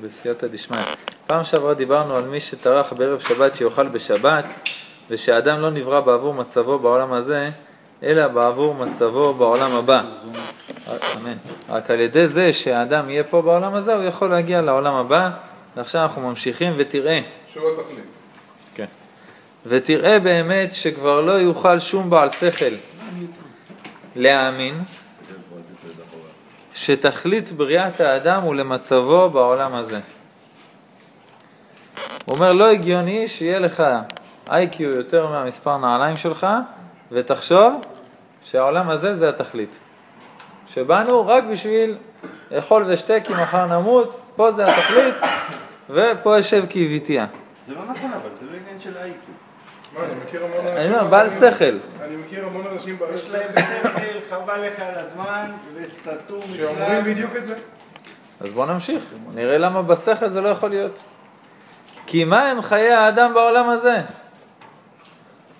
בסייעתא 0.00 0.46
דשמיא. 0.46 0.80
פעם 1.26 1.44
שעברה 1.44 1.74
דיברנו 1.74 2.16
על 2.16 2.24
מי 2.24 2.40
שטרח 2.40 2.92
בערב 2.92 3.20
שבת 3.20 3.54
שיאכל 3.54 3.88
בשבת, 3.88 4.44
ושאדם 5.10 5.60
לא 5.60 5.70
נברא 5.70 6.00
בעבור 6.00 6.34
מצבו 6.34 6.78
בעולם 6.78 7.12
הזה, 7.12 7.50
אלא 8.02 8.28
בעבור 8.28 8.74
מצבו 8.74 9.34
בעולם 9.34 9.72
הבא. 9.72 10.02
אמן. 11.16 11.36
רק 11.68 11.90
על 11.90 12.00
ידי 12.00 12.28
זה 12.28 12.52
שהאדם 12.52 13.10
יהיה 13.10 13.24
פה 13.24 13.42
בעולם 13.42 13.74
הזה, 13.74 13.94
הוא 13.94 14.04
יכול 14.04 14.30
להגיע 14.30 14.62
לעולם 14.62 14.94
הבא, 14.94 15.30
ועכשיו 15.76 16.02
אנחנו 16.02 16.22
ממשיכים 16.22 16.72
ותראה. 16.78 17.20
שהוא 17.52 17.64
התכלית. 17.70 18.04
כן. 18.74 18.86
ותראה 19.66 20.18
באמת 20.18 20.72
שכבר 20.72 21.20
לא 21.20 21.32
יוכל 21.32 21.78
שום 21.78 22.10
בעל 22.10 22.30
שכל 22.30 22.74
להאמין 24.16 24.74
שתכלית 26.80 27.52
בריאת 27.52 28.00
האדם 28.00 28.42
הוא 28.42 28.54
למצבו 28.54 29.30
בעולם 29.30 29.74
הזה. 29.74 30.00
הוא 32.24 32.34
אומר, 32.34 32.52
לא 32.52 32.70
הגיוני 32.70 33.28
שיהיה 33.28 33.58
לך 33.58 33.82
איי-קיו 34.50 34.88
יותר 34.88 35.26
מהמספר 35.26 35.76
נעליים 35.76 36.16
שלך, 36.16 36.46
ותחשוב 37.12 37.80
שהעולם 38.44 38.90
הזה 38.90 39.14
זה 39.14 39.28
התכלית. 39.28 39.70
שבאנו 40.68 41.26
רק 41.26 41.44
בשביל 41.44 41.96
לאכול 42.50 42.84
ושתה 42.88 43.20
כי 43.20 43.32
מחר 43.32 43.66
נמות, 43.66 44.20
פה 44.36 44.50
זה 44.50 44.64
התכלית, 44.64 45.14
ופה 45.90 46.36
יושב 46.36 46.64
כי 46.68 46.84
הביתיה. 46.84 47.26
זה 47.66 47.74
לא 47.74 47.80
נכון, 47.90 48.10
אבל 48.12 48.30
זה 48.40 48.46
לא 48.46 48.56
עניין 48.56 48.80
של 48.80 48.96
איי-קיו. 48.96 49.49
מה, 49.94 50.04
אני 50.04 50.14
מכיר 50.24 50.44
המון 50.44 50.60
אנשים... 50.60 50.76
אני 50.76 50.88
אומר, 50.88 51.04
בעל 51.04 51.30
שכל. 51.30 51.78
אני 52.04 52.16
מכיר 52.16 52.46
המון 52.46 52.66
אנשים 52.72 52.98
בעלי 52.98 53.14
יש 53.14 53.30
להם 53.30 53.48
שכל 53.52 54.20
חבל 54.30 54.66
לך 54.66 54.80
על 54.80 54.94
הזמן, 54.94 55.50
וסתום 55.74 56.40
שאומרים 56.56 57.04
בדיוק 57.04 57.36
את 57.36 57.46
זה. 57.46 57.54
אז 58.40 58.52
בואו 58.52 58.66
נמשיך, 58.66 59.04
נראה 59.34 59.58
למה 59.58 59.82
בשכל 59.82 60.28
זה 60.28 60.40
לא 60.40 60.48
יכול 60.48 60.70
להיות. 60.70 60.98
כי 62.06 62.24
מה 62.24 62.46
הם 62.46 62.62
חיי 62.62 62.92
האדם 62.92 63.34
בעולם 63.34 63.68
הזה? 63.68 64.00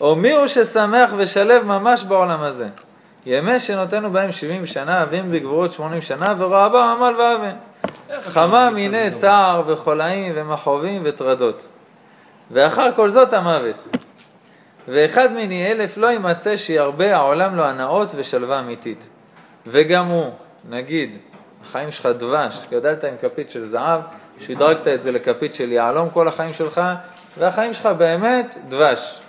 או 0.01 0.17
מי 0.17 0.33
הוא 0.33 0.47
ששמח 0.47 1.11
ושלב 1.17 1.63
ממש 1.63 2.05
בעולם 2.05 2.43
הזה? 2.43 2.69
ימי 3.27 3.61
שנותנו 3.61 4.11
בהם 4.11 4.33
70 4.33 4.67
שנה, 4.67 5.05
ואם 5.11 5.33
בגבורות 5.33 5.73
80 5.73 6.03
שנה, 6.03 6.35
ורואה 6.39 6.69
בם 6.69 6.77
עמל 6.77 7.15
ואבן. 7.21 7.57
חמה 8.29 8.71
מיני 8.71 9.11
צער 9.15 9.63
וחולאים 9.67 10.33
ומכאובים 10.37 11.03
וטרדות. 11.05 11.67
ואחר 12.51 12.91
כל 12.97 13.11
זאת 13.11 13.33
המוות. 13.33 13.97
ואחד 14.91 15.33
מני 15.33 15.73
אלף 15.73 15.97
לא 15.97 16.07
יימצא 16.07 16.57
שירבה 16.57 17.17
העולם 17.17 17.57
לו 17.57 17.65
הנאות 17.65 18.13
ושלווה 18.17 18.59
אמיתית. 18.59 19.09
וגם 19.67 20.07
הוא, 20.07 20.31
נגיד, 20.69 21.17
החיים 21.63 21.93
שלך 21.93 22.07
דבש, 22.07 22.67
גדלת 22.71 23.05
עם 23.05 23.15
כפית 23.23 23.51
של 23.51 23.67
זהב, 23.67 24.01
שדרגת 24.41 24.89
את 24.89 25.03
זה 25.03 25.13
לכפית 25.13 25.55
של 25.55 25.73
יהלום 25.73 26.11
כל 26.11 26.29
החיים 26.29 26.55
שלך, 26.55 26.81
והחיים 27.39 27.75
שלך 27.75 27.87
באמת 27.87 28.57
דבש. 28.69 29.21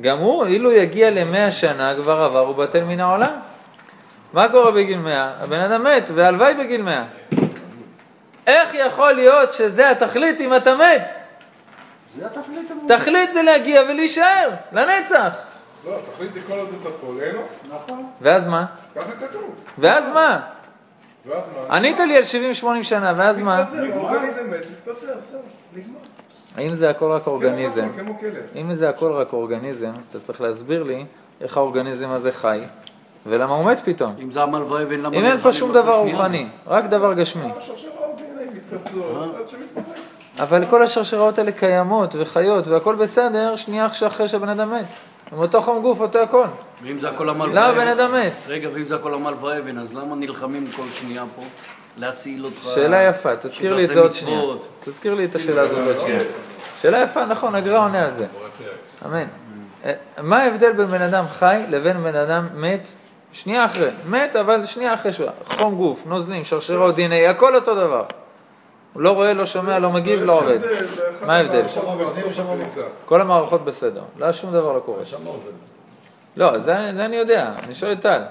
גם 0.00 0.18
הוא, 0.18 0.46
אילו 0.46 0.72
יגיע 0.72 1.10
למאה 1.10 1.50
שנה, 1.50 1.94
כבר 1.94 2.22
עבר 2.22 2.50
ובטל 2.50 2.84
מן 2.84 3.00
העולם. 3.00 3.32
מה 4.32 4.48
קורה 4.48 4.70
בגיל 4.70 4.98
מאה? 4.98 5.30
הבן 5.40 5.60
אדם 5.60 5.84
מת, 5.84 6.10
והלוואי 6.14 6.54
בגיל 6.54 6.82
מאה. 6.82 7.04
איך 8.46 8.74
יכול 8.74 9.12
להיות 9.12 9.52
שזה 9.52 9.90
התכלית 9.90 10.40
אם 10.40 10.56
אתה 10.56 10.74
מת? 10.74 11.10
זה 12.18 12.26
התכלית. 12.26 12.72
תכלית 12.88 13.32
זה 13.32 13.42
להגיע 13.42 13.82
ולהישאר, 13.82 14.50
לנצח. 14.72 15.34
לא, 15.86 15.96
תכלית 16.14 16.32
זה 16.32 16.40
כל 16.46 16.52
עוד 16.52 16.68
אתה 16.80 16.88
פה, 17.00 17.12
ליהנות. 17.18 17.44
נכון. 17.64 18.06
ואז 18.20 18.48
מה? 18.48 18.66
ככה 18.96 19.12
כתוב. 19.12 19.54
ואז 19.78 20.10
מה? 20.10 20.40
ואז 21.26 21.44
מה? 21.68 21.76
ענית 21.76 22.00
לי 22.00 22.16
על 22.16 22.22
70-80 22.62 22.82
שנה, 22.82 23.12
ואז 23.16 23.42
מה? 23.42 23.64
נגמר. 25.72 25.98
האם 26.56 26.74
זה 26.74 26.90
הכל 26.90 27.10
רק 27.10 27.26
אורגניזם? 27.26 27.88
כן, 27.96 28.04
כמו 28.04 28.18
כלב. 28.20 28.46
אם 28.56 28.74
זה 28.74 28.88
הכל 28.88 29.12
רק 29.12 29.32
אורגניזם, 29.32 29.92
אז 29.98 30.06
אתה 30.06 30.20
צריך 30.20 30.40
להסביר 30.40 30.82
לי 30.82 31.04
איך 31.40 31.56
האורגניזם 31.56 32.10
הזה 32.10 32.32
חי, 32.32 32.60
ולמה 33.26 33.54
הוא 33.54 33.70
מת 33.70 33.78
פתאום. 33.84 34.14
אם 34.22 34.30
זה 34.30 34.42
עמל 34.42 34.62
ואבן, 34.62 35.00
למה... 35.00 35.16
אם 35.16 35.24
אין 35.24 35.38
פה 35.38 35.52
שום 35.52 35.72
דבר? 35.72 35.96
רוחני, 35.98 36.46
רק 36.66 36.84
דבר 36.84 37.14
גשמי. 37.14 37.48
אבל 40.38 40.64
כל 40.70 40.82
השרשראות 40.82 41.38
האלה 41.38 41.52
קיימות 41.52 42.14
וחיות 42.18 42.68
והכל 42.68 42.94
בסדר, 42.94 43.56
שנייה 43.56 43.86
אחרי 44.06 44.28
שהבן 44.28 44.48
אדם 44.48 44.74
מת. 44.74 44.86
הם 45.32 45.38
אותו 45.38 45.62
חום 45.62 45.82
גוף, 45.82 46.00
אותו 46.00 46.18
הכל. 46.18 46.44
ואם 46.82 46.98
זה 46.98 47.08
הכל 47.08 47.28
עמל 47.28 47.46
למה 47.46 47.68
ואבן... 47.68 47.80
בן 47.80 47.88
אדם 47.88 48.14
מת? 48.14 48.32
רגע, 48.48 48.68
ואם 48.74 48.84
זה 48.84 48.94
הכל 48.94 49.14
עמל 49.14 49.32
ואבן, 49.40 49.78
אז 49.78 49.94
למה 49.94 50.16
נלחמים 50.16 50.66
כל 50.76 50.82
שנייה 50.92 51.24
פה? 51.36 51.42
להציל 51.96 52.44
אותך... 52.44 52.62
שאלה 52.74 53.02
יפה, 53.02 53.36
תזכיר 53.36 53.74
לי 53.74 53.84
את 53.84 53.92
זה 53.92 54.00
עוד 54.00 54.12
שנייה. 54.12 54.40
תזכיר 54.80 55.14
לי 55.14 55.24
את 55.24 55.34
השאלה 55.34 55.62
הזאת 55.62 55.86
עוד 55.86 55.98
שנייה. 56.00 56.20
שאלה 56.80 57.02
יפה, 57.02 57.24
נכון, 57.24 57.54
הגר"א 57.54 57.78
עונה 57.78 58.04
על 58.04 58.10
זה. 58.10 58.26
אמן. 59.06 59.24
אה, 59.84 59.92
מה 60.22 60.42
ההבדל 60.42 60.72
בין 60.72 60.86
בן 60.86 61.02
אדם 61.02 61.24
חי 61.28 61.60
לבין 61.70 62.02
בן 62.02 62.16
אדם 62.16 62.46
מת? 62.54 62.88
שנייה 63.32 63.64
אחרי, 63.64 63.88
מת 64.06 64.36
אבל 64.36 64.66
שנייה 64.66 64.94
אחרי 64.94 65.12
שהוא, 65.12 65.28
חום 65.46 65.74
גוף, 65.74 66.02
נוזלים, 66.06 66.44
שרשרות 66.44 66.96
דנ"א, 66.96 67.14
הכל 67.14 67.54
אותו 67.54 67.74
דבר. 67.74 68.04
הוא 68.94 69.02
לא 69.02 69.10
רואה, 69.10 69.34
לא 69.34 69.46
שומע, 69.46 69.78
לא 69.78 69.90
מגיב, 69.90 70.22
לא 70.22 70.38
עובד. 70.38 70.58
מה 71.26 71.36
ההבדל? 71.36 71.62
כל 73.04 73.20
המערכות 73.20 73.64
בסדר, 73.64 74.02
לא 74.18 74.32
שום 74.32 74.52
דבר 74.52 74.72
לא 74.72 74.80
קורה. 74.80 75.02
לא, 76.36 76.58
זה 76.58 76.74
זה 76.94 77.04
אני 77.04 77.16
יודע, 77.16 77.52
אני 77.62 77.74
שואל 77.74 77.92
את 77.92 78.00
טל. 78.00 78.22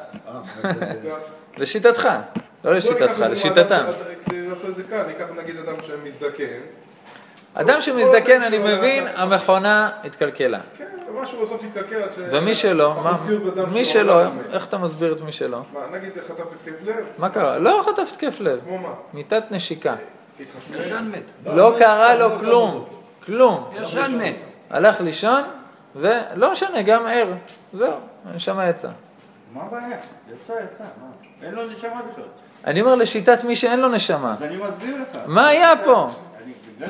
לשיטתך, 1.58 2.10
לא 2.64 2.76
לשיטתך, 2.76 3.20
לשיטתם. 3.30 3.84
ניקח 5.08 5.26
נגיד 5.38 5.56
אדם 5.58 5.76
שמזדקן. 5.88 6.60
אדם 7.54 7.82
שמזדקן, 7.82 8.42
אני 8.42 8.58
מבין, 8.58 9.08
המכונה 9.16 9.90
התקלקלה. 10.04 10.60
כן, 10.78 10.86
ומשהו 11.10 11.46
בסוף 11.46 11.64
יתקלקל 11.64 12.02
עד 12.04 12.14
ש... 12.14 12.20
ומי 12.32 12.56
שלא, 12.56 12.96
מה? 13.04 13.18
מי 13.74 13.86
שלו 13.86 14.04
שלא, 14.04 14.24
לא. 14.24 14.30
איך 14.54 14.68
אתה 14.68 14.78
מסביר 14.78 15.14
את 15.14 15.22
מי 15.22 15.32
שלא? 15.32 15.62
מה, 15.74 15.80
נגיד 15.98 16.12
חטף 16.28 16.40
התקף 16.40 16.84
לב? 16.86 16.96
מה 17.18 17.30
קרה? 17.30 17.58
לא 17.58 17.84
חטף 17.86 18.10
התקף 18.12 18.40
לב, 18.40 18.60
כמו 18.66 18.78
מה? 18.78 18.94
מיטת 19.14 19.44
נשיקה. 19.52 19.96
ישן 20.40 21.12
מת. 21.12 21.56
לא 21.56 21.76
קרה 21.80 22.16
לו 22.16 22.40
כלום, 22.40 22.86
כלום. 23.26 23.70
ישן 23.74 24.18
מת. 24.18 24.36
הלך 24.70 25.02
לישון, 25.02 25.42
ולא 25.96 26.52
משנה, 26.52 26.82
גם 26.82 27.08
ער. 27.08 27.34
זהו, 27.74 27.94
הנשמה 28.26 28.70
יצאה. 28.70 28.92
מה 29.54 29.62
הבעיה? 29.64 29.88
יצא, 29.88 30.52
יצא, 30.54 30.84
מה? 30.84 31.08
אין 31.48 31.54
לו 31.54 31.68
נשמה 31.68 32.02
בכלל. 32.12 32.24
אני 32.66 32.82
אומר 32.82 32.96
לשיטת 32.96 33.44
מי 33.44 33.56
שאין 33.56 33.80
לו 33.80 33.88
נשמה. 33.88 34.32
אז 34.32 34.44
אני 34.44 34.58
מסביר 34.58 34.96
לך. 35.02 35.18
מה 35.26 35.48
היה 35.48 35.74
פה? 35.86 36.08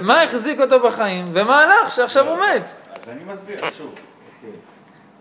מה 0.02 0.22
החזיק 0.22 0.60
אותו 0.60 0.80
בחיים, 0.80 1.32
ומה 1.34 1.64
הלך 1.64 1.92
שעכשיו 1.92 2.28
הוא 2.28 2.38
מת? 2.38 2.64
אז 2.96 3.10
אני 3.10 3.24
מסביר, 3.34 3.58
שוב. 3.78 3.96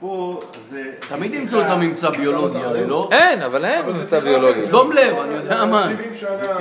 פה 0.03 0.41
זה... 0.69 0.83
תמיד 1.09 1.35
ימצאו 1.35 1.61
את 1.61 1.67
הממצא 1.67 2.11
ביולוגי, 2.11 2.59
הרי 2.59 2.87
לא? 2.87 3.09
אין, 3.13 3.43
אבל 3.43 3.65
אין 3.65 3.79
אבל 3.79 3.93
זה 3.93 3.99
ממצא 3.99 4.19
ביולוגי. 4.21 4.67
דום 4.67 4.93
לב, 4.93 5.19
אני 5.19 5.35
יודע 5.35 5.65
מה. 5.65 5.83
70 5.83 6.15
שנה... 6.15 6.37
זה 6.37 6.55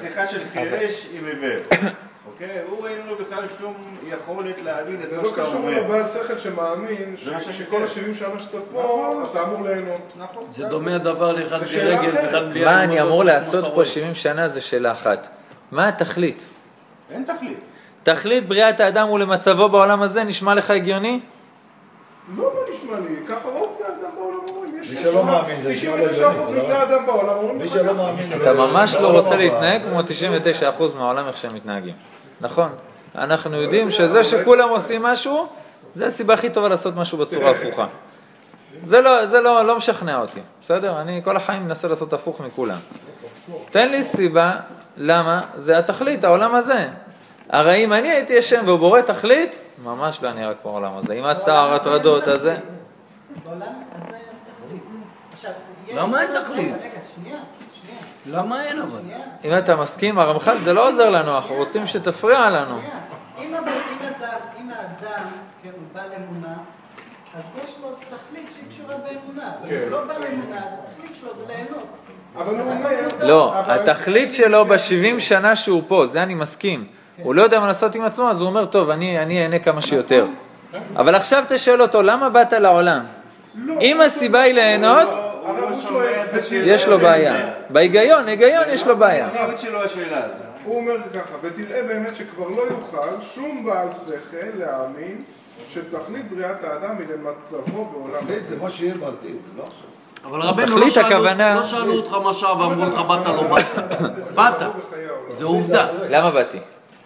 שיחה- 0.00 0.24
זה 0.26 0.26
של 0.30 0.40
חירש 0.52 1.06
עם 1.12 1.24
עיוור. 1.26 1.58
אוקיי? 2.32 2.48
הוא 2.68 2.86
אין 2.88 2.98
לו 3.08 3.16
בכלל 3.16 3.44
שום 3.58 3.74
יכולת 4.08 4.54
להבין 4.64 5.00
את 5.04 5.08
זה 5.08 5.16
מה 5.16 5.22
לא 5.22 5.28
שאתה 5.30 5.42
קשור 5.42 5.54
אומר. 5.54 5.82
לבעל 5.84 6.02
שכל 6.08 6.38
שמאמין 6.38 7.14
זה 7.24 7.32
מה 7.32 7.40
שאני 7.40 7.54
שכל 7.54 7.76
אומר. 7.76 7.86
ה-70 7.86 8.18
שנה 8.18 8.40
שאתה 8.42 8.58
פה, 8.72 9.22
אתה 9.30 9.42
אמור 9.42 9.68
ליהנות. 9.68 10.00
נכון. 10.16 10.44
זה 10.50 10.64
דומה 10.64 10.94
הדבר 10.94 11.32
לאחד 11.32 11.60
בלי 11.64 11.80
רגל. 11.80 12.10
ואחד 12.14 12.48
בלי... 12.50 12.64
מה 12.64 12.84
אני 12.84 13.02
אמור 13.02 13.24
לא 13.24 13.32
לעשות 13.32 13.64
פה 13.74 13.84
שאתה 13.84 13.94
70 14.00 14.14
שנה 14.14 14.48
זה 14.48 14.60
שאלה 14.60 14.92
אחת. 14.92 15.28
מה 15.72 15.88
התכלית? 15.88 16.42
אין 17.10 17.24
תכלית. 17.24 17.58
תכלית 18.02 18.48
בריאת 18.48 18.80
האדם 18.80 19.08
הוא 19.08 19.18
למצבו 19.18 19.68
בעולם 19.68 20.02
הזה, 20.02 20.24
נשמע 20.24 20.54
לך 20.54 20.70
הגיוני? 20.70 21.20
לא 22.36 22.52
מה 22.54 22.74
נשמע 22.74 23.00
לי, 23.00 23.26
ככה 23.28 23.48
רוב 23.48 23.78
בני 23.78 23.88
אדם 23.88 24.16
בעולם 24.16 24.38
אומרים. 24.48 24.80
יש 24.82 24.90
מי 24.90 24.96
שלא 24.96 25.24
מאמין, 25.24 25.60
זה 25.60 25.70
נשמע 25.70 25.96
לו 25.96 26.06
99% 26.06 26.08
הגיוני, 26.08 26.60
מבני 26.60 26.74
האדם 26.74 27.06
בעולם 27.06 27.36
אומרים 27.36 27.58
מי 27.58 27.68
שלא. 27.68 27.94
מאמין... 27.94 28.26
אתה 28.42 28.52
ממש 28.52 28.94
לא 28.94 29.18
רוצה 29.18 29.36
להתנהג 29.36 29.82
כמו 29.82 30.00
99% 30.00 30.96
מהעולם 30.96 31.28
איך 31.28 31.36
שהם 31.36 31.54
מתנהגים. 31.54 31.94
נכון. 32.40 32.68
אנחנו 33.14 33.62
יודעים 33.62 33.90
שזה 33.90 34.24
שכולם 34.24 34.68
עושים 34.68 35.02
משהו, 35.02 35.46
זה 35.94 36.06
הסיבה 36.06 36.34
הכי 36.34 36.50
טובה 36.50 36.68
לעשות 36.68 36.96
משהו 36.96 37.18
בצורה 37.18 37.50
הפוכה. 37.50 37.86
זה 38.82 39.00
לא, 39.00 39.26
זה 39.26 39.40
לא, 39.40 39.66
לא 39.66 39.76
משכנע 39.76 40.20
אותי, 40.20 40.40
בסדר? 40.62 41.00
אני 41.00 41.20
כל 41.24 41.36
החיים 41.36 41.64
מנסה 41.64 41.88
לעשות 41.88 42.12
הפוך 42.12 42.40
מכולם. 42.40 42.78
תן 43.70 43.88
לי 43.88 44.02
סיבה 44.02 44.52
למה 44.96 45.40
זה 45.56 45.78
התכלית, 45.78 46.24
העולם 46.24 46.54
הזה. 46.54 46.88
הרי 47.54 47.84
אם 47.84 47.92
אני 47.92 48.10
הייתי 48.10 48.32
ישן 48.32 48.68
ובורא 48.68 49.00
תכלית, 49.00 49.56
ממש 49.84 50.22
לא 50.22 50.32
נראה 50.32 50.54
כמו 50.54 50.70
העולם 50.70 50.96
הזה. 50.96 51.14
עם 51.14 51.24
הצער, 51.24 51.74
הטרדות, 51.74 52.26
הזה. 52.26 52.56
בעולם 53.44 53.62
הזה 53.92 54.16
אין 54.16 54.22
תכלית. 54.66 54.82
עכשיו, 55.32 55.50
יש... 55.88 55.96
למה 55.96 56.22
אין 56.22 56.42
תכלית? 56.42 56.74
רגע, 56.80 56.98
שנייה, 57.14 57.38
למה 58.26 58.64
אין 58.64 58.78
אבל? 58.80 59.00
אם 59.44 59.58
אתה 59.58 59.76
מסכים, 59.76 60.18
הרמח"ל, 60.18 60.58
זה 60.64 60.72
לא 60.72 60.88
עוזר 60.88 61.10
לנו, 61.10 61.36
אנחנו 61.36 61.54
רוצים 61.54 61.86
שתפריע 61.86 62.50
לנו. 62.50 62.80
אם 63.38 63.54
האדם, 63.54 65.26
כן, 65.62 65.70
הוא 65.72 65.82
בעל 65.92 66.08
אמונה, 66.16 66.54
אז 67.36 67.42
יש 67.64 67.74
לו 67.82 67.88
תכלית 67.92 68.46
שהיא 68.54 68.64
קשורה 68.70 68.94
באמונה. 68.96 69.52
כן. 69.68 69.80
הוא 69.82 69.90
לא 69.90 70.04
בעל 70.04 70.24
אמונה, 70.32 70.66
אז 70.66 70.78
התכלית 70.88 71.16
שלו 71.16 71.36
זה 71.36 71.44
ליהנות. 71.48 71.86
אבל 72.36 72.54
הוא 72.60 72.70
אומר... 72.72 72.90
לא, 73.20 73.60
אבל- 73.60 73.90
התכלית 73.90 74.34
שלו 74.34 74.64
ב-70 74.64 75.20
שנה 75.20 75.56
שהוא 75.56 75.82
פה, 75.88 76.06
זה 76.06 76.22
אני 76.22 76.34
מסכים. 76.34 76.86
הוא 77.22 77.34
לא 77.34 77.42
יודע 77.42 77.60
מה 77.60 77.66
לעשות 77.66 77.94
עם 77.94 78.04
עצמו, 78.04 78.30
אז 78.30 78.40
הוא 78.40 78.48
אומר, 78.48 78.64
טוב, 78.64 78.90
אני 78.90 79.18
אהנה 79.42 79.58
כמה 79.58 79.82
שיותר. 79.82 80.26
אבל 80.96 81.14
עכשיו 81.14 81.44
תשאל 81.48 81.82
אותו, 81.82 82.02
למה 82.02 82.28
באת 82.30 82.52
לעולם? 82.52 83.04
לא, 83.54 83.74
אם 83.80 84.00
הסיבה 84.00 84.40
היא 84.40 84.54
ליהנות, 84.54 85.08
הוא 85.46 85.80
שואל, 85.82 86.22
יש 86.52 86.88
לו 86.88 86.98
בעיה. 86.98 87.50
בהיגיון, 87.70 88.28
היגיון 88.28 88.64
יש 88.70 88.86
לו 88.86 88.96
בעיה. 88.96 89.28
הוא 90.64 90.76
אומר 90.80 90.94
ככה, 91.14 91.34
ותראה 91.42 91.82
באמת 91.82 92.16
שכבר 92.16 92.48
לא 92.48 92.62
יוכל 92.70 93.08
שום 93.34 93.64
בעל 93.64 93.88
שכל 93.94 94.58
להאמין 94.58 95.22
שתכלית 95.72 96.30
בריאת 96.32 96.64
האדם 96.64 96.94
היא 96.98 97.06
למצבו 97.14 97.84
בעולם 97.84 98.24
תכלית 98.24 98.38
הזה. 98.38 98.56
זה 98.56 98.62
מה 98.62 98.70
שיהיה 98.70 98.94
בעתיד, 98.94 99.30
זה 99.44 99.58
לא 99.58 99.62
עכשיו. 99.62 99.88
אבל 100.30 100.40
רבנו, 100.40 100.78
לא 100.78 100.88
שאלו, 100.88 101.06
הכוונה- 101.06 101.54
לא 101.54 101.62
שאלו 101.62 101.92
אותך 101.94 102.12
מה 102.24 102.32
שעה 102.34 102.58
ואמרו 102.60 102.84
לך 102.86 102.98
באת 102.98 103.26
לא 103.26 103.42
באת. 103.42 103.64
באת, 104.36 104.62
לא. 104.62 104.68
זה 105.28 105.44
עובדה. 105.44 105.86
למה 106.08 106.30
באתי? 106.30 106.58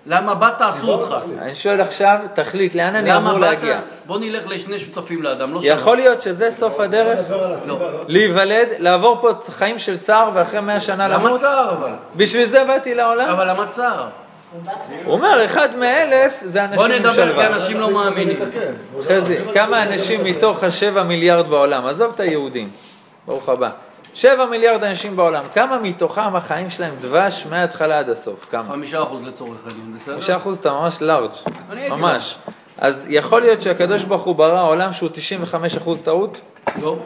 למה 0.06 0.34
באת 0.34 0.60
עשו 0.60 0.92
אותך. 0.92 1.14
אני 1.42 1.54
שואל 1.54 1.80
עכשיו, 1.80 2.18
תכלית, 2.34 2.74
לאן 2.74 2.94
אני 2.94 3.10
למה 3.10 3.16
אמור 3.18 3.32
באת? 3.32 3.40
להגיע? 3.40 3.80
בוא 4.06 4.18
נלך 4.18 4.46
לשני 4.46 4.78
שותפים 4.78 5.22
לאדם, 5.22 5.54
לא 5.54 5.60
שלוש. 5.62 5.78
יכול 5.78 5.96
להיות 5.96 6.22
שזה 6.22 6.50
סוף 6.50 6.80
הדרך? 6.80 7.18
הסיבה, 7.18 7.56
לא? 7.66 8.04
להיוולד, 8.08 8.68
לעבור 8.78 9.18
פה 9.20 9.28
חיים 9.50 9.78
של 9.78 9.98
צער 9.98 10.30
ואחרי 10.34 10.60
מאה 10.60 10.80
שנה 10.80 11.08
למה 11.08 11.24
למות? 11.24 11.40
צער 11.40 11.70
אבל? 11.72 11.90
בשביל 12.16 12.46
זה 12.46 12.64
באתי 12.64 12.94
לעולם? 12.94 13.28
אבל 13.28 13.50
למה 13.50 13.66
צער? 13.66 14.08
הוא 15.04 15.14
אומר, 15.14 15.44
אחד 15.44 15.76
מאלף 15.76 16.40
זה 16.44 16.60
בוא 16.74 16.86
אנשים 16.86 16.92
עם 16.92 16.98
נדבר 16.98 17.12
כי 17.12 17.28
שלווה. 17.28 17.46
אנשים 17.46 17.80
לא 17.80 17.90
מאמינים. 17.90 18.36
חזי, 19.08 19.36
כמה 19.54 19.82
אנשים 19.82 20.24
מתוך 20.24 20.64
השבע 20.64 21.02
מיליארד 21.02 21.48
בעולם, 21.50 21.86
עזוב 21.86 22.12
את 22.14 22.20
היהודים, 22.20 22.70
ברוך 23.26 23.48
הבא. 23.48 23.70
שבע 24.14 24.46
מיליארד 24.46 24.84
אנשים 24.84 25.16
בעולם, 25.16 25.44
כמה 25.54 25.78
מתוכם 25.78 26.36
החיים 26.36 26.70
שלהם 26.70 26.94
דבש 27.00 27.46
מההתחלה 27.50 27.98
עד 27.98 28.10
הסוף? 28.10 28.46
כמה? 28.50 28.64
חמישה 28.64 29.02
אחוז 29.02 29.22
לצורך 29.22 29.66
העניין, 29.66 29.94
בסדר? 29.94 30.14
חמישה 30.14 30.36
אחוז 30.36 30.58
אתה 30.58 30.70
ממש 30.70 31.02
לארג', 31.02 31.30
ממש. 31.90 32.36
אז 32.78 33.06
יכול 33.08 33.40
להיות 33.40 33.62
שהקדוש 33.62 34.04
ברוך 34.04 34.22
הוא 34.22 34.34
ברא 34.34 34.68
עולם 34.68 34.92
שהוא 34.92 35.10
95 35.12 35.76
אחוז 35.76 36.00
טעות? 36.02 36.38
לא. 36.82 36.96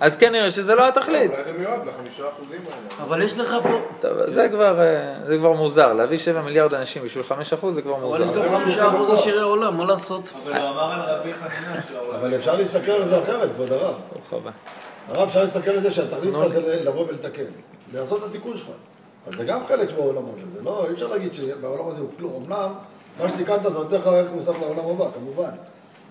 אז 0.00 0.16
כנראה 0.16 0.50
שזה 0.50 0.74
לא 0.74 0.88
התכלית. 0.88 1.30
אולי 1.30 1.44
זה 1.44 1.52
מיועד 1.58 1.80
לחמישה 1.86 2.22
אחוזים 2.28 2.60
האלה. 2.66 3.04
אבל 3.08 3.22
יש 3.22 3.38
לך 3.38 3.56
פה... 3.62 3.80
טוב, 4.00 4.12
זה 4.26 4.48
כבר, 4.48 4.80
אה, 4.80 5.14
זה 5.26 5.38
כבר 5.38 5.52
מוזר, 5.52 5.92
להביא 5.92 6.18
7 6.18 6.42
מיליארד 6.42 6.74
אנשים 6.74 7.02
בשביל 7.04 7.24
5 7.24 7.52
אחוז 7.52 7.74
זה 7.74 7.82
כבר 7.82 7.94
אבל 8.08 8.22
יש 8.22 8.30
מוזר. 8.30 8.48
גם 8.48 8.58
חמישה 8.58 8.88
אחוז 8.88 9.10
עשירי 9.10 9.40
עולם, 9.42 9.76
מה 9.76 9.84
לעשות? 9.84 10.32
אבל 10.42 10.60
הוא 10.60 10.68
אמר 10.68 10.92
על 10.92 11.00
רבי 11.00 11.34
חנינא 11.34 11.80
שהעולם... 11.88 12.18
אבל 12.20 12.34
אפשר 12.34 12.56
להסתכל 12.56 12.90
על 12.90 13.08
זה 13.08 13.22
אחרת, 13.22 13.52
כבוד 13.52 13.72
הרב. 13.72 13.94
ברוך 14.12 14.32
הבא. 14.32 14.50
הרב, 15.08 15.28
אפשר 15.28 15.42
להסתכל 15.42 15.70
על 15.70 15.80
זה 15.80 15.90
שהתכלית 15.90 16.34
שלך 16.34 16.46
זה 16.48 16.82
לבוא 16.84 17.06
ולתקן. 17.08 17.42
לעשות 17.94 18.18
את 18.24 18.28
התיקון 18.28 18.56
שלך. 18.56 18.68
אז 19.26 19.34
זה 19.34 19.44
גם 19.44 19.60
חלק 19.68 19.92
בעולם 19.92 20.22
הזה. 20.28 20.42
זה 20.52 20.62
לא, 20.64 20.84
אי 20.88 20.92
אפשר 20.92 21.06
להגיד 21.08 21.34
שבעולם 21.34 21.88
הזה 21.88 22.00
הוא 22.00 22.08
כלום. 22.18 22.44
אמנם, 22.46 22.72
מה 23.22 23.28
שתיקנת 23.28 23.62
זה 23.62 23.70
נותן 23.70 23.96
לך 23.96 24.06
ערך 24.06 24.30
מוסף 24.32 24.52
לעולם 24.60 24.86
הבא, 24.90 25.04
כמובן. 25.14 25.50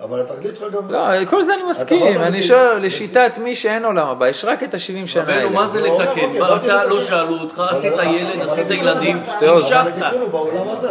אבל 0.04 0.22
התכלית 0.22 0.56
שלך 0.56 0.74
גם... 0.74 0.92
לא, 0.92 1.00
כל 1.30 1.44
זה 1.44 1.54
אני 1.54 1.64
מסכים, 1.70 2.18
אני 2.18 2.44
שואל, 2.44 2.86
לשיטת 2.86 3.32
מי 3.38 3.56
שאין 3.56 3.86
עולם 3.86 4.08
הבא, 4.08 4.28
יש 4.28 4.46
רק 4.46 4.64
את 4.64 4.74
ה-70 4.74 5.08
שנה 5.08 5.24
רבנו, 5.24 5.34
האלה. 5.36 5.50
מה 5.50 5.68
זה 5.68 5.80
הוא 5.80 5.88
אומר, 5.88 6.12
לתקן? 6.12 6.40
באתי 6.40 6.68
לא. 6.68 7.00
שאלו 7.00 7.40
אותך, 7.40 7.62
אבל- 7.66 7.78
עשית 7.78 7.94
אבל- 7.94 8.04
ילד, 8.06 8.42
אבל 8.42 8.50
עשית 8.52 8.70
ילדים, 8.72 9.18
אבל 9.40 9.50
המשכת. 9.50 9.74
התיקון 9.88 10.22
הוא 10.22 10.30
בעולם 10.30 10.70
הזה. 10.70 10.90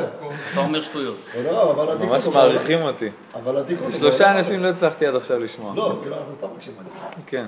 אתה 0.53 0.61
אומר 0.61 0.81
שטויות. 0.81 1.17
אבל 1.51 1.97
ממש 2.07 2.27
מעריכים 2.27 2.83
אותי. 2.83 3.09
אבל 3.35 3.63
שלושה 3.99 4.39
אנשים. 4.39 4.63
לא 4.63 4.69
הצלחתי 4.69 5.07
עד 5.07 5.15
עכשיו 5.15 5.39
לשמוע. 5.39 5.73
לא, 5.77 5.99
כאילו 6.03 6.17
אנחנו 6.17 6.33
סתם 6.35 6.47
מקשיבים. 6.57 6.83
כן. 7.27 7.47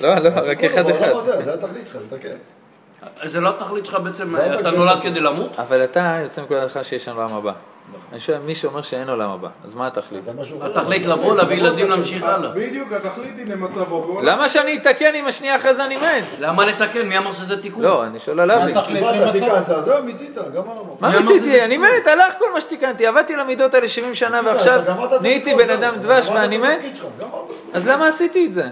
לא, 0.00 0.14
לא, 0.14 0.30
רק 0.34 0.64
אחד 0.64 0.90
אחד. 0.90 1.08
הזה, 1.08 1.44
זה 1.44 1.54
התכלית 1.54 1.86
שלך, 1.86 1.96
לתקן. 2.12 2.36
זה 3.24 3.40
לא 3.40 3.48
התכלית 3.48 3.86
שלך 3.86 3.94
בעצם, 4.00 4.36
לא 4.36 4.44
אתה 4.44 4.54
התכלית. 4.54 4.74
נולד 4.74 5.02
כדי 5.02 5.20
למות? 5.20 5.58
אבל 5.58 5.84
אתה 5.84 6.18
יוצא 6.22 6.40
מנקודת 6.40 6.62
הנחה 6.62 6.84
שיש 6.84 7.08
עולם 7.08 7.34
הבא. 7.34 7.52
אני 8.12 8.20
שואל, 8.20 8.38
מי 8.38 8.54
שאומר 8.54 8.82
שאין 8.82 9.08
עולם 9.08 9.30
הבא, 9.30 9.48
אז 9.64 9.74
מה 9.74 9.86
התכלית? 9.86 10.22
התכלית 10.62 11.06
לבוא, 11.06 11.36
להביא 11.36 11.56
ילדים, 11.56 11.90
להמשיך 11.90 12.24
הלאה. 12.24 12.50
בדיוק, 12.50 12.92
התכלית 12.92 13.38
היא 13.38 13.46
למצבו 13.46 14.02
בעולם. 14.02 14.24
למה 14.26 14.48
שאני 14.48 14.76
אתקן 14.76 15.14
אם 15.14 15.26
השנייה 15.26 15.56
אחרי 15.56 15.74
זה 15.74 15.84
אני 15.84 15.96
מת? 15.96 16.24
למה 16.40 16.64
לתקן? 16.66 17.08
מי 17.08 17.18
אמר 17.18 17.32
שזה 17.32 17.62
תיקון? 17.62 17.82
לא, 17.82 18.04
אני 18.04 18.20
שואל 18.20 18.40
עליו. 18.40 18.60
קיבלת, 18.86 19.32
תיקנת, 19.32 19.84
זהו, 19.84 20.02
מיצית, 20.04 20.38
גמרנו. 20.54 20.96
מה 21.00 21.08
מי 21.08 21.16
אמר 21.16 21.24
רציתי? 21.24 21.38
שזה 21.40 21.64
אני 21.64 21.76
מת, 21.76 22.06
הלך 22.06 22.34
כל 22.38 22.52
מה 22.54 22.60
שתיקנתי, 22.60 23.06
עבדתי 23.06 23.36
למידות 23.36 23.74
האלה 23.74 23.88
70 23.88 24.14
שנה 24.14 24.40
ועכשיו 24.44 24.80
נהייתי 25.20 25.54
בן 25.54 25.70
אדם 25.70 25.94
דבש 26.00 26.28
ואני 26.28 26.58
מת? 26.58 26.78
אז 27.74 27.88
למה 27.88 28.08
עשיתי 28.08 28.46
את 28.46 28.54
זה? 28.54 28.64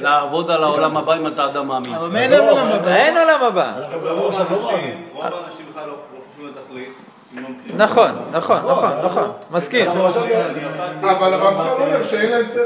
לעבוד 0.00 0.50
על 0.50 0.62
העולם 0.62 0.96
הבא 0.96 1.16
אם 1.16 1.26
אתה 1.26 1.44
אדם 1.44 1.68
מאמין. 1.68 1.94
אבל 1.94 2.16
אין 2.16 2.32
עולם 2.32 2.66
הבא. 2.66 2.94
אין 2.94 3.16
עולם 3.18 3.44
הבא. 3.44 3.72
לא. 4.02 4.10
רוב 5.12 5.22
האנשים 5.22 5.66
בכלל 5.70 5.86
לא 5.86 5.92
לא 5.92 5.96
חושבים 6.28 6.46
על 6.46 6.52
תכלית. 6.66 6.88
הם 7.36 7.42
לא 7.42 7.48
מכירים. 7.48 7.78
נכון, 7.80 8.10
נכון, 8.32 8.56
נכון, 8.58 8.92
נכון, 9.04 9.32
מסכים. 9.50 9.86
אבל 9.88 11.34
הרמח"ל 11.34 11.82
אומר 11.82 12.02
שאין 12.02 12.30
להם 12.30 12.46
שכל. 12.48 12.62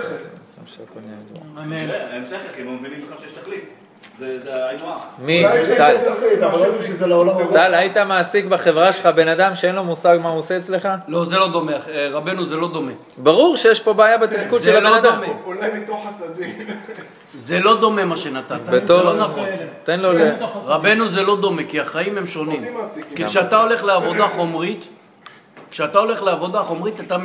הם 0.56 2.26
שכל, 2.26 2.36
כי 2.54 2.60
הם 2.60 2.66
לא 2.66 2.72
מבינים 2.72 3.00
בכלל 3.06 3.18
שיש 3.18 3.32
תכלית. 3.32 3.64
זה 4.18 4.38
זה 4.38 4.66
היינו 4.66 4.94
הך. 4.94 5.00
מי? 5.18 5.44
טל. 5.76 5.96
לא. 7.06 7.34
טל, 7.52 7.74
היית 7.74 7.96
מעסיק 7.96 8.44
בחברה 8.44 8.92
שלך 8.92 9.06
בן 9.06 9.28
אדם 9.28 9.54
שאין 9.54 9.74
לו 9.74 9.84
מושג 9.84 10.18
מה 10.22 10.28
הוא 10.28 10.38
עושה 10.38 10.56
אצלך? 10.56 10.88
לא, 11.08 11.24
זה 11.24 11.36
לא 11.36 11.48
דומה. 11.52 11.72
אה, 11.72 12.08
רבנו, 12.12 12.44
זה 12.44 12.56
לא 12.56 12.68
דומה. 12.72 12.92
ברור 13.16 13.56
שיש 13.56 13.80
פה 13.80 13.92
בעיה 13.92 14.18
בתפקוד 14.18 14.60
של 14.60 14.64
זה 14.64 14.78
הבן 14.78 14.82
לא 14.82 14.98
אדם. 14.98 15.20
דומה. 15.20 15.26
אולי 15.44 15.70
מתוך 15.80 16.06
חסדים. 16.08 16.58
זה 17.34 17.58
לא 17.60 17.80
דומה 17.80 18.04
מה 18.04 18.16
שנתת. 18.16 18.56
זה 18.84 18.94
לא 18.94 19.16
נכון. 19.16 19.46
תן 19.84 20.00
לו 20.00 20.12
ל... 20.12 20.18
רבנו 20.64 21.08
זה 21.08 21.22
לא 21.22 21.40
דומה, 21.40 21.62
כי 21.68 21.80
החיים 21.80 22.18
הם 22.18 22.26
שונים. 22.26 22.64
כי 23.14 23.24
כשאתה 23.24 23.62
הולך 23.62 23.84
לעבודה 23.84 24.28
חומרית, 24.28 24.88
כשאתה 25.70 25.98
הולך 25.98 26.22
לעבודה 26.22 26.62
חומרית, 26.62 27.00
אתה 27.00 27.16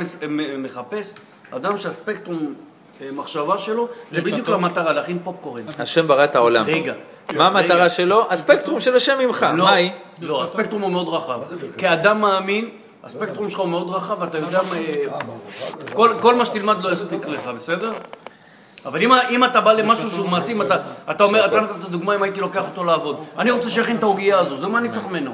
מחפש 0.58 1.14
אדם 1.50 1.78
שהספקטרום 1.78 2.54
אה, 3.00 3.08
מחשבה 3.12 3.58
שלו, 3.58 3.88
זה 4.10 4.20
בדיוק 4.20 4.48
למטרה, 4.48 4.92
להכין 4.92 5.18
פופקורן. 5.24 5.62
השם 5.78 6.06
ברא 6.06 6.24
את 6.24 6.36
העולם. 6.36 6.64
רגע. 6.66 6.92
מה 7.36 7.46
המטרה. 7.46 7.88
שלו? 7.88 8.26
הספקטרום 8.30 8.80
של 8.80 8.96
השם 8.96 9.18
ממך. 9.18 9.46
לא, 9.56 9.64
מה 9.64 9.74
היא? 9.74 9.90
לא, 10.20 10.42
הספקטרום 10.42 10.82
הוא 10.82 10.90
מאוד 10.90 11.08
רחב. 11.08 11.40
כאדם 11.78 12.20
מאמין, 12.20 12.68
הספקטרום 13.04 13.50
שלך 13.50 13.58
הוא 13.58 13.68
מאוד 13.68 13.90
רחב, 13.90 14.16
ואתה 14.20 14.38
יודע, 14.38 14.60
מה, 14.70 14.76
אה, 14.76 15.18
כל, 15.92 16.10
כל 16.20 16.34
מה 16.34 16.44
שתלמד 16.44 16.84
לא 16.84 16.92
יספיק 16.92 17.26
לך, 17.26 17.46
בסדר? 17.46 17.90
אבל 18.86 19.02
אם, 19.02 19.12
אם 19.12 19.44
אתה 19.44 19.60
בא 19.60 19.72
למשהו 19.72 20.10
שהוא 20.10 20.28
מעשי, 20.28 20.52
אם 20.52 20.62
אתה, 20.62 20.76
אתה 21.10 21.24
אומר, 21.24 21.44
אתה 21.44 21.60
נתת 21.60 21.90
דוגמה 21.90 22.14
אם 22.14 22.22
הייתי 22.22 22.40
לוקח 22.40 22.64
אותו 22.70 22.84
לעבוד. 22.84 23.24
אני 23.38 23.50
רוצה 23.50 23.70
שיכין 23.70 23.96
את 23.96 24.02
העוגייה 24.02 24.38
הזו, 24.38 24.56
זה 24.56 24.66
מה 24.66 24.78
אני 24.78 24.90
צריך 24.90 25.06
ממנו. 25.06 25.30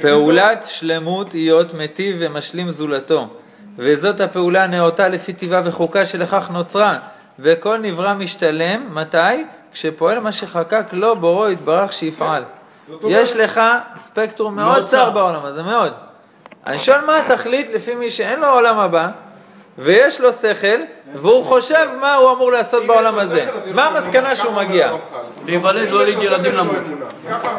פעולת 0.00 0.64
שלמות 0.66 1.32
היות 1.32 1.74
מיטיב 1.74 2.16
ומשלים 2.20 2.70
זולתו. 2.70 3.28
וזאת 3.78 4.20
הפעולה 4.20 4.64
הנאותה 4.64 5.08
לפי 5.08 5.32
טבעה 5.32 5.60
וחוקה 5.64 6.04
שלכך 6.04 6.50
נוצרה. 6.50 6.98
וכל 7.38 7.78
נברא 7.78 8.14
משתלם, 8.14 8.94
מתי? 8.94 9.44
כשפועל 9.72 10.18
מה 10.18 10.32
שחקק 10.32 10.84
לו 10.92 11.16
בוראו 11.16 11.50
יתברך 11.50 11.92
שיפעל. 11.92 12.44
יש 13.08 13.36
לך 13.36 13.60
ספקטרום 13.96 14.56
מאוד 14.56 14.84
צר 14.84 14.86
צר. 14.86 15.10
בעולם 15.10 15.44
הזה, 15.44 15.62
מאוד. 15.62 15.92
אני 16.66 16.78
שואל 16.78 17.04
מה 17.04 17.16
התכלית 17.16 17.70
לפי 17.74 17.94
מי 17.94 18.10
שאין 18.10 18.40
לו 18.40 18.48
עולם 18.48 18.78
הבא, 18.78 19.08
ויש 19.78 20.20
לו 20.20 20.32
שכל, 20.32 20.80
והוא 21.14 21.44
חושב 21.44 21.86
מה 22.00 22.14
הוא 22.14 22.32
אמור 22.32 22.52
לעשות 22.52 22.86
בעולם 22.86 23.18
הזה. 23.18 23.46
מה 23.74 23.84
המסקנה 23.84 24.36
שהוא 24.36 24.54
מגיע? 24.54 24.92
להיוולד, 25.46 25.90
לא 25.90 26.04
להגיד 26.04 26.22
ילדים 26.22 26.52
למות. 26.54 26.76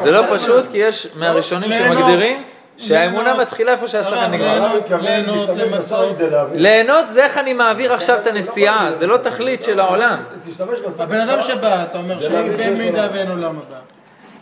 זה 0.01 0.11
לא 0.11 0.23
פשוט, 0.35 0.71
כי 0.71 0.77
יש 0.77 1.07
מהראשונים 1.15 1.71
שמגדירים 1.71 2.43
שהאמונה 2.77 3.37
מתחילה 3.37 3.71
איפה 3.71 3.87
שהשכל 3.87 4.27
נגמר. 4.27 4.67
ליהנות 5.01 5.49
למצב. 5.49 5.81
בשכל 5.81 6.13
כדי 6.15 6.29
להבין. 6.29 6.61
ליהנות 6.61 7.05
זה 7.09 7.23
איך 7.23 7.37
אני 7.37 7.53
מעביר 7.53 7.93
עכשיו 7.93 8.17
את 8.21 8.27
הנסיעה, 8.27 8.91
זה 8.91 9.07
לא 9.07 9.17
תכלית 9.17 9.63
של 9.63 9.79
העולם. 9.79 10.17
הבן 10.99 11.19
אדם. 11.19 11.41
שבא, 11.41 11.83
אתה 11.83 11.97
אומר 11.97 12.21
שבמידה 12.21 13.07
ואין 13.13 13.31
עולם 13.31 13.57
הבא. 13.57 13.77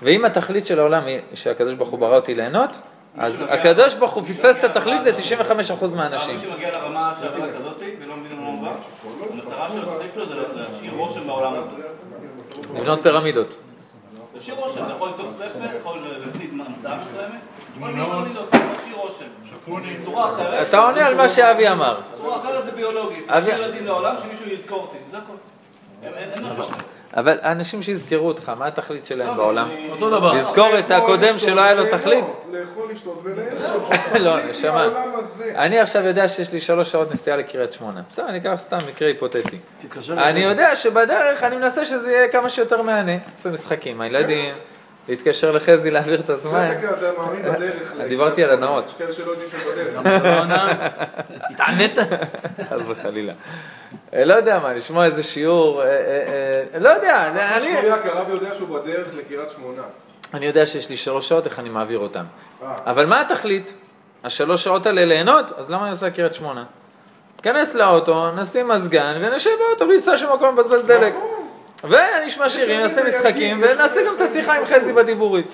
ואם 0.02 0.26
התכלית 0.26 0.66
של 0.66 0.80
העולם 0.80 1.06
היא 1.06 1.20
שהקדוש 1.34 1.74
ברוך 1.74 1.90
הוא 1.90 2.00
ברא 2.00 2.16
אותי 2.16 2.36
ליהנות, 2.36 2.72
אז 3.18 3.44
הקדוש 3.50 3.96
ברוך 3.96 4.12
הוא 4.12 4.24
פספס 4.24 4.58
את 4.58 4.64
התכלית 4.64 5.02
ל-95% 5.04 5.86
מהאנשים. 5.96 6.36
מי 6.36 6.42
שמגיע 6.42 6.72
לרמה 6.72 7.14
של 7.20 7.28
עבודה 7.28 7.48
כזאת 7.60 7.84
ולא 8.02 8.16
מבין 8.16 8.32
על 8.32 8.44
מה 8.62 8.72
המטרה 9.34 9.70
שלו, 9.74 9.94
התכלית 9.94 10.14
שלו 10.14 10.26
זה 10.26 10.36
להשאיר 10.54 10.92
רושם 10.98 11.28
בעולם 11.28 11.54
הזה. 11.54 11.70
לבנות 12.76 13.00
פירמידות. 13.04 13.54
להשאיר 14.42 14.56
רושם, 14.56 14.86
אתה 14.86 14.94
יכול 14.94 15.10
לכתוב 15.10 15.32
ספר, 15.32 15.76
יכול 15.80 16.00
להמציא 16.00 16.48
המצאה 16.68 16.98
מסוימת, 16.98 17.42
יכול 17.78 18.26
לדעות, 18.30 18.54
להשאיר 18.54 18.96
רושם. 18.96 19.26
בצורה 20.02 20.34
אחרת, 20.34 20.68
אתה 20.70 20.78
עונה 20.78 21.08
על 21.08 21.16
מה 21.16 21.30
שאבי 21.30 21.70
אמר. 21.70 22.02
בצורה 22.14 22.38
אחרת 22.38 22.66
זה 22.66 22.72
ביולוגית. 22.72 23.30
להשאיר 23.30 23.52
ילדים 23.52 23.86
לעולם 23.86 24.16
שמישהו 24.18 24.48
יזכור 24.50 24.80
אותי, 24.82 24.98
זה 25.12 25.18
הכל. 25.18 25.34
אין 26.04 26.14
אין 26.14 26.46
משהו 26.46 26.64
אחר. 26.64 26.78
אבל 27.18 27.38
האנשים 27.42 27.84
שיזכרו 27.84 28.28
אותך, 28.28 28.52
מה 28.58 28.68
התכלית 28.68 29.06
שלהם 29.06 29.28
לא, 29.28 29.34
בעולם? 29.34 29.70
אותו 29.90 30.10
דבר. 30.10 30.34
לזכור 30.34 30.80
את 30.80 30.92
הקודם 30.92 31.40
שלא 31.40 31.62
היה 31.62 31.74
לו 31.74 31.84
תכלית? 31.98 32.26
לאכול, 32.52 32.92
לשתות 32.92 33.22
וליהנות. 33.24 33.90
לא, 34.26 34.50
נשמה. 34.50 34.88
אני 35.56 35.80
עכשיו 35.80 36.06
יודע 36.06 36.28
שיש 36.28 36.54
לי 36.54 36.60
שלוש 36.60 36.92
שעות 36.92 37.12
נסיעה 37.12 37.38
לקריית 37.38 37.74
שמונה. 37.74 38.02
בסדר, 38.12 38.30
אני 38.30 38.38
אקח 38.38 38.56
סתם 38.58 38.78
מקרה 38.90 39.08
היפותטי. 39.08 39.58
אני. 40.10 40.40
יודע 40.40 40.76
שבדרך 40.76 41.44
אני 41.44 41.56
מנסה 41.56 41.86
שזה 41.86 42.12
יהיה 42.12 42.28
כמה 42.28 42.50
שיותר 42.50 42.82
מהנה. 42.82 43.18
עושה 43.38 43.50
משחקים 43.50 44.02
הילדים, 44.02 44.56
להתקשר 45.12 45.52
לחזי 45.52 45.92
להעביר 45.92 46.20
את 46.20 46.26
זה 46.28 46.34
הזמן. 46.34 46.68
אתה 46.72 47.12
מאמין 47.18 47.42
בדרך. 47.42 47.94
אה, 48.00 48.08
דיברתי 48.08 48.44
על 48.44 48.50
הנאות. 48.50 48.86
יש 48.88 48.94
כאלה 48.94 49.14
שלא 49.14 49.32
יודעים 49.32 49.50
שהם 49.50 49.60
בדרך. 49.72 50.06
לא? 50.50 50.56
התענית? 51.50 51.96
חס 52.70 52.82
וחלילה. 52.88 53.34
אה, 54.14 54.26
לא 54.26 54.34
יודע 54.34 54.60
מה, 54.60 54.74
לשמוע 54.74 55.06
איזה 55.06 55.24
שיעור, 55.24 55.84
אה, 55.84 55.90
לא 56.80 56.90
יודע, 56.90 57.28
אני- 57.28 57.80
הרב 58.10 58.30
יודע 58.30 58.54
שהוא 58.54 58.80
בדרך 58.80 59.08
לקריית 59.16 59.50
שמונה. 59.50 59.82
אני 60.34 60.46
יודע 60.46 60.66
שיש 60.66 60.90
לי 60.90 60.98
שלוש 60.98 61.30
שעות, 61.30 61.46
איך 61.46 61.60
אני 61.60 61.70
מעביר 61.70 62.00
אותן. 62.00 62.24
אבל 62.86 63.06
מה 63.06 63.22
התכלית? 63.22 63.74
השלוש 64.24 64.64
שעות 64.64 64.86
האלה 64.86 65.06
ליהנות? 65.06 65.46
אז 65.58 65.72
למה 65.72 65.84
אני 65.84 65.92
עושה 65.92 66.10
קריית 66.10 66.34
שמונה? 66.34 66.64
כנס 67.44 67.76
לאוטו, 67.76 68.28
נשים 68.32 68.68
מזגן 68.68 69.22
ונשב 69.22 69.50
באוטו, 69.60 69.86
לנסוע 69.94 70.18
שם 70.18 70.34
מקום 70.36 70.58
לבזבז 70.60 70.86
דלק. 70.86 71.14
ונשמע 71.84 72.50
שירים, 72.50 72.82
נעשה 72.82 73.08
משחקים, 73.08 73.64
ונעשה 73.64 74.02
גם 74.08 74.16
את 74.16 74.22
השיחה 74.22 74.54
עם 74.54 74.66
חזי 74.66 74.94
בדיבורית. 74.94 75.48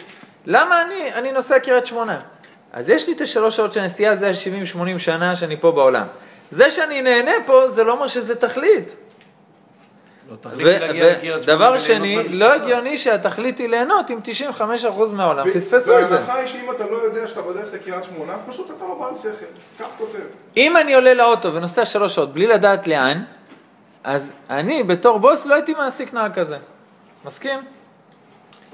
למה 0.45 0.81
אני, 0.81 1.13
אני 1.13 1.31
נוסע 1.31 1.59
קריית 1.59 1.85
שמונה? 1.85 2.19
אז 2.73 2.89
יש 2.89 3.07
לי 3.07 3.13
את 3.13 3.21
השלוש 3.21 3.55
שעות 3.55 3.73
של 3.73 3.81
נסיעה, 3.81 4.15
זה 4.15 4.27
ה-70-80 4.27 4.99
שנה 4.99 5.35
שאני 5.35 5.57
פה 5.61 5.71
בעולם. 5.71 6.05
זה 6.51 6.71
שאני 6.71 7.01
נהנה 7.01 7.31
פה, 7.45 7.67
זה 7.67 7.83
לא 7.83 7.91
אומר 7.91 8.07
שזה 8.07 8.35
תכלית. 8.35 8.95
לא, 10.29 10.35
ודבר 11.35 11.79
שני. 11.79 12.29
לא 12.29 12.53
הגיוני 12.53 12.97
שהתכלית 12.97 13.57
היא 13.57 13.69
ליהנות 13.69 14.11
אם 14.11 14.19
95% 14.59 14.63
מהעולם 15.13 15.51
פספסו 15.53 15.99
את 15.99 16.09
זה. 16.09 16.15
וההנחה 16.15 16.35
היא 16.35 16.47
שאם 16.47 16.71
אתה 16.71 16.83
לא 16.83 16.97
יודע 16.97 17.27
שאתה 17.27 17.41
בדרך 17.41 17.73
לקריית 17.73 18.03
שמונה, 18.03 18.33
אז 18.33 18.41
פשוט 18.47 18.71
אתה 18.77 18.85
לא 18.85 18.93
בעל 18.99 19.17
שכל. 19.17 19.83
כך 19.83 19.87
כותב. 19.97 20.19
אם 20.57 20.77
אני 20.77 20.93
עולה 20.93 21.13
לאוטו 21.13 21.53
ונוסע 21.53 21.85
שלוש 21.85 22.15
שעות 22.15 22.33
בלי 22.33 22.47
לדעת 22.47 22.87
לאן, 22.87 23.23
אז 24.07 24.33
אני 24.49 24.83
בתור 24.83 25.19
בוס 25.19 25.45
לא 25.45 25.53
הייתי 25.55 25.73
מעסיק 25.73 26.13
נהג 26.13 26.33
כזה. 26.33 26.57
מסכים? 27.25 27.59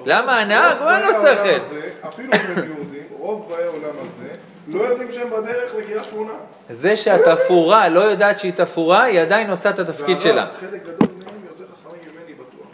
למה 0.05 0.39
הנהג 0.39 0.77
הוא 0.81 0.89
אין 0.91 1.01
לו 1.01 1.13
שכל. 1.13 1.77
אפילו 2.07 2.33
אם 2.33 2.39
יהודים, 2.65 3.03
רוב 3.19 3.49
באי 3.49 3.63
העולם 3.63 3.95
הזה, 3.99 4.33
לא 4.67 4.83
יודעים 4.83 5.11
שהם 5.11 5.29
בדרך 5.29 5.75
לקריית 5.79 6.03
שמונה. 6.03 6.31
זה 6.69 6.97
שהתפאורה 6.97 7.89
לא 7.89 7.99
יודעת 7.99 8.39
שהיא 8.39 8.53
תפאורה, 8.55 9.03
היא 9.03 9.19
עדיין 9.21 9.49
עושה 9.49 9.69
את 9.69 9.79
התפקיד 9.79 10.19
שלה. 10.19 10.47
חלק 10.59 10.81
גדול 10.83 10.95
מהם 11.25 11.41
יותר 11.49 11.63
חכמים 11.83 12.01
ממני 12.13 12.33
בטוח. 12.33 12.67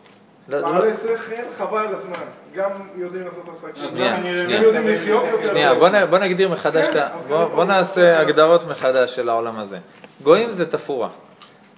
לא, 0.48 0.60
לא- 0.60 0.72
בעלי 0.72 0.94
שכל, 0.94 1.34
חבל 1.58 1.78
על 1.78 1.96
הזמן. 1.96 2.13
גם 2.56 2.70
יודעים 2.96 3.24
לעשות 3.25 3.50
עסקים. 3.58 3.84
שנייה, 3.89 4.16
שנייה. 4.18 4.62
יודעים 4.62 4.88
לחיות 4.88 5.24
יותר. 5.32 5.48
שנייה, 5.50 5.74
בוא, 6.10 6.18
נגדיר 6.20 6.50
מחדש, 6.50 6.88
את 6.88 6.96
ה- 6.96 7.10
כן, 7.10 7.36
בוא, 7.56 7.66
נעשה 7.66 8.20
הגדרות 8.20 8.68
מחדש 8.68 9.16
של 9.16 9.30
העולם 9.30 9.60
הזה. 9.60 9.78
גויים 10.24 10.51
זה 10.51 10.72
תפאורה. 10.72 11.10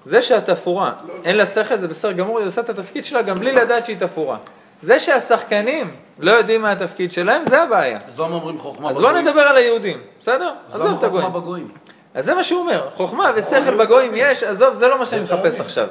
זה 0.05 0.21
שהתפאורה 0.21 0.93
אין 1.23 1.37
לה 1.37 1.45
שכל 1.45 1.77
זה 1.77 1.87
בסדר 1.87 2.11
גמור, 2.11 2.39
היא 2.39 2.47
עושה 2.47 2.61
את 2.61 2.69
התפקיד 2.69 3.05
שלה 3.05 3.21
גם 3.21 3.35
בלי 3.35 3.51
לדעת 3.51 3.85
שהיא 3.85 3.97
תפאורה. 3.99 4.37
זה 4.81 4.99
שהשחקנים 4.99 5.91
לא 6.19 6.31
יודעים 6.31 6.61
מה 6.61 6.71
התפקיד 6.71 7.11
שלהם, 7.11 7.45
זה 7.45 7.61
הבעיה. 7.61 7.99
אז 8.07 8.19
למה 8.19 8.35
אומרים 8.35 8.57
חוכמה 8.59 8.89
אז 8.89 8.95
בוא 8.95 9.09
בגויים? 9.09 9.27
נדבר 9.27 9.41
על 9.41 9.57
היהודים, 9.57 9.97
בסדר? 10.21 10.51
אז 10.69 10.75
למה 10.75 10.85
עזוב 10.85 11.03
את 11.03 11.09
חוכמה 11.09 11.25
הגויים. 11.25 11.43
בגויים? 11.43 11.67
אז 12.13 12.25
זה 12.25 12.35
מה 12.35 12.43
שהוא 12.43 12.61
אומר, 12.61 12.89
חוכמה 12.95 13.31
ושכל 13.35 13.85
בגויים 13.85 14.11
יש, 14.15 14.43
עזוב, 14.43 14.73
זה 14.73 14.87
לא 14.87 14.99
מה 14.99 15.05
שאני 15.05 15.23
מחפש 15.23 15.59
עכשיו. 15.59 15.87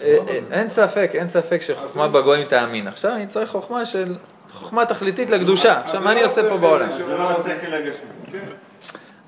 אה, 0.00 0.16
אה, 0.28 0.38
אין 0.52 0.70
ספק, 0.70 1.10
אין 1.14 1.30
ספק 1.30 1.62
שחוכמה 1.62 2.08
בגויים 2.08 2.44
תאמין. 2.44 2.88
עכשיו 2.88 3.12
אני 3.12 3.26
צריך 3.26 3.50
חוכמה 3.50 3.84
של, 3.84 4.14
חוכמה 4.52 4.86
תכליתית 4.86 5.30
לקדושה. 5.30 5.80
עכשיו 5.84 6.00
מה 6.00 6.12
אני 6.12 6.22
עושה 6.22 6.50
פה 6.50 6.56
בעולם? 6.56 6.88
זה 6.92 7.16
לא 7.16 7.30
השכל 7.30 7.74
הגשמי. 7.74 8.40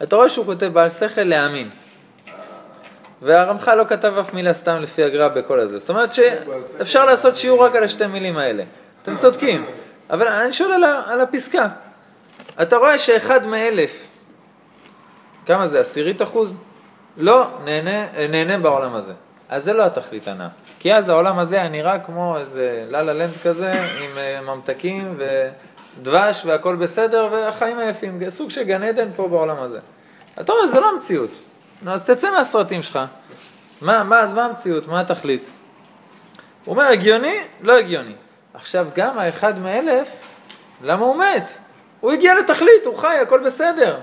אתה 0.03 0.17
רואה 0.17 0.29
שהוא 0.29 0.47
כותב 0.47 0.67
בעל 0.67 0.91
שכל 0.91 1.23
להאמין. 1.23 1.71
והרמח"ל 3.23 3.75
לא 3.75 3.85
כתב 3.85 4.19
אף 4.19 4.35
מילה 4.35 4.53
סתם 4.53 4.77
לפי 4.77 5.05
הגר"א 5.05 5.29
בכל 5.29 5.61
הזה. 5.61 5.79
זאת 5.79 5.91
אומרת 5.91 6.13
שאפשר 6.13 7.07
לעשות 7.07 7.37
שיעור 7.37 7.65
רק 7.65 7.77
על 7.77 7.85
השתי 7.85 8.07
מילים 8.07 8.39
האלה. 8.39 8.65
אתם 9.03 9.17
צודקים. 9.17 9.65
אבל 10.11 10.29
אני 10.29 10.53
שואל 10.53 10.73
על, 10.73 10.85
על 10.85 11.21
הפסקה. 11.21 11.69
אתה 12.63 12.77
רואה 12.77 12.99
שאחד 12.99 13.47
מאלף, 13.47 14.07
כמה 15.47 15.67
זה, 15.67 15.79
עשירית 15.79 16.23
אחוז? 16.23 16.57
לא 17.17 17.47
נהנה, 17.65 18.29
נהנה 18.29 18.59
בעולם 18.59 18.95
הזה. 18.95 19.13
אז 19.49 19.65
זה 19.65 19.73
לא 19.73 19.85
התכלית 19.85 20.29
הנאה. 20.29 20.49
כי 20.79 20.95
אז 20.95 21.09
העולם 21.09 21.39
הזה 21.39 21.57
היה 21.57 21.69
נראה 21.69 21.99
כמו 21.99 22.39
איזה 22.39 22.85
ללה 22.89 23.13
לנד 23.13 23.33
כזה, 23.43 23.73
עם 23.73 24.19
אה, 24.19 24.41
ממתקים 24.41 25.19
ודבש 25.99 26.47
והכל 26.47 26.77
בסדר, 26.77 27.29
והחיים 27.33 27.79
היפים, 27.79 28.31
סוג 28.31 28.51
של 28.51 28.63
גן 28.63 28.83
עדן 28.83 29.09
פה 29.17 29.29
בעולם 29.29 29.59
הזה. 29.59 29.81
אתה 30.41 30.53
רואה, 30.53 30.67
זה 30.67 30.81
לא 30.81 30.91
המציאות. 30.91 31.31
נו, 31.83 31.93
אז 31.93 32.03
תצא 32.03 32.31
מהסרטים 32.31 32.83
שלך. 32.83 33.01
מה, 33.81 34.05
מה, 34.05 34.21
אז 34.21 34.35
מה 34.35 34.45
המציאות? 34.45 34.89
מה 34.89 35.01
התכלית? 35.01 35.51
הוא 36.65 36.73
אומר, 36.73 36.85
הגיוני? 36.85 37.37
לא 37.61 37.79
הגיוני. 37.79 38.15
עכשיו, 38.55 38.87
גם 38.95 39.19
האחד 39.19 39.59
מאלף, 39.59 40.09
למה 40.83 41.05
הוא 41.05 41.17
מת? 41.17 41.51
הוא 42.01 42.13
הגיע 42.13 42.35
לתכלית, 42.35 42.87
הוא 42.87 42.97
חי, 42.97 43.17
הכל 43.23 43.41
בסדר. 43.47 44.01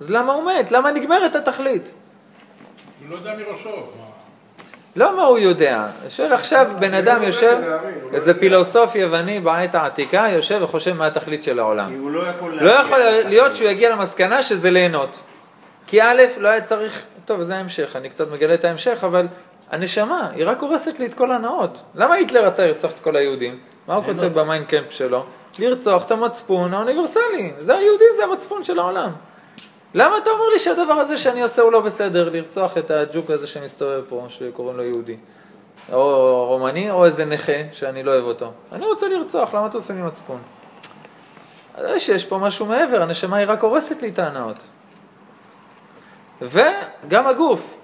אז 0.00 0.10
למה 0.10 0.32
הוא 0.32 0.44
מת? 0.44 0.72
למה 0.72 0.92
נגמרת 0.92 1.36
התכלית? 1.36 1.82
הוא 1.82 3.10
לא 3.10 3.16
יודע 3.16 3.34
מראשו. 3.38 3.70
לא 4.96 5.16
מה 5.16 5.22
הוא 5.22 5.38
יודע, 5.38 5.86
שואל 6.08 6.32
עכשיו 6.32 6.66
בן 6.78 6.94
אדם 6.94 7.22
לא 7.22 7.26
יושב, 7.26 7.58
להאמין, 7.60 7.94
הוא 8.02 8.10
לא 8.10 8.16
איזה. 8.16 8.40
פילוסוף 8.40 8.94
יווני 8.94 9.40
בעת 9.40 9.74
העתיקה, 9.74 10.26
יושב 10.32 10.60
וחושב 10.62 10.92
מה 10.96 11.06
התכלית 11.06 11.42
של 11.42 11.58
העולם. 11.58 11.88
כי 11.88 11.96
הוא 11.96 12.10
לא 12.10 12.20
יכול... 12.20 12.54
לא. 12.60 13.22
להיות 13.22 13.56
שהוא 13.56 13.68
יגיע 13.68 13.90
למסקנה 13.90 14.42
שזה 14.42 14.70
ליהנות. 14.70 15.20
כי 15.92 16.02
א', 16.02 16.22
לא 16.38 16.48
היה 16.48 16.60
צריך, 16.60 17.02
טוב, 17.24 17.42
זה 17.42 17.56
ההמשך, 17.56 17.96
אני 17.96 18.08
קצת 18.10 18.30
מגלה 18.30 18.54
את 18.54 18.64
ההמשך, 18.64 19.04
אבל 19.04 19.26
הנשמה, 19.70 20.30
היא 20.34 20.44
רק 20.46 20.60
הורסת 20.62 20.98
לי 20.98 21.06
את 21.06 21.14
כל 21.14 21.32
ההנאות. 21.32 21.82
למה 21.94 22.14
היטלר 22.14 22.46
רצה 22.46 22.66
לרצוח 22.66 22.90
את 22.90 23.00
כל 23.00 23.16
היהודים? 23.16 23.58
מה 23.88 23.94
הוא 23.94 24.04
כותב 24.04 24.38
במיינקאמפ 24.40 24.92
שלו? 24.92 25.24
לרצוח 25.58 26.04
את 26.06 26.10
המצפון 26.10 26.74
האוניברסלי. 26.74 27.52
זה 27.58 27.74
היהודים, 27.76 28.06
זה 28.16 28.24
המצפון 28.24 28.64
של 28.64 28.78
העולם. 28.78 29.10
למה 29.94 30.18
אתה 30.18 30.30
אומר 30.30 30.44
לי 30.52 30.58
שהדבר 30.58 30.92
הזה 30.92 31.18
שאני 31.18 31.42
עושה 31.42 31.62
הוא 31.62 31.72
לא 31.72 31.80
בסדר, 31.80 32.28
לרצוח 32.32 32.78
את 32.78 32.90
הג'וק 32.90 33.30
הזה 33.30 33.46
שמסתובב 33.46 34.02
פה, 34.08 34.26
שקוראים 34.28 34.76
לו 34.76 34.82
יהודי? 34.84 35.16
או 35.92 36.46
רומני, 36.48 36.90
או 36.90 37.04
איזה 37.04 37.24
נכה 37.24 37.52
שאני 37.72 38.02
לא 38.02 38.10
אוהב 38.10 38.24
אותו. 38.24 38.52
אני 38.72 38.86
רוצה 38.86 39.08
לרצוח, 39.08 39.54
למה 39.54 39.66
אתה 39.66 39.76
עושה 39.76 39.94
לי 39.94 40.02
מצפון? 40.02 40.38
אז 41.74 41.86
יש- 41.96 42.08
יש 42.08 42.24
פה 42.24 42.38
משהו 42.38 42.66
מעבר, 42.66 43.02
הנשמה 43.02 43.36
היא 43.36 43.46
רק 43.48 43.62
הורסת 43.62 44.02
לי 44.02 44.08
את 44.08 44.18
ההנאות. 44.18 44.58
וגם 46.42 47.26
הגוף. 47.26 47.74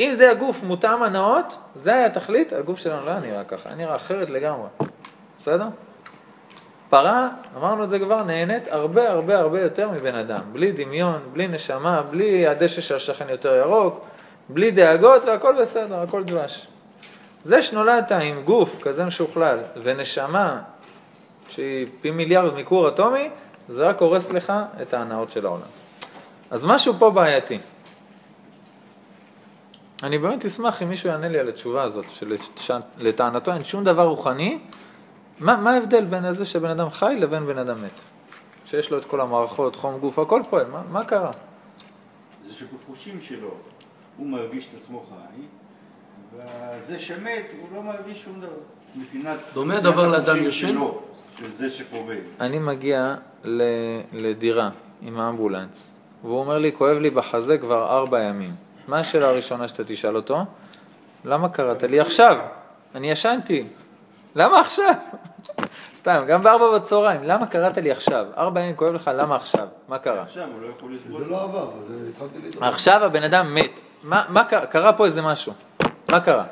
אם 0.00 0.12
זה 0.12 0.30
הגוף 0.30 0.62
מותאם 0.62 1.02
הנאות, 1.02 1.58
זה 1.74 1.94
היה 1.94 2.06
התכלית, 2.06 2.52
הגוף 2.52 2.78
שלנו 2.78 3.06
לא 3.06 3.18
נראה 3.18 3.44
ככה, 3.44 3.68
היה 3.68 3.76
נראה 3.76 3.96
אחרת 3.96 4.30
לגמרי. 4.30 4.68
בסדר? 5.40 5.66
פרה, 6.90 7.28
אמרנו 7.56 7.84
את 7.84 7.90
זה 7.90 7.98
כבר, 7.98 8.22
נהנית 8.22 8.68
הרבה 8.70 9.10
הרבה 9.10 9.38
הרבה 9.38 9.60
יותר 9.60 9.90
מבן 9.90 10.14
אדם. 10.14 10.40
בלי 10.52 10.72
דמיון, 10.72 11.20
בלי 11.32 11.48
נשמה, 11.48 12.02
בלי 12.02 12.46
הדשא 12.46 12.80
של 12.80 12.96
השכן 12.96 13.28
יותר 13.28 13.54
ירוק, 13.54 14.00
בלי 14.48 14.70
דאגות 14.70 15.24
והכל 15.24 15.54
בסדר, 15.60 16.00
הכל 16.00 16.24
דבש. 16.24 16.66
זה 17.42 17.62
שנולדת 17.62 18.12
עם 18.12 18.42
גוף 18.44 18.82
כזה 18.82 19.04
משוכלל 19.04 19.58
ונשמה 19.82 20.60
שהיא 21.48 21.86
פי 22.00 22.10
מיליארד 22.10 22.54
מכור 22.54 22.88
אטומי, 22.88 23.30
זה 23.68 23.88
רק 23.88 24.00
הורס 24.00 24.32
לך 24.32 24.52
את 24.82 24.94
ההנאות 24.94 25.30
של 25.30 25.46
העולם. 25.46 25.62
אז 26.50 26.64
משהו 26.64 26.94
פה 26.94 27.10
בעייתי. 27.10 27.58
אני 30.02 30.18
באמת 30.18 30.44
אשמח 30.44 30.82
אם 30.82 30.88
מישהו 30.88 31.08
יענה 31.08 31.28
לי 31.28 31.38
על 31.38 31.48
התשובה 31.48 31.82
הזאת, 31.82 32.04
שלטענתו 32.56 33.52
אין 33.52 33.64
שום 33.64 33.84
דבר 33.84 34.02
רוחני, 34.02 34.58
מה, 35.40 35.56
מה 35.56 35.70
ההבדל 35.70 36.04
בין 36.04 36.32
זה 36.32 36.44
שבן 36.44 36.70
אדם 36.70 36.90
חי 36.90 37.16
לבין 37.18 37.46
בן 37.46 37.58
אדם 37.58 37.82
מת? 37.82 38.00
שיש 38.64 38.90
לו 38.90 38.98
את 38.98 39.04
כל 39.04 39.20
המערכות, 39.20 39.76
חום 39.76 39.98
גוף, 40.00 40.18
הכל 40.18 40.42
פועל, 40.50 40.66
מה, 40.66 40.82
מה 40.90 41.04
קרה? 41.04 41.30
זה 42.44 42.54
שבחושים 42.54 43.20
שלו 43.20 43.50
הוא 44.16 44.26
מרגיש 44.26 44.68
את 44.68 44.80
עצמו 44.80 45.00
חי, 45.00 45.42
וזה 46.36 46.98
שמת 46.98 47.44
הוא 47.60 47.68
לא 47.74 47.82
מרגיש 47.82 48.24
שום 48.24 48.40
דבר. 48.40 48.48
מבחינת... 48.96 49.38
דומה 49.54 49.76
הדבר 49.76 50.08
לאדם 50.08 50.36
ישן? 50.44 50.76
של 51.38 51.50
זה 51.50 51.70
שחווה. 51.70 52.16
אני 52.40 52.58
מגיע 52.58 53.14
ל, 53.44 53.62
לדירה 54.12 54.70
עם 55.02 55.20
האמבולנס, 55.20 55.90
והוא 56.22 56.38
אומר 56.38 56.58
לי, 56.58 56.72
כואב 56.72 56.96
לי 56.96 57.10
בחזה 57.10 57.58
כבר 57.58 57.96
ארבע 57.96 58.22
ימים. 58.22 58.54
מה 58.88 58.98
השאלה 58.98 59.28
הראשונה 59.28 59.68
שאתה 59.68 59.84
תשאל 59.84 60.16
אותו? 60.16 60.38
למה 61.24 61.48
קראת 61.48 61.82
לי 61.82 62.00
עכשיו? 62.00 62.36
אני 62.94 63.10
ישנתי. 63.10 63.64
למה 64.34 64.60
עכשיו? 64.60 64.94
סתם, 66.02 66.24
גם 66.28 66.42
בארבע 66.42 66.78
בצהריים, 66.78 67.20
למה 67.24 67.46
קראת 67.46 67.78
לי 67.78 67.90
עכשיו? 67.90 68.26
ארבע 68.36 68.60
ימים 68.60 68.76
כואב 68.76 68.94
לך, 68.94 69.10
למה 69.14 69.36
עכשיו? 69.36 69.66
מה 69.88 69.98
קרה? 69.98 70.22
עכשיו 70.22 70.44
הוא 70.52 70.62
לא 70.62 70.66
יכול 70.76 70.94
לסבול. 70.94 71.22
זה 71.24 71.30
לא 71.30 71.42
עבר, 71.42 71.70
אז 71.76 71.94
התחלתי 72.10 72.38
להתעורר. 72.42 72.68
עכשיו 72.68 73.04
הבן 73.04 73.22
אדם 73.22 73.54
מת. 73.54 73.80
מה, 74.02 74.24
מה 74.28 74.44
קרה? 74.44 74.66
קרה 74.66 74.92
פה 74.92 75.06
איזה 75.06 75.22
משהו. 75.22 75.52
מה 76.10 76.20
קרה? 76.20 76.44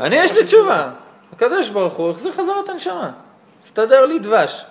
אני 0.00 0.16
יש 0.16 0.32
לי 0.32 0.44
תשובה. 0.44 0.90
הקדוש 1.32 1.68
ברוך 1.68 1.94
הוא 1.94 2.10
החזיר 2.10 2.32
חזרה 2.32 2.60
את 2.64 2.68
הנשמה. 2.68 3.10
הסתדר 3.64 4.06
לי 4.06 4.18
דבש. 4.18 4.64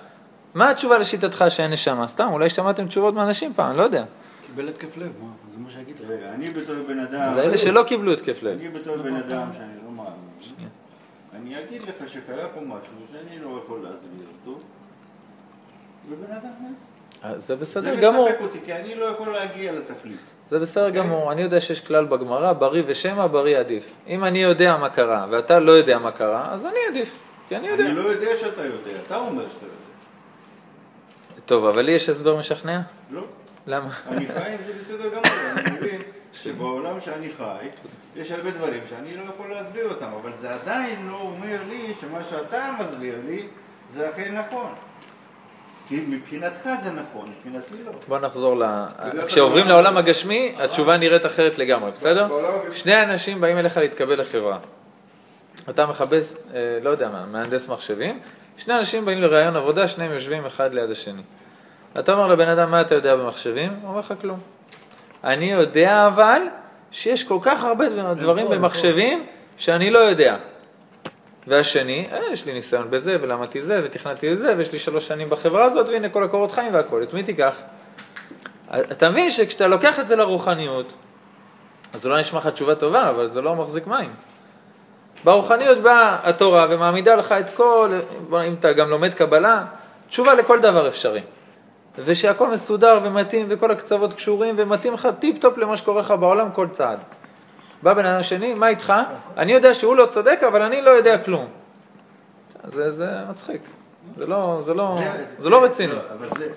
מה 0.54 0.70
התשובה 0.70 0.98
לשיטתך 0.98 1.46
שאין 1.50 1.72
נשמה? 1.72 2.08
סתם, 2.08 2.28
אולי 2.32 2.50
שמעתם 2.50 2.88
תשובות 2.88 3.14
מאנשים 3.14 3.54
פעם, 3.54 3.78
לא 3.78 3.84
יודע. 3.84 4.04
קיבל 4.56 4.70
התקף 4.70 4.98
לב, 4.98 5.12
מה? 5.22 5.30
זה 5.54 5.60
מה 5.60 5.70
שיגיד 5.72 5.96
לך. 6.00 6.10
רגע, 6.10 6.34
אני 6.34 6.50
בתור 6.50 6.76
בן 6.88 7.00
אדם... 7.00 7.34
זה 7.34 7.44
אלה 7.44 7.58
שלא 7.58 7.84
קיבלו 7.84 8.14
התקף 8.14 8.44
לב. 8.44 8.60
אני 8.60 8.70
בתור 8.70 8.98
בן 8.98 9.16
אדם 9.16 9.48
שאני 9.54 9.76
לא 9.86 9.92
מאמין, 9.92 10.70
אני 11.36 11.60
אגיד 11.60 11.82
לך 11.82 12.10
שקרה 12.10 12.48
פה 12.48 12.62
משהו 12.62 12.94
שאני 13.12 13.40
לא 13.40 13.60
יכול 13.64 13.80
להסביר 13.84 14.28
אותו, 14.42 14.60
ובן 16.10 16.34
אדם 16.34 16.50
מת. 16.62 16.76
אז 17.22 17.48
זה 17.48 17.56
זה 17.56 17.56
בסדר 17.56 17.96
גמור. 17.96 18.30
מספק 18.30 18.42
אותי, 18.42 18.60
כי 18.66 18.74
אני 18.74 18.96
לא 18.96 19.06
יכול 19.06 19.34
להגיע 19.34 19.72
לתכלית. 19.72 20.32
זה 20.50 20.60
בסדר 20.60 20.90
גמור. 20.90 21.32
אני 21.32 21.42
יודע 21.42 21.62
שיש 21.62 21.80
כלל 21.80 22.06
בגמרא, 22.06 22.54
בריא 22.54 22.84
ושמא, 22.88 23.28
בריא 23.28 23.60
עדיף. 23.60 23.86
אם 24.08 24.24
אני 24.24 24.40
יודע 24.40 24.78
מה 24.78 24.90
קרה 24.90 25.28
ואתה 25.32 25.60
לא 25.60 25.72
יודע 25.72 25.98
מה 25.98 26.12
קרה, 26.12 26.54
אז 26.54 26.66
אני 26.66 26.80
עדיף. 26.90 27.20
כי 27.48 27.56
אני 27.56 27.68
יודע. 27.68 27.86
אני 27.86 27.94
לא 27.94 28.02
יודע 28.02 28.38
שאתה 28.40 28.66
יודע, 28.66 28.92
אתה 29.04 29.18
אומר 29.18 29.50
שאתה 29.50 29.66
יודע. 29.66 29.76
טוב, 31.46 31.66
אבל 31.66 31.82
לי 31.82 31.92
יש 31.92 32.10
הסבר 32.10 32.38
משכנע? 32.38 32.82
לא. 33.12 33.22
למה? 33.68 33.90
אני 34.08 34.28
חי 34.28 34.52
עם 34.52 34.62
זה 34.66 34.74
בסדר 34.80 35.10
גמור, 35.10 35.24
אני 35.58 35.72
מבין 35.72 36.02
שבעולם 36.34 37.00
שאני 37.00 37.30
חי, 37.30 37.68
יש 38.16 38.32
הרבה 38.32 38.52
דברים 38.52 38.82
שאני 38.90 39.18
לא 39.18 39.24
יכול 39.24 39.52
להסביר 39.52 39.90
אותם, 39.90 40.10
אבל 40.22 40.32
זה 40.36 40.54
עדיין 40.54 41.08
לא 41.08 41.16
אומר 41.22 41.58
לי 41.70 41.94
שמה 42.02 42.24
שאתה 42.30 42.72
מסביר 42.80 43.16
לי 43.28 43.48
זה 43.94 44.10
אכן 44.10 44.38
נכון. 44.38 44.74
כי 45.88 46.06
מבחינתך 46.08 46.70
זה 46.84 46.92
נכון, 46.92 47.30
מבחינתי 47.38 47.84
לא. 47.86 47.92
בוא 48.08 48.20
נחזור 48.20 48.58
ל... 48.58 48.64
כשעוברים 49.28 49.68
לעולם 49.68 49.98
הגשמי, 49.98 50.56
התשובה 50.58 50.98
נראית 50.98 51.26
אחרת 51.26 51.58
לגמרי, 51.58 51.92
בסדר? 51.92 52.28
שני 52.72 53.04
אנשים 53.04 53.42
באים 53.42 53.58
אליך 53.58 53.78
להתקבל 53.78 54.22
לחברה. 54.22 54.60
אתה 55.70 55.86
מחפש, 55.86 56.34
אה, 56.54 56.80
לא 56.82 56.90
יודע 56.90 57.10
מה, 57.10 57.26
מהנדס 57.26 57.70
מחשבים, 57.70 58.20
שני 58.58 58.74
אנשים 58.78 59.06
באים 59.06 59.22
לראיון 59.22 59.56
עבודה, 59.56 59.88
שניהם 59.88 60.12
יושבים 60.12 60.46
אחד 60.46 60.74
ליד 60.74 60.92
השני. 60.92 61.22
אתה 62.00 62.14
אומר 62.14 62.28
לבן 62.28 62.48
אדם, 62.48 62.72
מה 62.72 62.82
אתה 62.82 62.96
יודע 62.96 63.16
במחשבים? 63.16 63.80
הוא 63.82 63.90
אומר 63.90 64.00
לך 64.00 64.14
כלום. 64.22 64.40
אני 65.24 65.52
יודע 65.52 66.08
אבל 66.08 66.42
שיש 66.92 67.24
כל 67.24 67.38
כך 67.42 67.64
הרבה 67.64 67.86
דברים 68.14 68.48
במחשבים 68.50 69.26
שאני 69.58 69.92
לא 69.92 70.00
יודע. 70.00 70.38
והשני, 71.48 72.08
אה, 72.12 72.20
יש 72.32 72.46
לי 72.46 72.54
ניסיון 72.54 72.92
בזה, 72.92 73.18
ולמדתי 73.22 73.62
זה, 73.62 73.82
ותכננתי 73.84 74.32
את 74.32 74.38
זה, 74.38 74.54
ויש 74.58 74.74
לי 74.74 74.80
שלוש 74.80 75.08
שנים 75.08 75.30
בחברה 75.30 75.66
הזאת, 75.66 75.90
והנה 75.90 76.10
כל 76.10 76.24
הקורות 76.24 76.52
חיים 76.52 76.74
והכל. 76.74 77.04
את 77.04 77.14
מי 77.14 77.24
תיקח? 77.24 77.56
אתה 78.72 79.10
מבין 79.10 79.32
שכשאתה 79.32 79.68
לוקח 79.68 80.00
את 80.00 80.08
זה 80.08 80.16
לרוחניות, 80.16 80.94
אז 81.94 82.02
זה 82.02 82.10
לא 82.10 82.20
נשמע 82.20 82.40
לך 82.40 82.48
תשובה 82.48 82.76
טובה, 82.76 83.10
אבל 83.10 83.28
זה 83.28 83.42
לא 83.42 83.56
מחזיק 83.56 83.88
מים. 83.88 84.10
ברוחניות 85.24 85.78
באה 85.78 86.18
התורה 86.24 86.68
ומעמידה 86.70 87.16
לך 87.16 87.32
את 87.32 87.54
כל, 87.54 88.00
אם 88.48 88.54
אתה 88.60 88.74
גם 88.74 88.90
לומד 88.90 89.14
קבלה, 89.14 89.66
תשובה 90.10 90.34
לכל 90.34 90.60
דבר 90.60 90.88
אפשרי. 90.88 91.22
ושהכל 91.98 92.48
מסודר 92.48 92.98
ומתאים 93.04 93.46
וכל 93.50 93.72
הקצוות 93.72 94.14
קשורים 94.14 94.56
ומתאים 94.58 94.94
לך 94.94 95.08
tip 95.20 95.42
top 95.42 95.58
למה 95.58 95.78
שקורה 95.78 96.02
לך 96.02 96.14
בעולם 96.20 96.52
כל 96.52 96.68
צעד. 96.72 97.00
בא 97.84 97.94
בן 97.94 98.06
אדם 98.06 98.24
שני, 98.24 98.54
מה 98.54 98.68
איתך? 98.68 98.94
אני 99.38 99.54
יודע 99.54 99.74
שהוא 99.74 99.96
לא 99.96 100.06
צודק, 100.06 100.40
אבל 100.48 100.62
אני 100.62 100.82
לא 100.82 100.90
יודע 100.90 101.18
כלום. 101.18 101.48
זה, 102.64 102.92
זה 102.92 103.08
מצחיק. 103.30 103.62
זה 104.18 104.26
לא, 104.26 104.60
זה 104.62 104.74
לא, 104.74 104.98
זה 105.40 105.50
לא 105.50 105.64
רציני. 105.64 105.94
זה... 106.38 106.48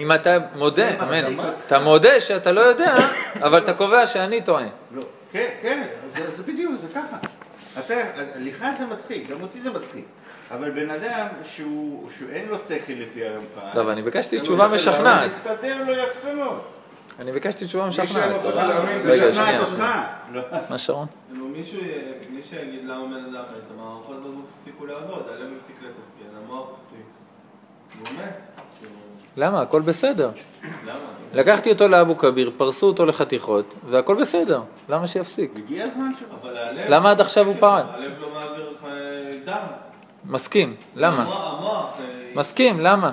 אם 0.00 0.12
אתה 0.12 0.38
מודה, 0.54 0.74
זה 0.76 0.96
אמן, 1.02 1.24
אותך. 1.24 1.48
אתה 1.66 1.78
מודה 1.78 2.20
שאתה 2.20 2.52
לא 2.52 2.60
יודע, 2.60 2.94
אבל 3.40 3.58
אתה 3.58 3.74
קובע 3.74 4.06
שאני 4.06 4.42
טועה. 4.42 4.66
לא, 4.94 5.02
כן, 5.32 5.48
כן, 5.62 5.86
זה, 6.14 6.30
זה 6.30 6.42
בדיוק, 6.42 6.74
זה 6.76 6.88
ככה. 6.94 7.16
אתה, 7.78 7.94
לך 8.36 8.64
זה 8.78 8.86
מצחיק, 8.86 9.30
גם 9.30 9.42
אותי 9.42 9.60
זה 9.60 9.70
מצחיק. 9.70 10.04
אבל 10.50 10.70
בן 10.70 10.90
אדם 10.90 11.26
שהוא, 11.42 12.10
שאין 12.18 12.48
לו 12.48 12.58
שכל 12.58 12.92
לפי 12.92 13.26
הרמח"ל... 13.26 13.74
לא, 13.74 13.80
אבל 13.80 13.90
אני 13.90 14.02
ביקשתי 14.02 14.40
תשובה 14.40 14.66
לא 14.66 14.74
משכנעת. 14.74 15.04
אבל 15.04 15.26
מסתדר 15.26 15.84
לו 15.86 15.92
יפה 15.92 16.34
מאוד. 16.34 16.58
אני 17.20 17.32
ביקשתי 17.32 17.64
תשובה 17.64 17.86
מי 17.86 17.92
שאין 17.92 18.06
משכנעת. 18.06 18.30
לו 18.30 18.40
שכל 18.40 18.54
להאמין, 18.54 19.00
רגע, 19.04 19.28
משכנעת 19.28 19.34
שנייה. 19.46 19.60
אותך. 19.60 19.84
לא. 20.32 20.42
מה 20.70 20.78
שרון? 20.78 21.06
נו, 21.30 21.48
מישהו, 21.48 21.80
מי 22.30 22.42
שיגיד 22.42 22.84
למה 22.84 23.04
בן 23.06 23.14
אדם 23.14 23.42
מת, 23.42 23.62
המערכות 23.74 24.16
בגוף 24.22 24.44
הפסיקו 24.58 24.86
לעבוד, 24.86 25.22
הלב 25.28 25.48
הפסיק 25.56 25.76
לתפקד, 25.82 26.36
המוח 26.44 26.68
הפסיק. 26.74 27.06
והוא 27.96 28.18
מת. 28.24 28.42
למה? 29.36 29.62
הכל 29.62 29.80
בסדר. 29.80 30.30
למה? 30.86 30.98
לקחתי 31.34 31.70
אותו 31.70 31.88
לאבו 31.88 32.18
כביר, 32.18 32.50
פרסו 32.56 32.86
אותו 32.86 33.06
לחתיכות, 33.06 33.74
והכל 33.90 34.20
בסדר. 34.20 34.60
למה 34.88 35.06
שיפסיק? 35.06 35.52
הגיע 35.56 35.84
הזמן 35.84 36.10
שלו. 36.18 36.28
אבל 36.42 36.56
הלב... 36.56 36.84
למה 36.88 37.10
עד 37.10 37.20
עכשיו 37.20 37.46
הוא 37.46 37.54
פעל? 37.60 37.84
הלב 37.94 38.12
לא 38.20 38.30
מעביר 38.34 38.70
לך 38.70 38.86
דם. 39.44 39.87
מסכים. 40.28 40.74
למה? 40.96 41.22
המוח, 41.22 41.94
אה, 42.00 42.04
מסכים, 42.34 42.80
למה? 42.80 43.12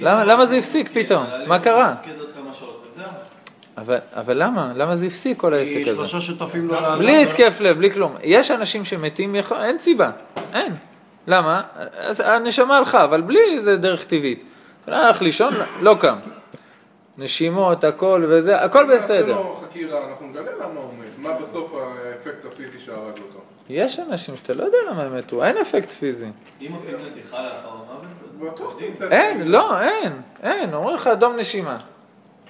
למה, 0.00 0.24
למה 0.24 0.46
זה 0.46 0.56
הפסיק 0.56 0.90
פתאום? 0.94 1.24
מה 1.46 1.58
קרה? 1.58 1.94
אבל, 3.78 3.98
אבל 4.12 4.42
למה? 4.42 4.72
למה 4.76 4.96
זה 4.96 5.06
הפסיק 5.06 5.38
כל 5.40 5.54
העסק 5.54 5.72
כי 5.74 5.82
הזה? 5.82 5.96
שלושה 5.96 6.20
שותפים 6.20 6.68
לו 6.68 6.74
לאדם. 6.74 6.98
בלי 6.98 7.22
התקף 7.22 7.56
לב, 7.60 7.76
בלי 7.78 7.90
כלום. 7.90 8.14
יש 8.22 8.50
אנשים 8.50 8.84
שמתים, 8.84 9.34
יכול- 9.34 9.56
אין 9.62 9.78
סיבה, 9.78 10.10
אין. 10.54 10.74
למה? 11.26 11.62
אז 11.96 12.20
הנשמה 12.20 12.78
הלכה, 12.78 13.04
אבל 13.04 13.20
בלי 13.20 13.40
איזה 13.52 13.76
דרך 13.76 14.04
טבעית. 14.04 14.44
הלך 14.86 15.22
לישון, 15.22 15.52
לא 15.82 15.96
קם. 16.00 16.16
נשימות, 17.18 17.84
הכל 17.84 18.26
וזה, 18.28 18.60
הכל 18.60 18.96
בסדר. 18.96 19.22
עשינו 19.34 19.54
חקירה, 19.54 20.08
אנחנו 20.10 20.26
נגלה 20.26 20.50
למה 20.60 20.80
הוא 20.80 20.94
מת. 20.98 21.18
מה 21.18 21.32
בסוף 21.42 21.72
האפקט 21.74 22.44
הפיזי 22.44 22.78
שהרג 22.84 23.18
אותו. 23.22 23.40
יש 23.68 23.98
אנשים 23.98 24.36
שאתה 24.36 24.52
לא 24.52 24.64
יודע 24.64 24.78
למה 24.90 25.02
הם 25.02 25.18
מתו, 25.18 25.44
אין 25.44 25.58
אפקט 25.58 25.90
פיזי. 25.90 26.26
אם 26.60 26.72
עושים 26.72 26.94
נתיחה 27.10 27.42
לאחר 27.42 27.68
המוות. 28.40 29.12
אין, 29.12 29.48
לא, 29.50 29.80
אין, 29.80 30.12
אין, 30.42 30.74
אומרים 30.74 30.96
לך 30.96 31.10
דום 31.18 31.36
נשימה. 31.36 31.76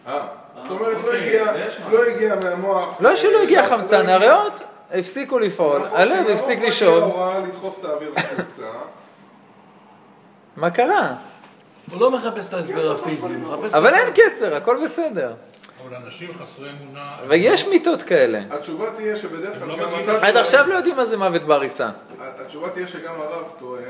אה, 0.06 0.26
זאת 0.62 0.70
אומרת, 0.70 0.96
לא 1.02 1.06
אוקיי, 1.06 1.26
הגיע-. 1.28 1.66
לא 1.90 2.04
הגיע 2.04 2.34
מהמוח... 2.44 3.00
לא 3.00 3.16
שלא 3.16 3.42
הגיע 3.42 3.62
לא 3.62 3.66
חמצן, 3.66 4.00
הגיע- 4.00 4.14
הריאות 4.14 4.62
הפסיקו 4.94 5.38
לפעול, 5.38 5.82
נכון, 5.82 6.00
הלב 6.00 6.26
כי 6.26 6.32
הפסיק 6.32 6.62
לשאול, 6.62 7.00
לא. 7.00 7.40
מה 10.56 10.70
קרה? 10.70 11.14
הוא 11.90 12.00
לא 12.00 12.10
מחפש 12.10 12.46
את 12.46 12.54
ההסבר 12.54 12.92
הפיזי, 12.92 13.26
הוא 13.26 13.58
מחפש... 13.58 13.74
אבל 13.74 13.94
אין 13.94 14.08
קצר, 14.14 14.54
הכל 14.54 14.84
בסדר. 14.84 15.32
אבל 15.84 15.96
אנשים 16.04 16.30
חסרי 16.42 16.68
אמונה... 16.70 17.16
ויש 17.28 17.68
מיטות 17.68 18.02
כאלה. 18.02 18.40
התשובה 18.50 18.86
תהיה 18.96 19.16
שבדרך 19.16 19.58
כלל 19.58 19.68
לא 19.68 19.76
גם 19.76 19.88
אתה... 20.04 20.26
עד. 20.26 20.36
עכשיו 20.36 20.68
לא 20.68 20.74
יודעים 20.74 20.96
מה 20.96 21.04
זה 21.04 21.16
מוות 21.16 21.42
בעריסה. 21.42 21.90
התשובה 22.20 22.68
תהיה 22.70 22.86
שגם 22.86 23.14
הרב 23.20 23.44
טועה, 23.58 23.82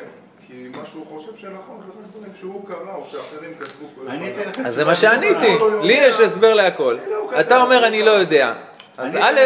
כי 0.47 0.69
מה 0.77 0.85
שהוא 0.85 1.07
חושב 1.07 1.37
שנכון 1.37 1.81
זה 1.87 1.93
רק 1.93 2.07
דברים 2.17 2.33
שהוא 2.41 2.69
קרא 2.69 2.95
או 2.95 3.03
שאחרים 3.03 3.51
כתבו 3.61 3.87
כל 3.95 4.11
הזמן. 4.11 4.67
אז 4.67 4.75
זה 4.75 4.85
מה 4.85 4.95
שעניתי, 4.95 5.55
נכונה. 5.55 5.83
לי 5.83 5.93
יש 5.93 6.21
הסבר 6.21 6.55
להכל. 6.55 6.99
אתה 7.41 7.63
אומר 7.63 7.87
אני 7.87 8.03
לא 8.03 8.11
יודע. 8.11 8.55
אז 8.99 9.15
א', 9.15 9.41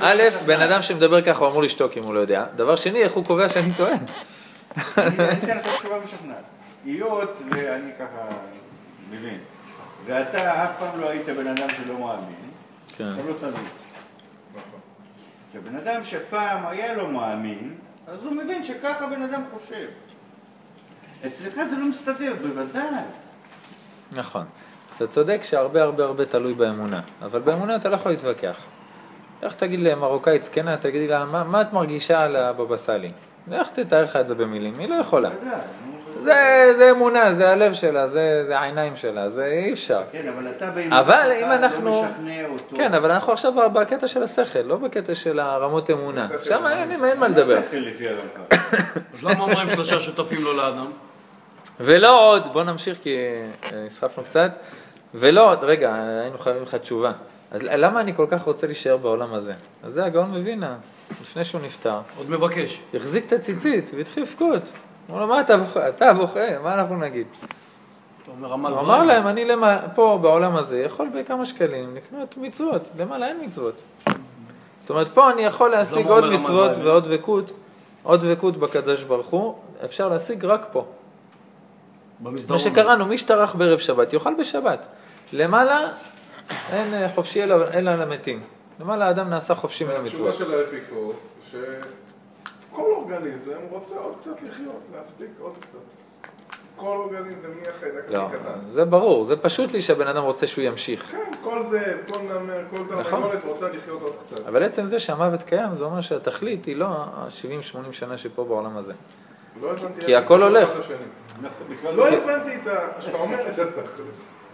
א'. 0.00 0.22
בן 0.46 0.62
אדם 0.62 0.82
שמדבר 0.82 1.22
ככה 1.22 1.38
הוא 1.38 1.48
אמור 1.48 1.62
לשתוק 1.62 1.96
אם 1.96 2.02
הוא 2.02 2.14
לא 2.14 2.20
יודע. 2.20 2.44
דבר 2.56 2.76
שני, 2.76 3.02
איך 3.02 3.12
הוא 3.12 3.24
קובע 3.24 3.48
שאני 3.48 3.72
טועה? 3.76 3.92
אני 3.92 5.16
אני 5.18 5.38
אתן 5.44 5.56
לך 5.56 5.78
תשובה 5.78 5.96
משכנעת. 6.04 6.44
היות 6.84 7.42
ואני 7.50 7.90
ככה 7.98 8.28
מבין, 9.10 9.38
ואתה 10.06 10.64
אף 10.64 10.70
פעם 10.78 11.00
לא 11.00 11.10
היית 11.10 11.28
בן 11.28 11.46
אדם 11.46 11.68
שלא 11.76 11.98
מאמין, 11.98 12.50
כן. 12.96 13.04
אתה 13.04 13.22
לא 13.28 13.34
תמיד. 13.40 13.68
כשבן 15.50 15.76
אדם 15.76 16.04
שפעם 16.04 16.66
היה 16.66 16.94
לו 16.94 17.08
מאמין, 17.08 17.74
אז 18.06 18.24
הוא 18.24 18.32
מבין 18.32 18.64
שככה 18.64 19.06
בן 19.06 19.22
אדם 19.22 19.42
חושב. 19.54 19.86
אצלך 21.26 21.64
זה 21.64 21.76
לא 21.76 21.86
מסתדר, 21.88 22.34
בוודאי. 22.42 23.04
נכון. 24.12 24.44
אתה 24.96 25.06
צודק 25.06 25.40
שהרבה 25.42 25.82
הרבה 25.82 26.04
הרבה 26.04 26.26
תלוי 26.26 26.54
באמונה, 26.54 27.00
אבל 27.22 27.40
באמונה 27.40 27.76
אתה 27.76 27.88
לא 27.88 27.94
יכול 27.94 28.12
להתווכח. 28.12 28.56
לך 29.42 29.54
תגיד 29.54 29.80
למרוקאית 29.80 30.42
זקנה, 30.42 30.76
תגידי 30.76 31.08
לה, 31.08 31.24
מה, 31.24 31.44
מה 31.44 31.62
את 31.62 31.72
מרגישה 31.72 32.22
על 32.22 32.36
הבבא 32.36 32.76
סאלי? 32.76 33.08
לך 33.48 33.70
תתאר 33.70 34.04
לך 34.04 34.16
את 34.16 34.26
זה 34.26 34.34
במילים, 34.34 34.78
היא 34.78 34.88
לא 34.88 34.94
יכולה. 34.94 35.30
זה, 36.26 36.72
זה 36.76 36.90
אמונה, 36.90 37.32
זה 37.32 37.50
הלב 37.50 37.74
שלה, 37.74 38.06
זה, 38.06 38.44
זה 38.46 38.58
העיניים 38.58 38.96
שלה, 38.96 39.28
זה 39.28 39.46
אי 39.46 39.72
אפשר. 39.72 40.02
כן, 40.12 40.28
אבל 40.28 40.50
אתה 40.56 40.70
באמונה 40.70 41.00
אבל 41.00 41.14
שלך 41.14 41.44
אם 41.46 41.52
אנחנו... 41.52 41.90
לא 41.90 42.02
משכנע 42.02 42.46
אותו. 42.48 42.76
כן, 42.76 42.94
אבל 42.94 43.10
אנחנו 43.10 43.32
עכשיו 43.32 43.52
בקטע 43.72 44.08
של 44.08 44.22
השכל, 44.22 44.58
לא 44.58 44.76
בקטע 44.76 45.14
של 45.14 45.40
הרמות 45.40 45.90
אמונה. 45.90 46.28
שם 46.44 46.66
אין, 46.66 46.90
אין 46.90 47.00
מה 47.00 47.14
מה 47.14 47.28
לדבר. 47.28 47.60
שכל 47.68 47.76
לפי 47.76 48.08
הרמב"ם? 48.08 48.56
אז 49.14 49.24
למה 49.24 49.44
אומרים 49.44 49.68
שלושה 49.68 50.00
שותפים 50.00 50.44
לו 50.44 50.56
לאדם? 50.56 50.90
ולא 51.80 52.30
עוד, 52.30 52.52
בוא 52.52 52.64
נמשיך 52.64 52.98
כי 53.02 53.16
אה, 53.72 53.84
נסחפנו 53.86 54.24
קצת. 54.24 54.50
ולא 55.14 55.50
עוד, 55.50 55.64
רגע, 55.64 55.94
היינו 56.22 56.38
חייבים 56.38 56.62
לך 56.62 56.74
תשובה. 56.74 57.12
אז 57.50 57.62
למה 57.62 58.00
אני 58.00 58.14
כל 58.14 58.26
כך 58.30 58.42
רוצה 58.42 58.66
להישאר 58.66 58.96
בעולם 58.96 59.34
הזה? 59.34 59.52
אז 59.82 59.92
זה 59.92 60.04
הגאון 60.04 60.30
מווינה, 60.30 60.76
לפני 61.22 61.44
שהוא 61.44 61.60
נפטר, 61.60 62.00
עוד 62.18 62.30
מבקש. 62.30 62.80
החזיק 62.94 63.26
את 63.26 63.32
הציצית 63.32 63.90
והתחיל 63.96 64.22
לבכות. 64.22 64.62
אמרו 65.10 65.20
לו, 65.20 65.26
מה 65.26 65.40
אתה 65.40 65.56
בוכה? 65.56 65.88
אתה 65.88 66.12
בוכה, 66.12 66.58
מה 66.62 66.74
אנחנו 66.74 66.96
נגיד? 66.96 67.26
הוא 68.26 68.80
אמר 68.80 69.04
להם, 69.04 69.26
אני 69.26 69.44
למה, 69.44 69.80
פה 69.94 70.18
בעולם 70.22 70.56
הזה 70.56 70.80
יכול 70.80 71.08
בכמה 71.14 71.46
שקלים 71.46 71.96
לקנות 71.96 72.36
מצוות, 72.36 72.82
למעלה 72.98 73.28
אין 73.28 73.36
מצוות. 73.44 73.74
זאת 74.80 74.90
אומרת, 74.90 75.08
פה 75.08 75.30
אני 75.30 75.42
יכול 75.42 75.70
להשיג 75.70 76.06
עוד 76.06 76.24
מצוות? 76.24 76.76
ועוד 76.76 77.04
דבקות, 77.04 77.52
עוד 78.02 78.20
דבקות 78.20 78.56
בקדוש 78.56 79.02
ברוך 79.02 79.26
הוא, 79.26 79.54
אפשר 79.84 80.08
להשיג 80.08 80.44
רק 80.44 80.66
פה. 80.72 80.84
מה. 82.20 82.58
שקראנו, 82.58 83.06
מי 83.06 83.18
שטרח 83.18 83.54
בערב 83.54 83.78
שבת, 83.78 84.12
יאכל 84.12 84.34
בשבת. 84.38 84.86
למעלה 85.32 85.88
אין 86.72 86.94
אה, 86.94 87.08
חופשי 87.14 87.42
אלא 87.44 87.94
למתים. 87.94 88.40
למעלה 88.80 89.06
האדם 89.06 89.30
נעשה 89.30 89.54
חופשי 89.54 89.84
מן 89.84 89.90
התשובה 89.90 90.28
המצוות. 90.28 90.34
של 90.34 90.54
האפיקוס, 90.54 91.16
שכל 92.76 92.90
אורגניזם 92.90 93.58
רוצה 93.70 93.94
עוד 93.98 94.14
קצת 94.20 94.42
לחיות, 94.42 94.82
להספיק 94.96 95.30
עוד 95.40 95.52
קצת. 95.60 95.78
כל 96.76 96.86
אורגניזם 96.86 97.48
מהחיידק 97.58 98.04
הכי 98.04 98.14
לא, 98.14 98.28
קטן. 98.28 98.60
זה 98.70 98.84
ברור, 98.84 99.24
זה 99.24 99.36
פשוט 99.36 99.72
לי 99.72 99.82
שהבן 99.82 100.08
אדם 100.08 100.22
רוצה 100.22 100.46
שהוא 100.46 100.64
ימשיך. 100.64 101.02
כן, 101.10 101.30
כל 101.44 101.62
זה, 101.62 102.00
כל 102.12 102.20
נמר, 102.20 102.60
כל 102.70 102.76
זה 102.76 102.96
נכון. 102.96 103.00
התרנגולת 103.00 103.44
רוצה 103.44 103.68
לחיות 103.68 104.02
עוד 104.02 104.12
קצת. 104.26 104.46
אבל 104.46 104.62
עצם 104.62 104.86
זה 104.86 105.00
שהמוות 105.00 105.42
קיים, 105.42 105.74
זה 105.74 105.84
אומר 105.84 106.00
שהתכלית 106.00 106.64
היא 106.64 106.76
לא 106.76 106.86
ה-70-80 106.88 107.92
שנה 107.92 108.18
שפה 108.18 108.44
בעולם 108.44 108.76
הזה. 108.76 108.92
לא 109.60 109.72
הבנתי 109.72 110.06
כי 110.06 110.16
הכל 110.16 110.42
הולך. 110.42 110.70
נכון, 111.42 111.66
בכלל 111.70 111.94
לא 111.94 112.08
הבנתי 112.08 112.56
את 112.56 112.66
ה... 112.66 113.02
שאתה 113.02 113.18
אומר 113.18 113.40
את 113.48 113.58
התכלית. 113.58 114.06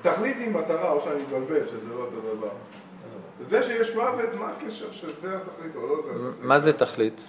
תכלית 0.03 0.37
היא 0.37 0.55
מטרה, 0.55 0.91
או 0.91 1.01
שאני 1.01 1.23
מתבלבל, 1.23 1.67
שזה 1.67 1.89
לא 1.91 1.95
אותו 1.95 2.37
דבר. 2.37 2.49
זה 3.49 3.63
שיש 3.65 3.95
מוות, 3.95 4.35
מה 4.39 4.49
הקשר 4.49 4.93
שזה 4.93 5.37
התכלית 5.37 5.77
או 5.77 5.87
לא 5.87 5.97
זה 6.03 6.11
התכלית? 6.11 6.35
מה 6.41 6.59
זה 6.59 6.73
תכלית? 6.73 7.21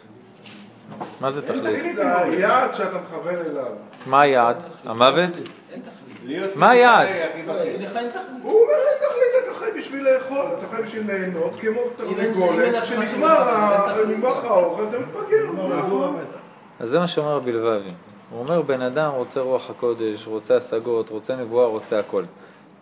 מה 1.21 1.31
זה 1.31 1.41
תכלית? 1.41 1.95
זה 1.95 2.17
היעד 2.17 2.75
שאתה 2.75 2.97
מכוון 2.97 3.35
אליו. 3.35 3.71
מה 4.05 4.21
היעד? 4.21 4.57
המוות? 4.85 5.31
מה 6.55 6.69
היעד? 6.69 7.07
תכלית. 7.07 8.15
הוא 8.41 8.51
אומר 8.51 8.73
אין 8.73 9.09
תכלית, 9.09 9.43
אתה 9.43 9.55
חי 9.59 9.79
בשביל 9.79 10.03
לאכול, 10.03 10.45
אתה 10.59 10.75
חי 10.75 10.83
בשביל 10.83 11.11
ליהנות, 11.11 11.59
כמו 11.59 11.81
תרנגולת, 11.97 12.83
כשנגמר 12.83 14.31
לך 14.31 14.45
האוכל, 14.45 14.83
אתה 14.89 14.99
מתבגר. 14.99 15.67
זהו. 15.67 16.13
אז 16.79 16.89
זה 16.89 16.99
מה 16.99 17.07
שאומר 17.07 17.35
רבי 17.35 17.51
לבבי. 17.51 17.91
הוא 18.29 18.39
אומר, 18.39 18.61
בן 18.61 18.81
אדם 18.81 19.11
רוצה 19.11 19.41
רוח 19.41 19.69
הקודש, 19.69 20.27
רוצה 20.27 20.57
השגות, 20.57 21.09
רוצה 21.09 21.35
נבואה, 21.35 21.67
רוצה 21.67 21.99
הכל. 21.99 22.23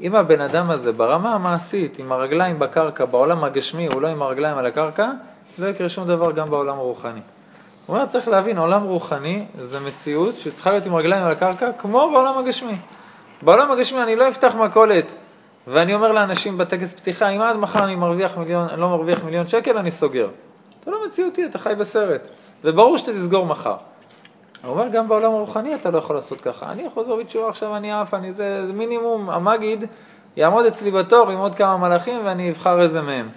אם 0.02 0.16
הבן 0.16 0.42
אדם 0.42 0.72
הזה 0.72 0.92
ברמה 0.92 1.36
המעשית, 1.36 2.00
עם 2.00 2.12
הרגליים 2.12 2.60
בקרקע, 2.60 3.06
בעולם 3.06 3.44
הגשמי, 3.44 3.88
הוא 3.94 4.02
לא 4.02 4.08
עם 4.08 4.22
הרגליים 4.22 4.58
על 4.58 4.66
הקרקע, 4.66 5.10
לא 5.58 5.68
יקרה 5.68 5.90
שום 5.90 6.08
דבר 6.08 6.32
גם 6.32 6.50
בעולם 6.50 6.78
הרוחני. 6.78 7.22
הוא 7.92 7.98
אומר, 7.98 8.10
צריך 8.10 8.28
להבין, 8.28 8.58
עולם 8.58 8.84
רוחני 8.84 9.46
זה 9.62 9.80
מציאות 9.80 10.36
שצריכה 10.36 10.72
להיות 10.72 10.86
עם 10.86 10.96
רגליים 10.96 11.24
על 11.24 11.32
הקרקע, 11.32 11.72
כמו 11.72 12.10
בעולם 12.12 12.38
הגשמי. 12.38 12.76
בעולם 13.42 13.72
הגשמי 13.72 14.04
אני 14.04 14.16
לא 14.16 14.30
אפתח 14.30 14.56
מכולת, 14.56 15.14
ואני 15.68 15.94
אומר 15.94 16.12
לאנשים 16.12 16.58
בטקס 16.58 17.00
פתיחה, 17.00 17.30
אם 17.30 17.42
עד 17.42 17.56
מחר 17.56 17.84
אני 17.84 17.96
מרוויח 17.96 18.38
מיליון, 18.38 18.68
לא 18.78 18.90
מרוויח 18.90 19.24
מיליון 19.24 19.48
שקל, 19.48 19.78
אני 19.78 19.92
סוגר. 19.92 20.30
אתה 20.82 20.92
לא 20.92 21.06
מציאותי, 21.08 21.46
אתה 21.46 21.58
חי 21.58 21.74
בסרט. 21.80 22.28
וברור 22.64 22.98
שאתה 22.98 23.14
תסגור 23.14 23.46
מחר. 23.46 23.76
הוא 24.64 24.72
אומר, 24.72 24.88
גם 24.88 25.08
בעולם 25.08 25.32
הרוחני 25.32 25.76
אתה 25.76 25.92
לא 25.92 25.98
יכול 25.98 26.16
לעשות 26.16 26.42
ככה. 26.42 26.72
אני 26.72 26.90
חוזר 26.94 27.16
בתשובה, 27.16 27.50
עכשיו 27.50 27.76
אני 27.76 27.92
עף, 27.92 28.14
אני 28.14 28.32
זה, 28.32 28.68
זה 28.68 28.74
מינימום, 28.74 29.30
המגיד 29.30 29.86
יעמוד 30.36 30.66
אצלי 30.66 30.92
בתור 30.92 31.30
עם 31.30 31.38
עוד 31.38 31.56
כמה 31.56 31.78
מלאכים 31.78 32.26
ואני 32.26 32.50
אבחר 32.50 32.82
איזה 32.82 33.02
מהם. 33.02 33.30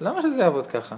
למה 0.00 0.22
שזה 0.22 0.40
יעבוד 0.40 0.66
ככה? 0.66 0.96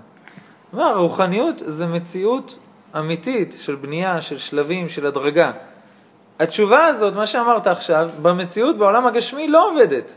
הוא 0.70 0.81
אומר, 0.81 0.90
הרוחניות 0.90 1.55
זה 1.66 1.87
מציאות 1.87 2.59
אמיתית 2.98 3.57
של 3.61 3.74
בנייה, 3.74 4.20
של 4.22 4.38
שלבים, 4.38 4.88
של 4.88 5.07
הדרגה. 5.07 5.52
התשובה 6.38 6.87
הזאת, 6.87 7.14
מה 7.14 7.26
שאמרת 7.26 7.66
עכשיו, 7.66 8.11
במציאות, 8.22 8.78
בעולם 8.78 9.07
הגשמי, 9.07 9.48
לא 9.48 9.70
עובדת. 9.70 10.12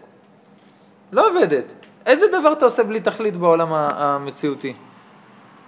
לא 1.12 1.30
עובדת. 1.30 1.66
איזה 2.06 2.26
דבר 2.28 2.54
אתה 2.54 2.66
עושה 2.66 2.84
בלי 2.84 3.02
תכלית 3.02 3.38
בעולם 3.38 3.74
המציאותי? 3.74 4.74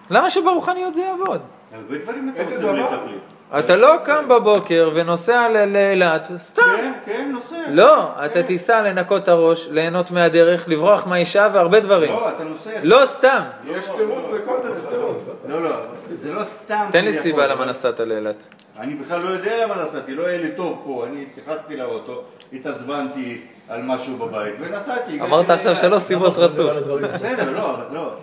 למה 0.10 0.30
שברוחניות 0.30 0.93
זה 0.93 1.02
יעבוד? 1.02 1.41
הרבה 1.74 1.98
דברים 1.98 2.30
אתה 2.36 2.43
עושה 2.43 2.72
בלי? 2.72 2.84
תכלית. 2.84 3.37
אתה 3.60 3.75
לא 3.75 3.95
קם 4.05 4.25
בבוקר 4.29 4.91
ונוסע 4.95 5.49
לאילת, 5.49 6.31
סתם. 6.38 6.62
כן, 6.77 6.93
כן, 7.05 7.29
נוסע. 7.33 7.55
לא, 7.71 8.10
אתה 8.25 8.43
תיסע 8.43 8.81
לנקות 8.81 9.23
את 9.23 9.27
הראש, 9.27 9.67
ליהנות 9.71 10.12
מהדרך, 10.12 10.69
לברוח 10.69 11.07
מהאישה 11.07 11.47
והרבה 11.53 11.79
דברים. 11.79 12.12
לא, 12.12 12.29
אתה 12.29 12.43
נוסע. 12.43 12.71
לא 12.83 13.05
סתם. 13.05 13.41
יש 13.67 13.86
תירוץ 13.97 14.25
לכל 14.33 14.53
זה, 14.63 14.69
יש 14.77 14.83
תירוץ. 14.89 15.17
לא, 15.47 15.63
לא, 15.63 15.75
זה 15.93 16.33
לא 16.33 16.43
סתם. 16.43 16.86
תן 16.91 17.05
לי. 17.05 17.13
סיבה 17.13 17.47
למה 17.47 17.65
נסעת 17.65 17.99
לאילת. 17.99 18.36
אני 18.79 18.95
בכלל 18.95 19.21
לא 19.21 19.29
יודע 19.29 19.65
למה 19.65 19.83
נסעתי, 19.83 20.15
לא 20.15 20.27
היה 20.27 20.38
לי 20.38 20.51
טוב 20.51 20.81
פה, 20.86 21.05
אני 21.10 21.25
התייחסתי 21.31 21.77
לאוטו, 21.77 22.23
התעצבנתי 22.53 23.41
על 23.69 23.81
משהו 23.83 24.17
בבית 24.17 24.53
ונסעתי. 24.60 25.21
אמרת 25.21 25.49
עכשיו. 25.49 25.75
שלוש 25.75 26.03
סיבות 26.03 26.33
רצוף. 26.38 26.71
בסדר, 27.13 27.51
לא, 27.51 27.77
לא. 27.93 28.13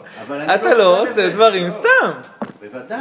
אתה 0.55 0.75
לא 0.75 0.83
יודע 0.83 0.85
עושה. 0.85 1.29
דברים 1.29 1.71
סתם. 1.71 2.11
בוודאי. 2.61 2.99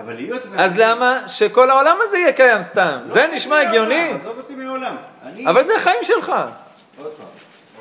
אבל 0.00 0.16
היות 0.16 0.42
ו... 0.50 0.60
אז 0.60 0.78
למה 0.78 1.20
שכל 1.28 1.70
העולם 1.70 1.96
הזה 2.02 2.18
יהיה 2.18 2.32
קיים 2.32 2.62
סתם? 2.62 2.98
לא 3.06 3.14
זה 3.14 3.26
נשמע 3.34 3.60
הגיוני? 3.60 4.12
עזוב 4.20 4.36
אותי 4.38 4.54
מהעולם. 4.54 4.96
אני- 5.22 5.46
אבל 5.48 5.64
זה 5.64 5.76
החיים 5.76 5.98
שלך. 6.02 6.28
עוד 6.98 7.12
פעם. 7.12 7.26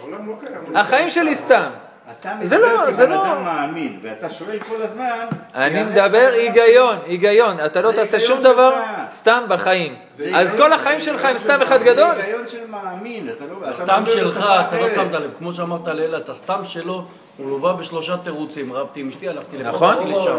העולם 0.01 0.27
לא 0.29 0.33
קיים. 0.45 0.75
החיים 0.75 1.09
שלי 1.09 1.35
סתם. 1.35 1.69
אתה 2.19 2.31
זה 2.43 2.57
לא- 2.57 2.67
מדבר 2.67 2.91
זה 2.91 3.03
כבן 3.05 3.11
לא- 3.15 3.25
אדם 3.25 3.43
מאמין, 3.43 3.99
ואתה 4.01 4.29
שואל 4.29 4.59
כל 4.69 4.81
הזמן... 4.81 5.25
אני 5.55 5.83
מדבר 5.83 6.29
היגיון, 6.33 6.95
היגיון. 7.07 7.57
אתה 7.65 7.81
לא 7.81 7.91
תעשה 7.91 8.19
שום 8.19 8.39
דבר. 8.41 8.73
סתם 9.13 9.43
בחיים. 9.47 9.95
אז 10.35 10.53
כל 10.57 10.73
החיים 10.73 10.99
זה 10.99 11.05
שלך 11.05 11.25
הם 11.25 11.37
סתם 11.37 11.57
של- 11.59 11.63
אחד 11.63 11.83
גדול? 11.83 12.15
זה 12.15 12.23
היגיון 12.23 12.47
של 12.47 12.57
מאמין, 12.69 13.27
אתה 13.37 13.43
לא... 13.45 13.57
אתה 13.61 13.69
הסתם 13.71 14.03
שלך, 14.05 14.37
אתה 14.67 14.77
לא. 14.79 14.89
שמת 14.89 15.13
לב, 15.13 15.31
כמו 15.39 15.51
שאמרת 15.53 15.87
לאילת, 15.87 16.29
הסתם 16.29 16.63
שלו, 16.63 17.03
הוא 17.37 17.49
לווה 17.49 17.73
בשלושה 17.73 18.17
תירוצים, 18.17 18.73
רבתי 18.73 18.99
עם 18.99 19.09
אשתי, 19.09 19.29
הלכתי 19.29 19.57
לפה, 19.57 19.69
נכון. 19.69 19.93
הלכתי 19.93 20.11
לשם. 20.11 20.37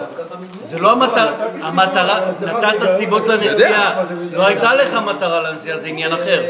זה 0.60 0.78
לא 0.78 0.92
המטרה, 0.92 1.30
המטרה, 1.62 2.20
נתת 2.46 2.96
סיבות 2.98 3.28
לנסיעה, 3.28 4.04
לא 4.32 4.46
הייתה 4.46 4.74
לך 4.74 4.94
מטרה 4.94 5.40
לנסיעה, 5.40 5.78
זה 5.78 5.88
עניין 5.88 6.12
אחר. 6.12 6.42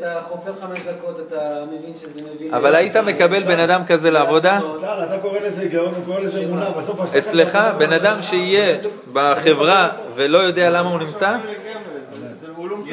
אתה 0.00 0.20
חופר 0.28 0.52
חמש 0.60 0.78
דקות, 0.78 1.16
אתה 1.28 1.64
מבין 1.66 1.92
שזה 2.00 2.20
מביא... 2.20 2.52
אבל 2.52 2.74
היית 2.74 2.96
מקבל 2.96 3.42
בן 3.42 3.60
אדם 3.60 3.82
כזה 3.86 4.10
לעבודה? 4.10 4.58
טל, 4.80 5.04
אתה 5.04 5.18
קורא 5.18 5.38
לזה 5.38 5.62
היגיון, 5.62 5.94
הוא 5.94 6.04
קורא 6.04 6.20
לזה 6.20 6.40
אמונה, 6.44 6.70
בסוף. 6.70 7.14
אצלך 7.14 7.58
בן 7.78 7.92
אדם 7.92 8.22
שיהיה 8.22 8.78
בחברה 9.12 9.88
ולא 10.14 10.38
יודע 10.38 10.70
למה 10.70 10.88
הוא 10.88 10.98
נמצא? 10.98 11.36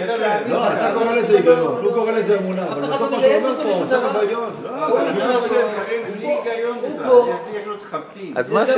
לא. 0.05 0.15
לא, 0.47 0.73
אתה 0.73 0.91
קורא 0.93 1.11
לזה 1.11 1.37
היגיון, 1.37 1.83
הוא 1.83 1.93
קורא 1.93 2.11
לזה 2.11 2.37
אמונה, 2.39 2.67
אבל 2.67 2.81
בסוף 2.81 3.01
לא 3.01 3.11
מה 3.11 3.19
שהוא 3.19 3.33
אומר 3.35 3.63
פה. 3.63 3.85
לא, 3.97 4.09
לא 4.13 4.19
היגיון 4.19 4.51
הוא. 7.05 7.33
יש 7.57 7.65
לו 7.65 7.75
דחפים. 7.77 8.33
אז 8.37 8.51
מה 8.51 8.67
ש... 8.67 8.69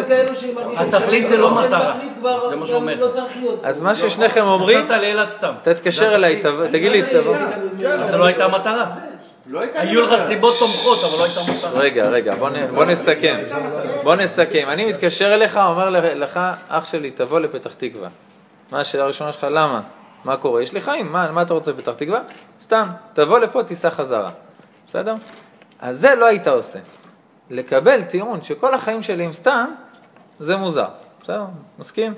התכלית 0.77 1.27
זה 1.27 1.38
לא 1.38 1.51
מטרה. 1.51 1.93
זה 2.49 2.79
מה. 2.79 2.95
לא 2.95 3.08
צריך 3.08 3.38
להיות. 3.38 3.60
אז 3.63 3.82
מה 3.82 3.95
ששניכם 3.95 4.47
אומרים, 4.47 4.86
נסעת 4.86 5.01
לאילת 5.01 5.29
סתם. 5.29 5.53
תתקשר 5.63 6.15
אליי, 6.15 6.43
תגיד 6.71 6.91
לי, 6.91 7.03
תבוא. 7.03 7.36
אז 7.88 8.12
זה 8.12 8.17
לא 8.17 8.25
הייתה 8.25 8.47
מטרה. 8.47 8.86
לא 9.47 9.62
היו 9.73 10.01
לך. 10.01 10.21
סיבות 10.27 10.55
תומכות, 10.60 10.99
אבל 11.03 11.19
לא 11.19 11.23
הייתה 11.23 11.39
מטרה. 11.51 11.82
רגע, 11.82 12.10
רגע, 12.10 12.36
בוא 12.75 12.86
נסכם. 12.86 13.36
בוא 14.03 14.15
נסכם. 14.15 14.63
אני 14.67 14.86
מתקשר 14.86 15.34
אליך, 15.34 15.58
אומר 15.58 15.89
לך, 15.89 16.39
אח 16.67 16.86
שלי, 16.86 17.12
תבוא 17.12 17.39
לפתח 17.39 17.71
תקווה. 17.77 18.10
מה 18.71 18.79
השאלה 18.79 19.03
הראשונה 19.03 19.32
שלך? 19.32 19.43
למה? 19.43 19.82
מה 20.23 20.38
קורה? 20.38 20.62
יש 20.62 20.73
לי 20.73 20.82
חיים, 20.82 21.12
מה, 21.12 21.32
מה 21.32 21.41
אתה 21.41 21.53
רוצה 21.53 21.73
בפתח 21.73 21.91
תקווה? 21.97 22.21
סתם, 22.62 22.84
תבוא 23.13 23.39
לפה, 23.39 23.63
תיסע 23.63 23.89
חזרה. 23.89 24.32
בסדר? 24.88 25.13
אז 25.79 25.99
זה 25.99 26.15
לא 26.15 26.25
היית 26.25 26.47
עושה. 26.47 26.79
לקבל 27.49 28.03
טיעון 28.03 28.41
שכל 28.41 28.73
החיים 28.73 29.03
שלי 29.03 29.23
הם 29.25 29.34
סתם, 29.34 29.73
זה 30.39 30.55
מוזר. 30.55 30.88
בסדר? 31.21 31.45
מסכים? 31.79 32.13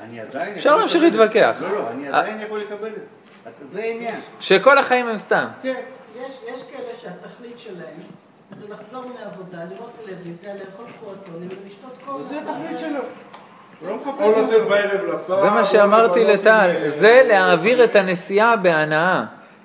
אני 0.00 0.20
עדיין... 0.20 0.54
אפשר 0.54 0.76
להמשיך. 0.76 1.02
להתווכח. 1.02 1.56
לא, 1.60 1.70
לא, 1.70 1.90
אני 1.90 2.08
אה. 2.08 2.18
עדיין 2.18 2.40
יכול 2.40 2.60
לקבל 2.60 2.88
את 2.88 2.94
זה. 2.94 3.66
זה 3.66 3.82
העניין. 3.82 4.20
שכל 4.40 4.78
החיים 4.78 5.08
הם 5.08 5.18
סתם. 5.18 5.46
כן. 5.62 5.80
יש 6.16 6.40
יש 6.48 6.62
כאלה 6.62 6.94
שהתכלית 7.00 7.58
שלהם 7.58 8.00
זה 8.60 8.68
לחזור 8.68 9.04
מעבודה, 9.20 9.58
לראות 9.64 9.90
טלוויזיה, 10.04 10.54
לאכול 10.54 10.86
קרואסונים 11.00 11.48
ולשתות 11.62 11.92
קולה. 12.04 12.24
זה 12.24 12.40
התכלית 12.40 12.78
שלו. 12.78 13.00
לא 13.82 13.96
מחפש... 13.96 14.20
או 14.20 14.42
לצאת 14.42 14.68
בערב 14.68 15.00
לפאב. 15.14 15.40
זה 15.40 15.50
מה 15.50 15.60
או 15.60 15.64
שאמרתי 15.64 16.24
לטל, 16.24 16.70
זה 16.86 17.22
להעביר 17.28 17.84
את 17.84 17.96
הנסיעה 17.96 18.56
בהנאה. 18.56 19.22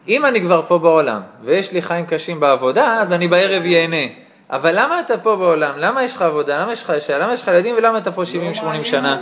אם 0.08 0.26
אני 0.26 0.42
כבר 0.42 0.62
פה 0.68 0.78
בעולם, 0.78 1.22
ויש 1.44 1.74
לי 1.74 1.82
חיים 1.82 2.06
קשים 2.06 2.40
בעבודה, 2.40 2.98
אז 3.02 3.14
אני 3.14 3.28
בערב 3.28 3.66
ייהנה. 3.66 4.06
אבל 4.50 4.80
למה 4.80 5.00
אתה 5.00 5.18
פה 5.18 5.36
בעולם? 5.36 5.72
למה 5.78 6.04
יש 6.04 6.16
לך 6.16 6.22
עבודה? 6.22 6.58
למה 6.58 6.74
יש 6.74 6.84
לך 6.84 6.90
אישה? 6.90 7.18
למה 7.18 7.34
יש 7.34 7.42
לך 7.42 7.48
ילדים? 7.48 7.76
ולמה 7.78 7.98
אתה 7.98 8.12
פה 8.12 8.24
70-80 8.24 8.84
שנה? 8.84 9.18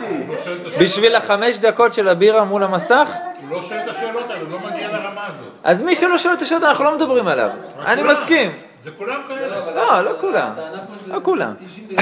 בשביל 0.80 1.16
החמש 1.16 1.58
דקות 1.58 1.94
של 1.94 2.10
הבירה 2.10 2.44
מול 2.44 2.64
המסך? 2.64 3.14
הוא 3.42 3.56
לא 3.56 3.62
שואל 3.62 3.80
את 3.80 3.90
השאלות 3.90 4.30
האלה, 4.30 4.42
הוא 4.42 4.50
לא 4.52 4.70
מגיע 4.70 4.88
לרמה 4.88 5.22
הזאת. 5.22 5.48
אז 5.64 5.82
מי 5.82 5.96
שלא 5.96 6.18
שואל 6.18 6.34
את 6.34 6.42
השאלות, 6.42 6.64
אנחנו 6.64 6.84
לא 6.84 6.96
מדברים 6.96 7.28
עליו. 7.28 7.50
אני. 7.86 8.04
מסכים. 8.04 8.69
זה 8.90 8.96
כולם 8.98 9.22
כאלה. 9.28 9.74
לא, 9.76 10.02
לא 10.02 10.12
כולם. 10.22 10.50
פה 10.56 10.62
שזה 11.04 11.14
לא 11.14 11.20
כולם. 11.24 11.54
95%. 11.94 12.00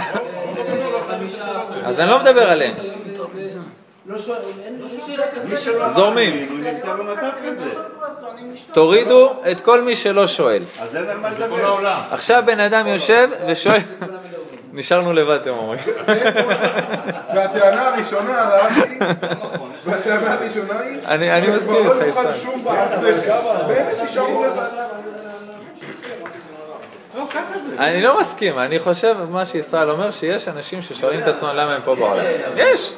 אז 1.86 2.00
אני 2.00 2.10
לא 2.10 2.20
מדבר 2.20 2.50
עליהם. 2.52 2.74
לא 4.06 4.18
שלא 4.18 5.90
זורמים. 5.90 6.64
תורידו 8.74 9.34
את 9.52 9.62
כל 9.62 9.82
מי 9.82 9.96
שלא 9.96 10.28
שואל. 10.28 10.64
אז 10.82 10.96
אין 10.96 11.10
על 11.10 11.18
מה 11.18 11.30
לדבר. 11.30 11.88
עכשיו 12.12 12.44
בן 12.46 12.60
אדם 12.60 12.88
יושב 12.88 13.30
ושואל, 13.48 13.80
נשארנו 14.74 15.14
לבד, 15.14 15.40
אתם 15.42 15.50
אומרים. 15.50 15.80
והטענה 17.36 17.88
הראשונה, 17.88 18.50
רבי, 18.50 19.00
לא 19.00 19.08
נכון, 19.44 19.72
והטענה 19.86 20.34
הראשונה 20.34 20.80
היא, 20.80 21.00
אני- 21.08 21.32
אני 21.34 21.48
מסכים 21.56 21.76
שכבר 21.76 21.94
לא 21.94 22.02
איתך, 22.02 22.18
ישראל. 22.20 22.34
שום 22.34 22.64
בעל 22.64 22.88
שכל, 23.22 23.34
באמת 23.68 23.96
נשארו 24.04 24.46
לבד. 24.46 24.68
לא, 27.18 27.26
ככה 27.30 27.60
זה. 27.70 27.78
אני 27.78 28.02
לא 28.02 28.20
מסכים, 28.20 28.60
אני 28.60 28.80
חושב, 28.80 29.16
מה 29.30 29.46
שישראל 29.46 29.90
אומר, 29.90 30.12
שיש 30.12 30.48
אנשים 30.48 30.82
ששואלים 30.82 31.22
את 31.22 31.28
עצמם 31.28 31.50
למה 31.56 31.76
הם 31.76 31.82
פה 31.86 31.96
בעולם. 31.96 32.26
יש. 32.56 32.94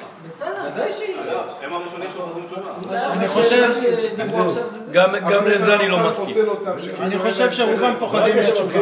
הם 1.61 1.73
הראשונים 1.73 2.09
שחוזרים 2.09 2.45
תשובה. 2.45 3.11
אני 3.13 3.27
חושב, 3.27 3.71
גם 4.91 5.15
גם 5.29 5.47
לזה 5.47 5.75
אני 5.75 5.87
לא 5.87 5.97
מסכים. 6.07 6.45
אני 7.01 7.19
חושב 7.19 7.51
שרובם 7.51 7.93
פוחדים 7.99 8.35
מהתשובה. 8.35 8.79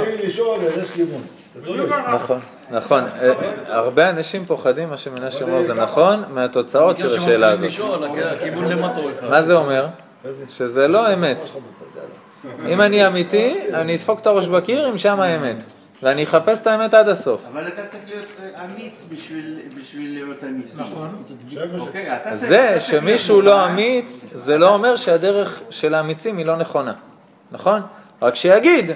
נכון, 2.13 2.39
נכון. 2.71 3.03
אה, 3.21 3.33
הרבה 3.67 4.09
אנשים 4.09 4.45
פוחדים, 4.45 4.89
מה 4.89 4.97
שמנשה 4.97 5.45
אומר 5.45 5.61
זה 5.61 5.73
נכון, 5.73 6.23
מהתוצאות 6.29 6.97
של 6.97 7.15
השאלה 7.17 7.51
הזאת. 7.51 7.71
מה 9.29 9.41
זה 9.41 9.55
אומר? 9.55 9.87
שזה 10.49 10.87
לא 10.87 11.13
אמת. 11.13 11.45
אם 12.69 12.81
אני 12.81 13.07
אמיתי, 13.07 13.57
אני 13.73 13.95
אדפוק 13.95 14.19
את 14.19 14.27
הראש 14.27 14.47
בקיר 14.47 14.89
אם 14.89 14.97
שם 14.97 15.19
האמת. 15.19 15.63
ואני 16.03 16.23
אחפש 16.23 16.59
את 16.61 16.67
האמת 16.67 16.93
עד 16.93 17.09
הסוף. 17.09 17.45
אבל 17.51 17.67
אתה 17.67 17.85
צריך 17.85 18.03
להיות 18.07 18.25
אה, 18.43 18.65
אמיץ 18.65 19.05
בשביל 19.11 19.59
בשביל 19.79 20.13
להיות 20.13 20.43
אמיתי. 20.43 20.69
נכון. 20.75 21.23
אוקיי, 21.79 22.13
אתה 22.15 22.23
צריך- 22.23 22.35
זה 22.35 22.79
שמישהו 22.79 23.41
לא. 23.41 23.65
אמיץ, 23.65 24.25
זה 24.33 24.57
לא 24.57 24.69
אומר 24.73 24.95
שהדרך 24.95 25.61
של 25.69 25.93
האמיצים 25.93 26.37
היא 26.37 26.45
לא 26.45 26.55
נכונה, 26.55 26.93
נכון? 27.51 27.81
רק 28.21 28.35
שיגיד, 28.35 28.91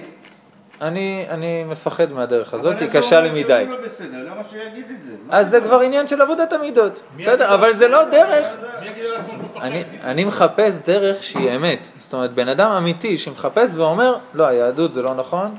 אני, 0.82 1.26
אני 1.30 1.64
מפחד 1.64 2.12
מהדרך 2.12 2.54
הזאת, 2.54 2.80
היא 2.80 2.90
קשה 2.90 3.22
לי 3.22 3.44
מדי. 3.44 3.54
אבל 3.54 3.54
אז 3.54 3.68
הוא 3.68 3.74
אומר 3.74 3.78
שהוא 3.78 3.82
לא 3.82 3.86
בסדר, 3.86 4.32
למה 4.32 4.44
שיגיד 4.44 4.86
את 4.92 5.04
זה? 5.06 5.12
אז 5.30 5.50
זה 5.50 5.62
כבר 5.62 5.80
עניין 5.80 6.08
של 6.08 6.22
עבודת 6.22 6.54
המידות, 6.54 7.02
בסדר? 7.18 7.54
אבל 7.54 7.74
זה 7.74 7.88
לא 7.88 8.04
דרך. 8.04 8.48
שהוא 8.86 9.44
מפחד? 9.44 9.70
אני, 10.04 10.26
מחפש 10.26 10.78
דרך 10.86 11.24
שהיא 11.24 11.56
אמת. 11.56 11.88
זאת 11.98 12.14
אומרת, 12.14 12.34
בן 12.34 12.48
אדם 12.48 12.72
אמיתי 12.72 13.18
שמחפש 13.18 13.76
ואומר, 13.76 14.16
לא, 14.34 14.48
היהדות 14.48 14.94
זה 14.94 15.02
לא 15.02 15.14
נכון, 15.14 15.56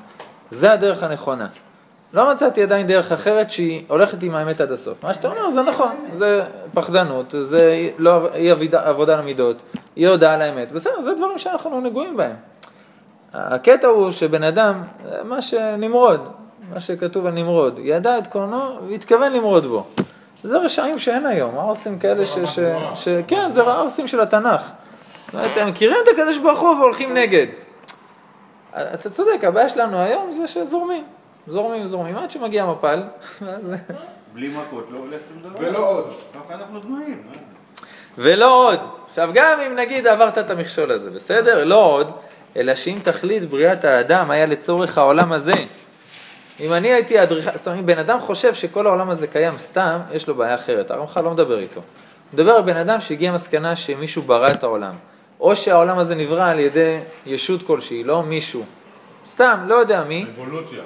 זה 0.50 0.72
הדרך 0.72 1.02
הנכונה. 1.02 1.46
לא 2.12 2.32
מצאתי 2.32 2.62
עדיין 2.62 2.86
דרך 2.86 3.12
אחרת 3.12 3.50
שהיא 3.50 3.82
הולכת 3.88 4.22
עם 4.22 4.34
האמת 4.34 4.60
עד 4.60 4.72
הסוף. 4.72 5.04
מה 5.04 5.14
שאתה 5.14 5.28
אומר 5.28 5.50
זה 5.50 5.62
נכון, 5.62 5.92
זה 6.12 6.44
פחדנות, 6.74 7.34
זה 7.40 7.88
לא 7.98 8.28
אי 8.34 8.50
עבודה, 8.50 8.88
עבודה 8.88 9.16
למידות, 9.16 9.62
אי 9.96 10.06
הודעה 10.06 10.34
על 10.34 10.42
האמת. 10.42 10.72
בסדר, 10.72 11.00
זה 11.00 11.14
דברים 11.14 11.38
שאנחנו 11.38 11.80
נגועים 11.80 12.16
בהם. 12.16 12.51
הקטע 13.34 13.86
הוא 13.86 14.10
שבן 14.10 14.42
אדם, 14.42 14.82
מה 15.24 15.42
שנמרוד, 15.42 16.28
מה 16.74 16.80
שכתוב 16.80 17.26
על 17.26 17.32
נמרוד, 17.32 17.78
ידע 17.82 18.18
את 18.18 18.26
קורנו 18.26 18.88
והתכוון 18.88 19.32
למרוד 19.32 19.66
בו. 19.66 19.86
זה 20.44 20.58
רשעים 20.58 20.98
שאין 20.98 21.26
היום, 21.26 21.58
הערסים 21.58 21.98
כאלה 21.98 22.26
ש... 22.26 22.38
ש, 22.38 22.58
ש 22.94 23.08
כן, 23.26 23.50
זה 23.50 23.62
הערסים 23.62 24.06
של 24.06 24.20
התנ"ך. 24.20 24.70
זאת 25.26 25.34
אומרת, 25.34 25.50
הם 25.56 25.68
מכירים 25.68 25.96
את 26.04 26.08
הקדוש 26.08 26.38
ברוך 26.38 26.60
הוא 26.60 26.68
והולכים 26.68 27.14
נגד. 27.14 27.46
אתה 28.74 29.10
צודק, 29.10 29.44
הבעיה 29.44 29.68
שלנו 29.68 29.98
היום 29.98 30.32
זה 30.32 30.48
שזורמים. 30.48 31.04
זורמים, 31.46 31.86
זורמים, 31.86 32.16
עד 32.16 32.30
שמגיע 32.30 32.66
מפל. 32.66 33.02
בלי 34.34 34.48
מכות 34.48 34.86
לא 34.90 34.98
הולך 34.98 35.20
שום 35.28 35.42
דבר. 35.42 35.68
ולא 35.68 35.88
עוד. 35.88 36.12
ככה 36.34 36.54
אנחנו 36.54 36.80
בנויים. 36.80 37.22
אה? 37.34 37.38
ולא 38.18 38.68
עוד. 38.68 38.78
עכשיו, 39.06 39.30
גם 39.34 39.60
אם 39.60 39.74
נגיד 39.74 40.06
עברת 40.06 40.38
את 40.38 40.50
המכשול 40.50 40.90
הזה, 40.92 41.10
בסדר? 41.10 41.64
לא 41.64 41.84
עוד, 41.84 42.10
אלא 42.56 42.74
שאם 42.74 42.96
תכלית 43.02 43.50
בריאת 43.50 43.84
האדם 43.84 44.30
היה 44.30 44.46
לצורך 44.46 44.98
העולם 44.98 45.32
הזה, 45.32 45.54
אם 46.60 46.72
אני 46.72 46.92
הייתי 46.92 47.22
אדריכל, 47.22 47.50
זאת 47.54 47.66
אומרת, 47.66 47.80
אם 47.80 47.86
בן 47.86 47.98
אדם 47.98 48.20
חושב 48.20 48.54
שכל 48.54 48.86
העולם 48.86 49.10
הזה 49.10 49.26
קיים 49.26 49.58
סתם, 49.58 50.00
יש 50.12 50.28
לו 50.28 50.34
בעיה 50.34 50.54
אחרת. 50.54 50.90
הרמח"ל 50.90 51.22
לא 51.22 51.30
מדבר 51.30 51.58
איתו. 51.58 51.80
הוא 51.80 51.84
מדבר 52.40 52.52
על 52.52 52.62
בן 52.62 52.76
אדם 52.76 53.00
שהגיע 53.00 53.30
למסקנה 53.30 53.76
שמישהו 53.76 54.22
ברא 54.22 54.50
את 54.50 54.62
העולם. 54.62 54.94
או 55.40 55.56
שהעולם 55.56 55.98
הזה 55.98 56.14
נברא 56.14 56.44
על 56.50 56.58
ידי 56.58 56.98
ישות 57.26 57.62
כלשהי, 57.62 58.04
לא 58.04 58.22
מישהו. 58.22 58.64
סתם, 59.30 59.60
לא 59.66 59.74
יודע 59.74 60.04
מי. 60.04 60.26
אבולוציה. 60.34 60.82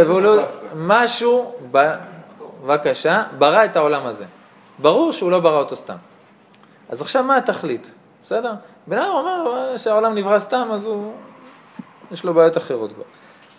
אבולו... 0.00 0.42
משהו, 0.74 1.54
ב... 1.70 1.94
בבקשה, 2.64 3.22
ברא 3.38 3.64
את 3.64 3.76
העולם 3.76 4.06
הזה. 4.06 4.24
ברור 4.78 5.12
שהוא 5.12 5.30
לא 5.30 5.40
ברא 5.40 5.58
אותו 5.58 5.76
סתם. 5.76 5.96
אז 6.88 7.00
עכשיו 7.00 7.24
מה 7.24 7.36
התכלית? 7.36 7.90
בסדר? 8.24 8.52
בן 8.86 8.98
אדם 8.98 9.10
אומר 9.10 9.76
שהעולם 9.76 10.14
נברא 10.14 10.38
סתם, 10.38 10.68
אז 10.72 10.86
הוא... 10.86 11.12
יש 12.12 12.24
לו 12.24 12.34
בעיות 12.34 12.56
אחרות 12.56 12.92
כבר. 12.92 13.04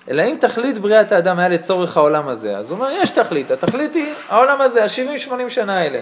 אלא 0.10 0.23
אם 0.23 0.38
תכלית 0.39 0.78
בריאת 0.78 1.12
האדם 1.12 1.39
היה 1.39 1.49
לצורך 1.49 1.97
העולם 1.97 2.28
הזה, 2.28 2.58
אז 2.58 2.71
הוא 2.71 2.80
אומר, 2.80 2.91
יש 2.91 3.10
תכלית, 3.10 3.51
התכלית 3.51 3.93
היא 3.93 4.13
העולם 4.30 4.62
הזה, 4.62 4.84
ה-70-80 4.84 5.49
שנה 5.49 5.78
האלה. 5.80 6.01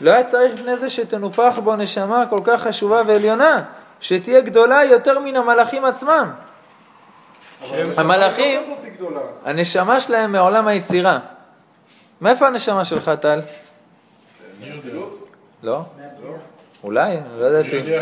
לא 0.00 0.10
היה 0.10 0.24
צריך 0.24 0.54
לפני 0.54 0.76
זה 0.76 0.90
שתנופח 0.90 1.58
בו 1.64 1.76
נשמה 1.76 2.24
כל 2.30 2.38
כך 2.44 2.62
חשובה 2.62 3.02
ועליונה, 3.06 3.58
שתהיה 4.00 4.40
גדולה 4.40 4.84
יותר 4.84 5.18
מן 5.18 5.36
המלאכים 5.36 5.84
עצמם. 5.84 6.30
המלאכים, 7.96 8.60
לא. 9.00 9.20
הנשמה 9.44 10.00
שלהם 10.00 10.32
מעולם 10.32 10.68
היצירה. 10.68 11.18
מאיפה 12.20 12.46
הנשמה 12.46 12.84
שלך, 12.84 13.10
טל? 13.20 13.40
לא? 15.62 15.80
אולי, 16.84 17.16
לא 17.38 17.46
ידעתי. 17.46 17.82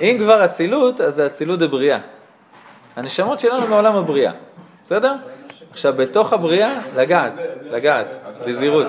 אם 0.00 0.16
כבר 0.18 0.44
אצילות, 0.44 1.00
אז 1.00 1.14
זה 1.14 1.26
אצילות 1.26 1.58
דבריאה. 1.58 1.98
הנשמות 2.96 3.38
שלנו 3.38 3.66
מעולם 3.66 3.96
הבריאה, 3.96 4.32
בסדר? 4.84 5.14
עכשיו, 5.70 5.94
בתוך 5.96 6.32
הבריאה, 6.32 6.80
לגעת, 6.96 7.32
לגעת, 7.70 8.06
בזהירות. 8.46 8.86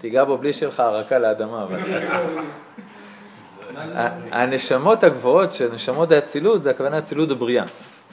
תיגע 0.00 0.24
בו 0.24 0.38
בלי 0.38 0.52
שיהיה 0.52 0.72
לך 0.72 0.80
הרקה 0.80 1.18
לאדמה, 1.18 1.66
הנשמות 4.30 5.04
הגבוהות 5.04 5.52
של 5.52 5.72
נשמות 5.72 6.12
האצילות, 6.12 6.62
זה 6.62 6.70
הכוונה 6.70 6.98
אצילות 6.98 7.30
הבריאה, 7.30 7.64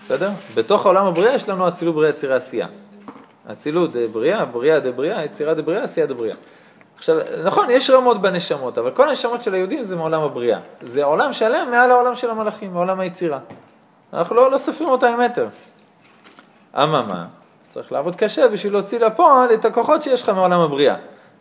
בסדר? 0.06 0.30
בתוך 0.56 0.86
העולם 0.86 1.06
הבריאה 1.06 1.36
יש 1.36 1.50
לנו 1.50 1.68
אצילות 1.68 1.96
בריאה, 1.96 2.10
יצירה, 2.10 2.36
עשייה. 2.36 2.68
אצילות 3.52 3.92
דבריאה, 3.96 4.46
בריאה 4.46 4.80
דבריאה, 4.80 5.26
יצירה 5.26 5.54
דבריאה, 5.54 5.84
עשייה 5.84 6.06
דבריאה. 6.06 6.36
עכשיו, 6.98 7.18
נכון, 7.44 7.70
יש 7.70 7.90
רמות 7.90 8.22
בנשמות, 8.22 8.78
אבל 8.78 8.92
כל 8.92 9.10
הנשמות 9.10 9.42
של 9.42 9.54
היהודים 9.54 9.84
זה 9.84 9.96
מעולם 9.96 10.22
הבריאה. 10.22 10.60
זה 10.82 11.04
עולם 11.04 11.34
שלם 11.34 11.68
מעל 11.72 11.92
העולם 11.92 12.16
של 12.16 12.30
המלאכים, 12.30 12.74
מעולם 12.74 13.00
היצירה. 13.00 13.40
אנחנו 14.14 14.36
לא, 14.36 14.52
לא 14.52 14.58
סופרים 14.58 14.90
אותה 14.90 15.10
עם 15.10 15.20
מטר. 15.20 15.48
אממה, 16.76 17.26
צריך 17.68 17.92
לעבוד 17.92 18.16
קשה 18.16 18.48
בשביל 18.48 18.74
להוציא 18.74 19.00
לפועל 19.00 19.54
את 19.54 19.66
הכוחות 19.66 20.02
שיש 20.02 20.24
לך 20.24 20.30
מעולם 20.30 20.60
הבריאה. 20.60 20.96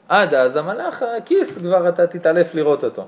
עד 0.08 0.34
אז 0.34 0.56
המלאך, 0.56 1.02
הכיס 1.18 1.58
כבר 1.58 1.88
אתה 1.88 2.06
תתעלף 2.06 2.54
לראות 2.54 2.84
אותו. 2.84 3.06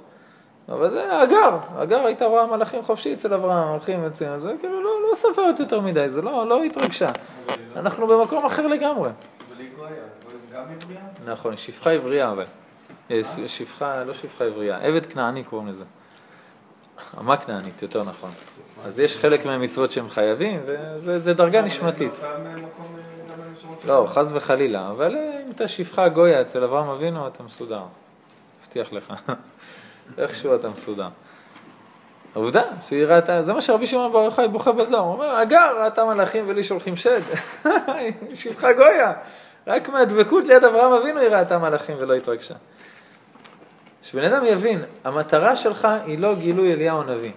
אבל 0.69 0.91
זה 0.91 1.21
הגר, 1.21 1.59
הגר 1.77 2.07
הייתה 2.07 2.25
רואה 2.25 2.47
מלאכים 2.47 2.83
חופשי 2.83 3.15
אצל 3.15 3.35
אברהם, 3.35 3.69
הולכים 3.69 4.07
אצל 4.07 4.39
זה, 4.39 4.53
כאילו 4.61 4.83
לא, 4.83 4.91
לא 5.11 5.15
סופרת 5.15 5.61
יותר 5.61 5.81
מדי, 5.81 6.09
זה 6.09 6.23
לא, 6.23 6.49
לא 6.49 6.65
התרגשה. 6.65 7.07
אנחנו 7.77 8.07
במקום 8.07 8.47
אחר 8.47 8.67
לגמרי. 8.67 9.11
נכון, 11.25 11.57
שפחה 11.57 11.91
עברייה 11.91 12.31
אבל. 12.31 12.45
אה, 13.11 13.21
שפחה, 13.47 14.05
לא 14.05 14.15
שפחה 14.15 14.45
עברייה, 14.45 14.79
עבד 14.79 15.07
כנעני 15.07 15.45
קוראים 15.45 15.69
לזה. 15.69 15.85
אמה 17.19 17.37
כנענית, 17.37 17.83
יותר 17.83 18.05
נכון. 18.05 18.31
אז 18.85 18.99
יש 18.99 19.19
חלק 19.19 19.47
מהמצוות 19.47 19.91
שהם 19.91 20.09
חייבים, 20.09 20.61
וזה 20.95 21.35
דרגה 21.35 21.63
נשמתית. 21.63 22.13
מקום 22.13 22.97
אה, 23.85 23.89
לא, 23.89 24.07
חס 24.09 24.31
וחלילה, 24.33 24.91
אבל 24.91 25.17
אה, 25.17 25.43
אם 25.47 25.51
אתה 25.51 25.69
שפחה 25.69 26.09
גויה 26.09 26.41
אצל 26.41 26.65
אברהם 26.65 26.91
אבינו, 26.91 27.27
אתה 27.29 27.43
מסודר. 27.43 27.83
מבטיח 28.61 28.93
לך. 28.93 29.15
איכשהו 30.19 30.55
אתה 30.55 30.69
מסודר. 30.69 31.09
עובדה, 32.35 32.63
שהיא 32.89 33.05
ראתה, 33.05 33.43
זה 33.43 33.53
מה 33.53 33.61
שרבי 33.61 33.87
שמעון 33.87 34.13
בר 34.13 34.25
יוחאי 34.25 34.49
בוכה 34.49 34.73
בזוהר, 34.73 35.03
הוא 35.03 35.13
אומר, 35.13 35.37
הגר 35.37 35.83
ראתה 35.85 36.05
מלאכים 36.05 36.45
ולי 36.49 36.65
שולחים 36.65 36.97
שד. 36.97 37.21
שפחה 38.35 38.73
גויה. 38.73 39.13
רק 39.67 39.89
מהדבקות 39.89 40.45
ליד 40.45 40.65
אברהם 40.65 40.93
אבינו 40.93 41.21
היא 41.21 41.29
ראתה 41.29 41.59
מלאכים 41.59 41.97
ולא 41.99 42.15
התרגשה. 42.15 42.55
שבן 44.03 44.33
אדם 44.33 44.45
יבין, 44.45 44.83
המטרה 45.05 45.57
שלך 45.57 45.89
היא 46.05 46.19
לא 46.19 46.35
גילוי 46.35 46.73
אליהו 46.73 47.01
הנביא. 47.01 47.33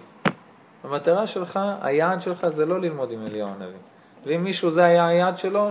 המטרה 0.84 1.26
שלך, 1.26 1.60
היעד 1.82 2.22
שלך 2.22 2.48
זה 2.48 2.66
לא 2.66 2.80
ללמוד 2.80 3.10
עם 3.10 3.26
אליהו 3.26 3.48
הנביא. 3.48 3.78
ואם 4.26 4.44
מישהו 4.44 4.70
זה 4.70 4.84
היה 4.84 5.06
היעד 5.06 5.38
שלו, 5.38 5.70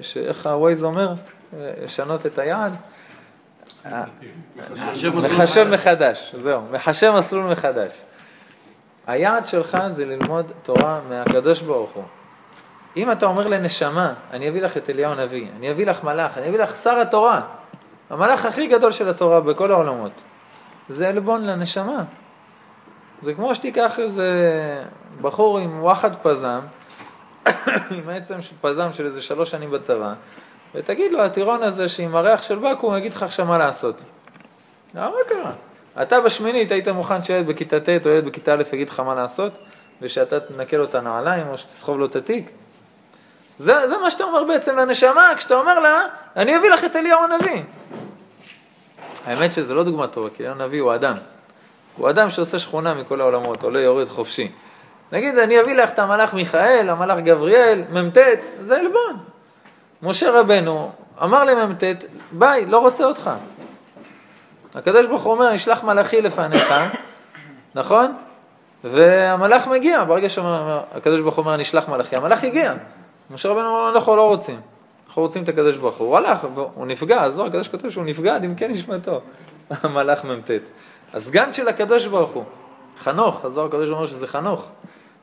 שאיך 0.00 0.46
הווייז 0.46 0.84
אומר, 0.84 1.12
לשנות 1.84 2.26
את 2.26 2.38
היעד, 2.38 2.72
מחשב 5.38 5.68
מחדש, 5.70 6.34
זהו, 6.38 6.62
מחשב 6.70 7.14
מסלול 7.18 7.52
מחדש. 7.52 7.92
היעד 9.06 9.46
שלך 9.46 9.78
זה 9.88 10.04
ללמוד 10.04 10.52
תורה 10.62 11.00
מהקדוש 11.08 11.62
ברוך 11.62 11.90
הוא. 11.92 12.04
אם 12.96 13.12
אתה 13.12 13.26
אומר 13.26 13.46
לנשמה, 13.46 14.14
אני 14.30 14.48
אביא 14.48 14.62
לך 14.62 14.76
את 14.76 14.90
אליהו 14.90 15.12
הנביא, 15.12 15.48
אני 15.56 15.70
אביא 15.70 15.86
לך 15.86 16.04
מלאך, 16.04 16.38
אני 16.38 16.48
אביא 16.48 16.58
לך 16.58 16.76
שר 16.76 17.00
התורה, 17.00 17.40
המלאך 18.10 18.44
הכי 18.44 18.66
גדול 18.66 18.92
של 18.92 19.08
התורה 19.08 19.40
בכל 19.40 19.70
העולמות, 19.72 20.12
זה 20.88 21.08
עלבון 21.08 21.46
לנשמה. 21.46 22.04
זה 23.22 23.34
כמו 23.34 23.54
שתיקח 23.54 24.00
איזה 24.00 24.28
בחור 25.20 25.58
עם 25.58 25.78
וואחד 25.82 26.16
פזם, 26.16 26.60
עם 27.96 28.08
עצם 28.08 28.38
פזם 28.60 28.92
של 28.92 29.06
איזה 29.06 29.22
שלוש 29.22 29.50
שנים 29.50 29.70
בצבא, 29.70 30.14
ותגיד 30.74 31.12
לו, 31.12 31.20
הטירון 31.20 31.62
הזה 31.62 31.88
שעם 31.88 32.16
הריח 32.16 32.42
של 32.42 32.58
בקו"ם 32.58 32.96
יגיד 32.96 33.12
לך 33.12 33.22
עכשיו 33.22 33.46
מה 33.46 33.58
לעשות. 33.58 33.96
אה, 34.96 35.08
מה 35.08 35.16
קרה? 35.28 35.52
אתה 36.02 36.20
בשמינית 36.20 36.70
היית 36.70 36.88
מוכן 36.88 37.22
שילד 37.22 37.46
בכיתה 37.46 37.80
ט' 37.80 37.88
או 37.88 38.10
ילד 38.10 38.24
בכיתה 38.24 38.54
א' 38.54 38.62
יגיד 38.72 38.88
לך 38.88 39.00
מה 39.00 39.14
לעשות, 39.14 39.52
ושאתה 40.02 40.40
תנקה 40.40 40.76
לו 40.76 40.84
את 40.84 40.94
הנעליים 40.94 41.48
או 41.48 41.58
שתסחוב 41.58 41.98
לו 41.98 42.06
את 42.06 42.16
התיק? 42.16 42.50
זה, 43.58 43.88
זה 43.88 43.98
מה 43.98 44.10
שאתה 44.10 44.24
אומר 44.24 44.44
בעצם 44.44 44.78
לנשמה, 44.78 45.32
כשאתה 45.36 45.54
אומר 45.54 45.80
לה, 45.80 46.06
אני 46.36 46.56
אביא 46.56 46.70
לך 46.70 46.84
את 46.84 46.96
אליהו 46.96 47.20
הנביא. 47.24 47.62
האמת 49.26 49.52
שזה 49.52 49.74
לא 49.74 49.84
דוגמה 49.84 50.08
טובה, 50.08 50.30
כי 50.36 50.42
אליהו 50.42 50.60
הנביא 50.60 50.80
הוא 50.80 50.94
אדם. 50.94 51.14
הוא 51.96 52.10
אדם 52.10 52.30
שעושה 52.30 52.58
שכונה 52.58 52.94
מכל 52.94 53.20
העולמות, 53.20 53.62
עולה 53.62 53.80
יורד 53.80 54.08
חופשי. 54.08 54.50
נגיד, 55.12 55.38
אני 55.38 55.60
אביא 55.60 55.74
לך 55.74 55.90
את 55.90 55.98
המלאך 55.98 56.34
מיכאל, 56.34 56.90
המלאך 56.90 57.18
גבריאל, 57.18 57.82
מ"ט, 57.90 58.18
זה 58.60 58.76
עלבון. 58.76 59.33
משה 60.04 60.40
רבנו 60.40 60.90
אמר 61.22 61.44
למ"ט, 61.44 61.82
ביי, 62.32 62.66
לא 62.66 62.78
רוצה 62.78 63.04
אותך. 63.04 63.30
הקדוש 64.74 65.06
ברוך 65.06 65.22
הוא 65.22 65.32
אומר, 65.32 65.52
נשלח 65.52 65.84
מלאכי 65.84 66.22
לפניך, 66.22 66.74
נכון? 67.74 68.14
והמלאך 68.84 69.66
מגיע, 69.66 70.04
ברגע 70.04 70.28
שהקדוש 70.28 71.20
ברוך 71.20 71.34
הוא 71.34 71.44
אומר, 71.44 71.56
נשלח 71.56 71.88
מלאכי, 71.88 72.16
המלאך 72.16 72.44
הגיע. 72.44 72.74
משה 73.30 73.48
רבנו 73.48 73.70
אמר, 73.70 73.90
אנחנו 73.94 74.16
לא 74.16 74.28
רוצים, 74.28 74.60
אנחנו 75.06 75.22
רוצים 75.22 75.42
את 75.42 75.48
הקדוש 75.48 75.76
ברוך 75.76 75.96
הוא. 75.96 76.08
הוא 76.08 76.16
הלך, 76.16 76.38
הוא 76.74 76.86
נפגע, 76.86 77.22
הזוהר 77.22 77.48
הקדוש 77.48 77.68
כותב 77.68 77.90
שהוא 77.90 78.04
נפגע 78.04 78.34
עד 78.34 78.44
עמקי 78.44 78.68
נשמתו, 78.68 79.20
המלאך 79.82 80.24
מ"ט. 80.24 80.50
הסגן 81.14 81.52
של 81.52 81.68
הקדוש 81.68 82.06
ברוך 82.06 82.30
הוא, 82.30 82.44
חנוך, 83.02 83.44
הזוהר 83.44 83.66
הקדוש 83.66 83.88
אומר 83.88 84.06
שזה 84.06 84.26
חנוך, 84.26 84.64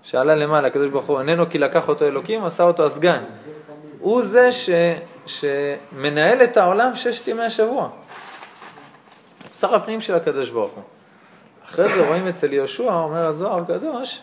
שעלה 0.03 0.35
למעלה, 0.35 0.67
הקדוש 0.67 0.89
ברוך 0.89 1.05
הוא 1.05 1.19
איננו 1.19 1.49
כי 1.49 1.57
לקח 1.57 1.87
אותו 1.89 2.05
אלוקים, 2.05 2.45
עשה 2.45 2.63
אותו 2.63 2.85
הסגן. 2.85 3.23
הוא 4.01 4.23
זה 4.23 4.51
ש, 4.51 4.69
שמנהל 5.25 6.43
את 6.43 6.57
העולם 6.57 6.95
ששת 6.95 7.27
ימי 7.27 7.43
השבוע. 7.43 7.89
שר 9.59 9.75
הפנים 9.75 10.01
של 10.01 10.15
הקדוש 10.15 10.49
ברוך 10.49 10.71
הוא. 10.71 10.83
אחרי 11.65 11.89
זה 11.89 12.07
רואים 12.07 12.27
אצל 12.27 12.53
יהושע, 12.53 12.93
אומר 12.93 13.25
הזוהר 13.25 13.61
הקדוש, 13.61 14.21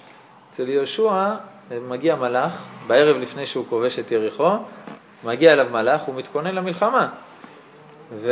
אצל 0.50 0.68
יהושע 0.68 1.34
מגיע 1.70 2.14
מלאך, 2.14 2.64
בערב 2.86 3.16
לפני 3.16 3.46
שהוא 3.46 3.64
כובש 3.68 3.98
את 3.98 4.10
יריחו, 4.10 4.50
מגיע 5.24 5.52
אליו 5.52 5.66
מלאך, 5.70 6.00
הוא 6.00 6.14
מתכונן 6.14 6.54
למלחמה. 6.54 7.08
והוא 8.20 8.30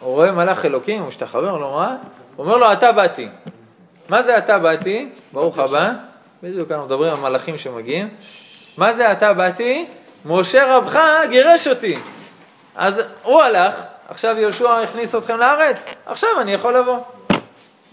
רואה 0.00 0.32
מלאך 0.32 0.64
אלוקים, 0.64 1.00
הוא 1.00 1.08
משתחווה, 1.08 1.50
אומר 1.50 1.60
לו, 1.60 1.72
מה? 1.72 1.96
הוא 2.36 2.46
אומר 2.46 2.56
לו, 2.56 2.72
אתה 2.72 2.92
באתי. 2.92 3.28
מה 4.08 4.22
זה 4.22 4.38
אתה 4.38 4.58
באתי? 4.58 5.08
ברוך 5.32 5.58
הבא. 5.58 5.92
בדיוק 6.42 6.70
אנחנו 6.70 6.86
מדברים 6.86 7.14
על 7.14 7.20
מלאכים 7.20 7.58
שמגיעים. 7.58 8.08
מה 8.78 8.92
זה 8.92 9.12
אתה 9.12 9.32
באתי? 9.32 9.86
משה 10.24 10.76
רבך 10.76 11.00
גירש 11.30 11.68
אותי. 11.68 11.98
אז 12.74 13.00
הוא 13.22 13.42
הלך, 13.42 13.74
עכשיו 14.08 14.38
יהושע 14.38 14.80
הכניס 14.80 15.14
אתכם 15.14 15.36
לארץ, 15.36 15.94
עכשיו 16.06 16.28
אני 16.40 16.52
יכול 16.52 16.78
לבוא. 16.78 16.98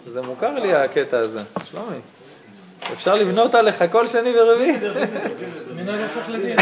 זה 0.07 0.21
מוכר 0.21 0.59
לי 0.59 0.73
הקטע 0.73 1.17
הזה, 1.17 1.39
שלומי. 1.63 1.97
אפשר 2.93 3.15
לבנות 3.15 3.55
עליך 3.55 3.83
כל 3.91 4.07
שני 4.07 4.39
ורביעי. 4.39 4.77
מנהג 5.75 5.99
הופך 6.01 6.29
לדין. 6.29 6.57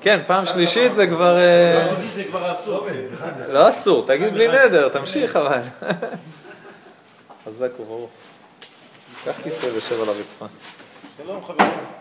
כן, 0.00 0.20
פעם 0.26 0.46
שלישית 0.46 0.94
זה 0.94 1.06
כבר... 1.06 1.38
אה, 1.38 1.94
זה 2.14 2.24
כבר 2.24 2.52
אסור. 2.60 2.86
לא 3.48 3.68
אסור, 3.68 4.06
תגיד 4.06 4.34
בלי 4.34 4.48
נדר, 4.48 4.88
תמשיך 4.88 5.36
אבל. 5.36 5.60
חזק 7.46 7.80
וברוך. 7.80 8.10
קח 9.24 9.42
כיסא 9.42 9.66
ושב 9.76 10.02
על 10.02 10.08
הרצפה. 10.08 10.46
שלום 11.18 11.44
חברים. 11.44 11.99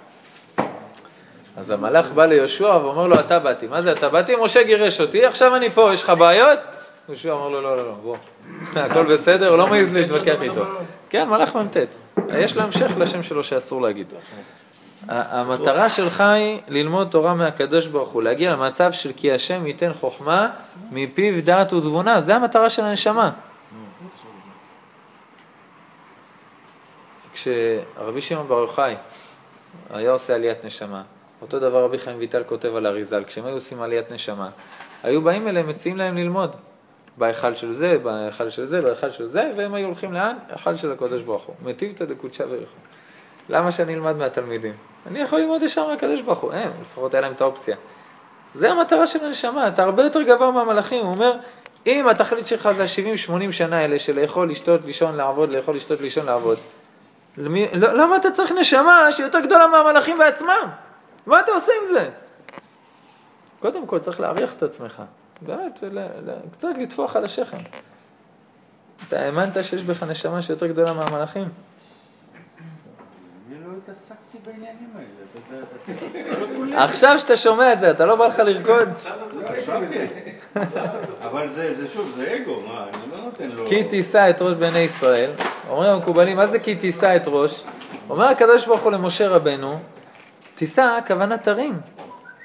אז 1.59 1.71
המלאך 1.71 2.11
בא 2.11 2.25
ליהושע 2.25 2.77
ואומר 2.83 3.07
לו, 3.07 3.19
אתה 3.19 3.39
באתי. 3.39 3.67
מה 3.67 3.81
זה 3.81 3.91
אתה 3.91 4.09
באתי? 4.09 4.35
משה 4.41 4.63
גירש 4.63 5.01
אותי, 5.01 5.25
עכשיו 5.25 5.55
אני 5.55 5.69
פה, 5.69 5.93
יש 5.93 6.03
לך 6.03 6.09
בעיות? 6.09 6.59
יהושע 7.09 7.33
אמר 7.33 7.49
לו, 7.49 7.61
לא, 7.61 7.77
לא, 7.77 7.85
לא, 7.85 7.93
בוא. 7.93 8.17
הכל 8.75 9.13
בסדר, 9.13 9.55
לא 9.55 9.67
מעז 9.67 9.93
להתווכח 9.93 10.41
איתו. 10.41 10.65
כן, 11.09 11.29
מלאך 11.29 11.55
מ"ט. 11.55 11.77
יש 12.37 12.57
לו 12.57 12.63
המשך 12.63 12.91
לשם 12.97 13.23
שלו 13.23 13.43
שאסור 13.43 13.81
להגיד. 13.81 14.07
המטרה 15.07 15.89
שלך 15.89 16.21
היא 16.21 16.59
ללמוד 16.67 17.07
תורה 17.11 17.33
מהקדוש 17.33 17.87
ברוך 17.87 18.09
הוא, 18.09 18.23
להגיע 18.23 18.51
למצב 18.51 18.91
של 18.91 19.11
כי 19.15 19.31
השם 19.31 19.67
ייתן 19.67 19.93
חוכמה 19.93 20.49
מפיו 20.91 21.43
דעת 21.43 21.73
ותבונה, 21.73 22.21
זה 22.21 22.35
המטרה 22.35 22.69
של 22.69 22.83
הנשמה. 22.83 23.31
כשרבי 27.33 28.21
שמעון 28.21 28.47
בר 28.47 28.59
יוחאי 28.59 28.95
היה 29.89 30.11
עושה 30.11 30.35
עליית 30.35 30.65
נשמה, 30.65 31.01
אותו 31.41 31.59
דבר 31.59 31.83
רבי 31.83 31.97
חיים 31.97 32.17
ויטל 32.19 32.43
כותב 32.43 32.75
על 32.75 32.87
אריזל, 32.87 33.23
כשהם 33.23 33.45
היו 33.45 33.53
עושים 33.53 33.81
עליית 33.81 34.11
נשמה, 34.11 34.49
היו 35.03 35.21
באים 35.21 35.47
אליהם, 35.47 35.67
מציעים 35.67 35.97
להם 35.97 36.17
ללמוד. 36.17 36.51
בהיכל 37.17 37.53
של 37.55 37.73
זה, 37.73 37.97
בהיכל 38.03 38.49
של 38.49 38.65
זה, 38.65 38.81
בהיכל 38.81 39.11
של 39.11 39.27
זה, 39.27 39.51
והם 39.57 39.73
היו 39.73 39.87
הולכים 39.87 40.13
לאן? 40.13 40.35
היכל 40.49 40.75
של 40.75 40.91
הקדוש 40.91 41.21
ברוך 41.21 41.43
הוא. 41.43 41.55
מטיבתא 41.63 42.05
דקודשא 42.05 42.45
בריחו. 42.45 42.75
למה 43.49 43.71
שאני 43.71 43.93
אלמד 43.93 44.15
מהתלמידים? 44.15 44.73
אני 45.07 45.19
יכול 45.19 45.39
ללמוד 45.39 45.63
ישר 45.63 45.87
מהקדוש 45.87 46.21
ברוך 46.21 46.39
הוא. 46.39 46.53
אין, 46.53 46.71
לפחות 46.81 47.13
היה 47.13 47.21
להם 47.21 47.31
את 47.31 47.41
האופציה. 47.41 47.75
זה 48.53 48.71
המטרה 48.71 49.07
של 49.07 49.25
הנשמה, 49.25 49.67
אתה 49.67 49.83
הרבה 49.83 50.03
יותר 50.03 50.21
גבוה 50.21 50.51
מהמלאכים. 50.51 51.05
הוא 51.05 51.13
אומר, 51.13 51.37
אם 51.87 52.07
התכלית 52.07 52.47
שלך 52.47 52.69
זה 52.71 52.83
ה-70-80 52.83 53.51
שנה 53.51 53.77
האלה 53.77 53.99
של 53.99 54.21
לאכול, 54.21 54.51
לשתות, 54.51 54.85
לישון, 54.85 55.15
לעבוד, 55.15 55.49
לאכול, 55.49 55.75
לשתות, 55.75 56.01
לישון, 56.01 56.25
לעבוד, 56.25 56.57
למי, 57.37 57.67
לא, 57.73 57.93
למה 57.93 58.15
אתה 58.15 58.31
צריך 58.31 58.51
נשמה 58.51 59.11
שהיא 59.11 59.25
יותר 59.25 59.39
גדולה 59.39 59.67
מהמלאכים 59.67 60.17
בעצמם? 60.17 60.67
מה 61.25 61.39
אתה 61.39 61.51
עושה 61.51 61.71
עם 61.81 61.87
זה? 61.93 62.09
קודם 63.59 63.87
כל 63.87 63.99
צריך 63.99 64.19
להעריך 64.19 64.53
את 64.57 64.63
עצמך. 64.63 65.03
באמת, 65.41 65.83
קצת 66.51 66.67
לטפוח 66.77 67.15
על 67.15 67.23
השכם. 67.23 67.57
אתה 69.07 69.19
האמנת 69.19 69.63
שיש 69.63 69.83
בך 69.83 70.03
נשמה 70.03 70.41
שיותר 70.41 70.67
גדולה 70.67 70.93
מהמלאכים? 70.93 71.47
לא 73.69 73.73
התעסקתי 73.83 74.37
בעניינים 74.45 74.89
האלה. 74.95 75.07
אתה 75.83 75.91
יודע, 76.59 76.83
עכשיו 76.83 77.19
שאתה 77.19 77.37
שומע 77.37 77.73
את 77.73 77.79
זה, 77.79 77.91
אתה 77.91 78.05
לא 78.05 78.15
בא 78.15 78.27
לך 78.27 78.39
לרקוד? 78.39 78.89
אבל 81.21 81.49
זה 81.49 81.73
זה 81.73 81.87
שוב, 81.87 82.13
זה 82.15 82.37
אגו, 82.37 82.61
מה, 82.67 82.85
אני 82.93 83.11
לא 83.11 83.25
נותן 83.25 83.49
לו... 83.49 83.67
כי 83.67 83.83
תישא 83.83 84.29
את 84.29 84.41
ראש 84.41 84.53
בני 84.53 84.79
ישראל. 84.79 85.31
אומרים 85.69 85.91
המקובלים, 85.91 86.37
מה 86.37 86.47
זה 86.47 86.59
כי 86.59 86.75
תישא 86.75 87.15
את 87.15 87.23
ראש? 87.25 87.63
אומר 88.09 88.25
הקדוש 88.25 88.65
ברוך 88.65 88.81
הוא 88.81 88.91
למשה 88.91 89.27
רבנו, 89.27 89.79
תישא, 90.59 90.81
הכוונה 90.81 91.37
תרים. 91.37 91.79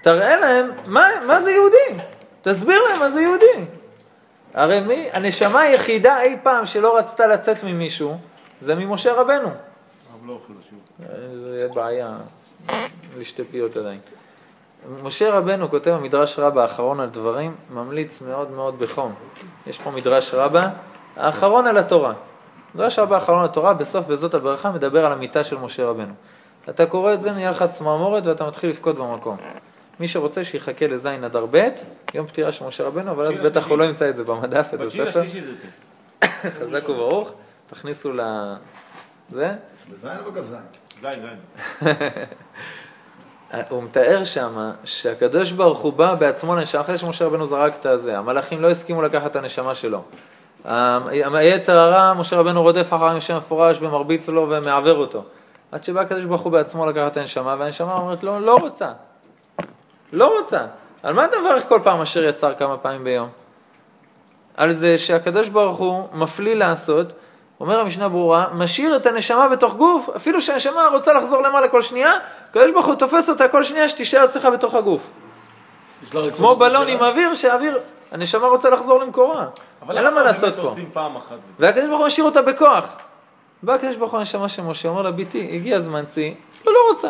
תראה 0.03 0.41
להם 0.41 0.71
מה, 0.87 1.09
מה 1.27 1.41
זה 1.41 1.51
יהודי. 1.51 2.03
תסביר 2.43 2.83
להם 2.83 2.99
מה 3.01 3.11
זה 3.11 3.21
יהודי. 3.21 3.65
הרי 4.55 4.81
מי, 4.81 5.09
הנשמה 5.13 5.61
היחידה 5.61 6.23
אי 6.23 6.37
פעם 6.43 6.67
שלא 6.67 6.99
רצתה 6.99 7.27
לצאת 7.27 7.65
ממישהו, 7.65 8.17
זה 8.61 8.75
ממשה 8.75 9.13
רבנו. 9.13 9.49
אבל 9.49 10.27
לא 10.27 10.33
אוכל 10.33 10.53
שוב. 10.71 10.79
זה 11.45 11.57
יהיה 11.57 11.69
בעיה, 11.69 12.17
לשתי 13.19 13.45
פיות 13.45 13.77
עדיין. 13.77 13.99
משה 15.03 15.31
רבנו 15.31 15.71
כותב 15.71 15.91
במדרש 15.91 16.39
רבה 16.39 16.63
האחרון 16.63 17.01
על 17.01 17.09
דברים, 17.09 17.55
ממליץ 17.71 18.23
מאוד 18.23 18.51
מאוד 18.51 18.79
בחום. 18.79 19.15
יש 19.67 19.79
פה 19.79 19.91
מדרש 19.91 20.35
רבה, 20.35 20.63
האחרון 21.17 21.67
על 21.67 21.79
התורה. 21.79 22.13
מדרש 22.75 22.99
רבה 22.99 23.15
האחרון 23.15 23.39
על 23.39 23.45
התורה, 23.45 23.75
בסוף 23.75 24.05
וזאת 24.09 24.35
הברכה, 24.35 24.71
מדבר 24.71 25.07
על 25.07 25.13
המיטה 25.13 25.45
של 25.45 25.59
משה 25.59 25.87
רבנו. 25.87 26.15
אתה 26.69 26.87
קורא 26.87 27.15
את 27.15 27.23
זה, 27.23 27.33
נהיה 27.33 27.51
לך 27.51 27.65
צמרמורת 27.71 28.27
ואתה 28.27 28.47
מתחיל 28.47 28.71
לבכות 28.71 28.97
במקום. 28.97 29.37
מי 30.01 30.09
שרוצה 30.09 30.45
שיחכה 30.45 30.87
לזין 30.87 31.25
אדר 31.25 31.47
ב', 31.51 31.69
יום 32.15 32.27
פטירה 32.27 32.53
של 32.53 32.65
משה 32.65 32.85
רבנו, 32.85 33.11
אבל 33.11 33.25
אז 33.25 33.39
בטח 33.39 33.69
הוא 33.69 33.79
לא 33.79 33.85
ימצא 33.85 34.09
את 34.09 34.17
זה 34.17 34.25
במדף, 34.25 34.67
את 34.75 34.81
הספר. 34.81 35.23
חזק 36.61 36.89
וברוך, 36.89 37.33
תכניסו 37.71 38.13
ל... 38.13 38.21
זה. 39.33 39.55
בזין 39.91 40.11
או 40.27 40.33
בכ"ז? 40.33 40.57
זין, 41.01 41.11
זין. 41.13 41.95
הוא 43.69 43.83
מתאר 43.83 44.25
שם 44.25 44.71
שהקדוש 44.85 45.51
ברוך 45.51 45.79
הוא 45.79 45.93
בא 45.93 46.15
בעצמו 46.15 46.55
לנשמה, 46.57 46.81
אחרי 46.81 46.99
שמשה 46.99 47.27
רבנו 47.27 47.47
זרק 47.47 47.75
את 47.81 47.87
הזה, 47.87 48.19
המלאכים 48.19 48.61
לא 48.61 48.71
הסכימו 48.71 49.03
לקחת 49.03 49.31
את 49.31 49.37
הנשמה 49.37 49.75
שלו. 49.75 50.03
היצר 51.35 51.79
הרע, 51.79 52.15
משה 52.15 52.37
רבנו 52.37 52.63
רודף 52.63 52.87
אחריו 52.89 53.11
עם 53.11 53.21
שם 53.21 53.37
מפורש 53.37 53.79
ומרביץ 53.81 54.29
לו 54.29 54.49
ומעוור 54.51 54.97
אותו. 54.97 55.25
עד 55.75 55.85
שבא 55.85 56.01
הקדוש 56.01 56.25
ברוך 56.25 56.43
הוא 56.43 56.53
בעצמו 56.53 56.87
לקחת 56.87 57.13
את 57.13 57.17
הנשמה, 57.17 57.57
והנשמה 57.59 57.95
אומרת 57.95 58.23
לו, 58.23 58.41
לא 58.41 58.57
רוצה. 58.61 58.89
לא 60.13 60.39
רוצה. 60.39 60.61
על 61.03 61.15
מה 61.15 61.25
אתה 61.25 61.37
מברך 61.41 61.69
כל 61.69 61.81
פעם 61.85 62.01
אשר 62.01 62.25
יצר 62.25 62.55
כמה 62.55 62.77
פעמים 62.77 63.05
ביום? 63.05 63.29
על 64.57 64.73
זה 64.73 64.99
שהקדוש 64.99 65.49
ברוך 65.49 65.79
הוא 65.79 66.09
מפליא 66.13 66.55
לעשות, 66.55 67.13
אומר 67.61 67.81
המשנה 67.81 68.09
ברורה, 68.09 68.47
משאיר 68.53 68.97
את 68.97 69.07
הנשמה 69.07 69.49
בתוך 69.49 69.75
גוף, 69.75 70.09
אפילו 70.17 70.43
שהנשמה 70.43 70.89
רוצה 70.93 71.13
לחזור 71.13 71.43
למעלה 71.43 71.69
כל 71.69 71.83
שנייה, 71.83 72.13
הקדוש 72.45 72.71
ברוך 72.71 72.87
הוא 72.87 72.95
תופס 72.95 73.29
אותה 73.29 73.49
כל 73.49 73.65
שנייה 73.65 73.89
שתישאר 73.89 74.25
אצלך 74.25 74.45
בתוך 74.45 74.75
הגוף. 74.75 75.11
כמו 76.37 76.57
בלון. 76.57 76.89
עם 76.89 77.03
אוויר, 77.03 77.35
שהאוויר, 77.35 77.79
הנשמה 78.13 78.47
רוצה 78.47 78.71
לחזור 78.71 79.01
למקורה. 79.01 79.47
אבל 79.83 79.97
אין 79.97 80.05
לה 80.05 80.11
מה 80.11 80.17
למה 80.17 80.27
לעשות 80.27 80.55
פה. 80.55 80.75
והקדוש 81.59 81.87
ברוך 81.87 81.99
הוא 81.99 82.07
משאיר 82.07 82.27
אותה 82.27 82.43
בכוח. 82.43 82.97
בא 83.65 83.75
הקדוש 83.75 83.97
ברוך 83.97 84.13
הוא 84.13 84.19
לנשמה 84.19 84.49
של 84.49 84.63
משה, 84.63 84.89
אומר 84.89 85.03
לה, 85.03 85.11
ביתי, 85.11 85.51
הגיע 85.55 85.77
הזמן 85.77 86.05
צי, 86.09 86.35
לא, 86.67 86.73
לא 86.73 86.79
רוצה. 86.93 87.09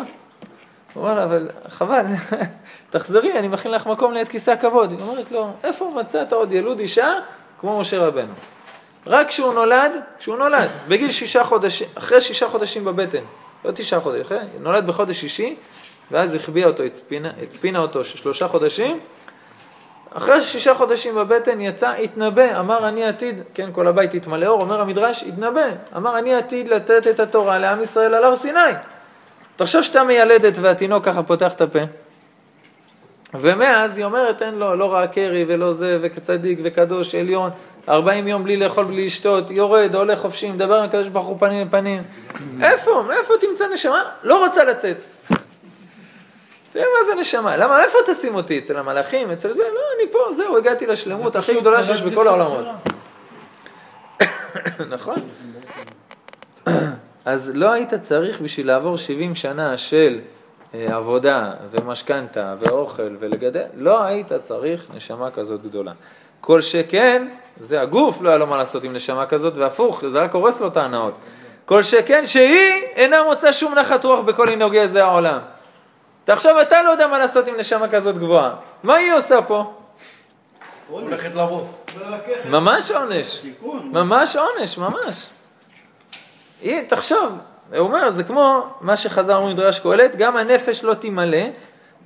הוא 0.93 1.03
אומר 1.03 1.15
לה, 1.15 1.23
אבל 1.23 1.49
חבל, 1.69 2.05
תחזרי, 2.89 3.39
אני 3.39 3.47
מכין 3.47 3.71
לך 3.71 3.87
מקום 3.87 4.13
ליד 4.13 4.27
כיסא 4.27 4.51
הכבוד. 4.51 4.91
היא 4.91 4.99
אומרת 4.99 5.31
לו, 5.31 5.51
איפה 5.63 5.93
מצאת 5.95 6.33
עוד 6.33 6.53
ילוד 6.53 6.79
אישה 6.79 7.19
כמו 7.59 7.79
משה 7.79 8.07
רבנו? 8.07 8.33
רק 9.07 9.27
כשהוא 9.27 9.53
נולד, 9.53 9.91
כשהוא 10.19 10.37
נולד, 10.37 10.69
בגיל 10.87 11.11
שישה 11.11 11.43
חודשים, 11.43 11.87
אחרי 11.95 12.21
שישה 12.21 12.49
חודשים 12.49 12.85
בבטן, 12.85 13.23
לא 13.65 13.71
תשעה 13.71 13.99
חודשים, 13.99 14.37
נולד 14.59 14.87
בחודש 14.87 15.21
שישי, 15.21 15.55
ואז 16.11 16.35
החביאה 16.35 16.67
אותו, 16.67 16.83
הצפינה, 16.83 17.31
הצפינה 17.43 17.79
אותו 17.79 18.05
שלושה 18.05 18.47
חודשים, 18.47 18.99
אחרי 20.17 20.41
שישה 20.41 20.73
חודשים 20.73 21.15
בבטן 21.15 21.61
יצא, 21.61 21.91
התנבא, 21.91 22.59
אמר 22.59 22.87
אני 22.87 23.05
עתיד, 23.05 23.41
כן, 23.53 23.69
כל 23.71 23.87
הבית 23.87 24.13
יתמלא 24.13 24.47
אור, 24.47 24.61
אומר 24.61 24.81
המדרש, 24.81 25.23
התנבא, 25.23 25.65
אמר 25.95 26.19
אני 26.19 26.35
עתיד 26.35 26.67
לתת 26.67 27.07
את 27.07 27.19
התורה 27.19 27.59
לעם 27.59 27.83
ישראל 27.83 28.13
על 28.13 28.23
הר 28.23 28.35
סיני. 28.35 28.59
תחשוב 29.55 29.81
שאתה 29.83 30.03
מיילדת 30.03 30.53
והתינוק 30.61 31.05
ככה 31.05 31.23
פותח 31.23 31.53
את 31.53 31.61
הפה, 31.61 31.79
ומאז 33.33 33.97
היא 33.97 34.05
אומרת, 34.05 34.41
אין 34.41 34.55
לו, 34.55 34.75
לא 34.75 34.93
ראה 34.93 35.07
קרי 35.07 35.45
ולא 35.47 35.73
זה, 35.73 35.97
וצדיק 36.01 36.59
וקדוש 36.63 37.15
עליון, 37.15 37.49
40 37.89 38.27
יום 38.27 38.43
בלי 38.43 38.57
לאכול, 38.57 38.85
בלי 38.85 39.05
לשתות, 39.05 39.51
יורד, 39.51 39.95
הולך 39.95 40.19
חופשי, 40.19 40.51
מדבר 40.51 40.75
עם 40.75 40.83
הקדוש 40.83 41.07
ברוך 41.07 41.27
הוא 41.27 41.37
פנים 41.39 41.67
לפנים. 41.67 42.03
איפה? 42.61 43.03
מאיפה 43.07 43.33
תמצא 43.41 43.67
נשמה? 43.73 44.03
לא 44.23 44.45
רוצה 44.45 44.63
לצאת. 44.63 45.14
תראה 46.75 46.85
מה 46.99 47.03
זה 47.05 47.15
נשמה, 47.21 47.57
למה, 47.57 47.83
איפה 47.83 47.97
תשים 48.05 48.35
אותי? 48.35 48.59
אצל 48.59 48.77
המלאכים? 48.77 49.31
אצל 49.31 49.53
זה? 49.53 49.63
לא, 49.73 49.79
אני 49.99 50.11
פה, 50.11 50.33
זהו, 50.33 50.57
הגעתי 50.57 50.85
לשלמות 50.85 51.35
הכי 51.35 51.59
גדולה 51.59 51.83
שיש 51.83 52.01
בכל 52.01 52.27
העולמות. 52.27 52.65
נכון. 54.95 55.15
אז 57.25 57.51
לא 57.53 57.71
היית 57.71 57.93
צריך 57.93 58.41
בשביל 58.41 58.67
לעבור 58.67 58.97
70 58.97 59.35
שנה 59.35 59.77
של 59.77 60.19
אה, 60.73 60.95
עבודה 60.95 61.51
ומשכנתה 61.71 62.55
ואוכל 62.59 63.15
ולגדל, 63.19 63.63
לא 63.75 64.03
היית 64.03 64.33
צריך 64.33 64.91
נשמה 64.95 65.31
כזאת 65.31 65.61
גדולה. 65.61 65.91
כל 66.41 66.61
שכן, 66.61 67.27
זה 67.59 67.81
הגוף, 67.81 68.21
לא 68.21 68.29
היה 68.29 68.37
לו 68.37 68.47
מה 68.47 68.57
לעשות 68.57 68.83
עם 68.83 68.93
נשמה 68.93 69.25
כזאת, 69.25 69.53
והפוך, 69.57 70.03
זה 70.07 70.19
רק 70.19 70.33
הורס 70.33 70.61
לו 70.61 70.67
את 70.67 70.77
ההנאות. 70.77 71.13
כל 71.65 71.83
שכן 71.83 72.27
שהיא 72.27 72.83
אינה 72.95 73.23
מוצאה 73.23 73.53
שום 73.53 73.75
נחת 73.75 74.03
רוח 74.03 74.19
בכל 74.19 74.47
עינוגי 74.49 74.87
זה 74.87 75.03
העולם. 75.03 75.39
עכשיו 76.27 76.61
אתה 76.61 76.83
לא 76.83 76.89
יודע 76.89 77.07
מה 77.07 77.19
לעשות 77.19 77.47
עם 77.47 77.55
נשמה 77.57 77.87
כזאת 77.87 78.17
גבוהה. 78.17 78.55
מה 78.83 78.95
היא 78.95 79.13
עושה 79.13 79.41
פה? 79.41 79.73
הולכת 80.89 81.35
לבוא. 81.35 81.61
ממש 82.49 82.91
עונש. 82.91 83.45
ממש 83.83 84.35
עונש, 84.35 84.77
ממש. 84.77 85.29
היא, 86.61 86.81
תחשוב, 86.87 87.37
הוא 87.69 87.79
אומר, 87.79 88.09
זה 88.09 88.23
כמו 88.23 88.67
מה 88.81 88.97
שחזר 88.97 89.41
מדרש 89.41 89.79
קהלת, 89.79 90.15
גם 90.15 90.37
הנפש 90.37 90.83
לא 90.83 90.93
תמלא, 90.93 91.43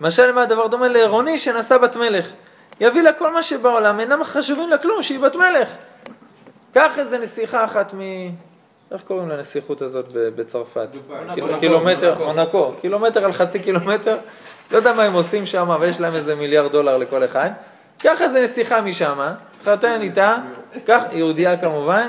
משל 0.01 0.31
מה 0.31 0.41
הדבר 0.41 0.67
דומה 0.67 0.87
לעירוני 0.87 1.37
שנשא 1.37 1.77
בת 1.77 1.95
מלך. 1.95 2.25
יביא 2.79 3.01
לה 3.01 3.13
כל 3.13 3.33
מה 3.33 3.41
שבעולם, 3.41 3.99
אינם 3.99 4.23
חשובים 4.23 4.69
לה 4.69 4.77
כלום, 4.77 5.01
שהיא 5.01 5.19
בת 5.19 5.35
מלך. 5.35 5.69
קח 6.73 6.99
איזה 6.99 7.17
נסיכה 7.17 7.65
אחת 7.65 7.93
מ... 7.93 7.99
איך 8.91 9.01
קוראים 9.03 9.29
לנסיכות 9.29 9.81
הזאת 9.81 10.05
ב- 10.13 10.29
בצרפת? 10.35 10.87
קיל- 11.35 11.59
קילומטר, 11.59 12.15
מונקו, 12.25 12.73
קילומטר 12.81 13.25
על 13.25 13.33
חצי 13.33 13.59
קילומטר, 13.59 14.17
לא 14.71 14.77
יודע 14.77 14.93
מה 14.93 15.03
הם 15.03 15.13
עושים 15.13 15.45
שם, 15.45 15.77
ויש 15.81 15.99
להם 16.01 16.15
איזה 16.15 16.35
מיליארד 16.35 16.71
דולר 16.71 16.97
לכל 16.97 17.25
אחד. 17.25 17.49
קח 17.99 18.21
איזה 18.21 18.43
נסיכה 18.43 18.81
משם, 18.81 19.19
תחתן 19.63 20.01
איתה, 20.01 20.37
קח, 20.85 21.03
יהודייה 21.11 21.57
כמובן, 21.57 22.07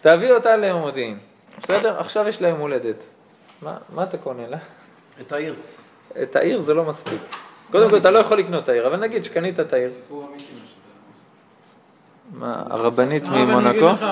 תביא 0.00 0.32
אותה 0.32 0.56
למודיעין. 0.56 1.18
בסדר? 1.62 2.00
עכשיו 2.00 2.28
יש 2.28 2.42
לה 2.42 2.48
יום 2.48 2.60
הולדת. 2.60 2.96
מה, 3.62 3.76
מה 3.94 4.02
אתה 4.02 4.18
קונה 4.18 4.46
לה? 4.48 4.56
את 5.20 5.32
העיר. 5.32 5.54
את 6.22 6.36
העיר 6.36 6.60
זה 6.60 6.74
לא 6.74 6.84
מספיק. 6.84 7.20
קודם 7.72 7.90
כל, 7.90 7.96
אתה 7.96 8.10
לא 8.10 8.18
יכול 8.18 8.38
לקנות 8.38 8.64
את 8.64 8.68
העיר, 8.68 8.86
אבל 8.86 8.96
נגיד 8.96 9.24
שקנית 9.24 9.60
את 9.60 9.72
העיר. 9.72 9.90
מה, 12.32 12.62
הרבנית 12.70 13.22
הרב, 13.24 13.32
אני 13.34 13.42
אגיד 13.42 13.54
ממונקו? 13.54 13.86
לך- 13.86 14.06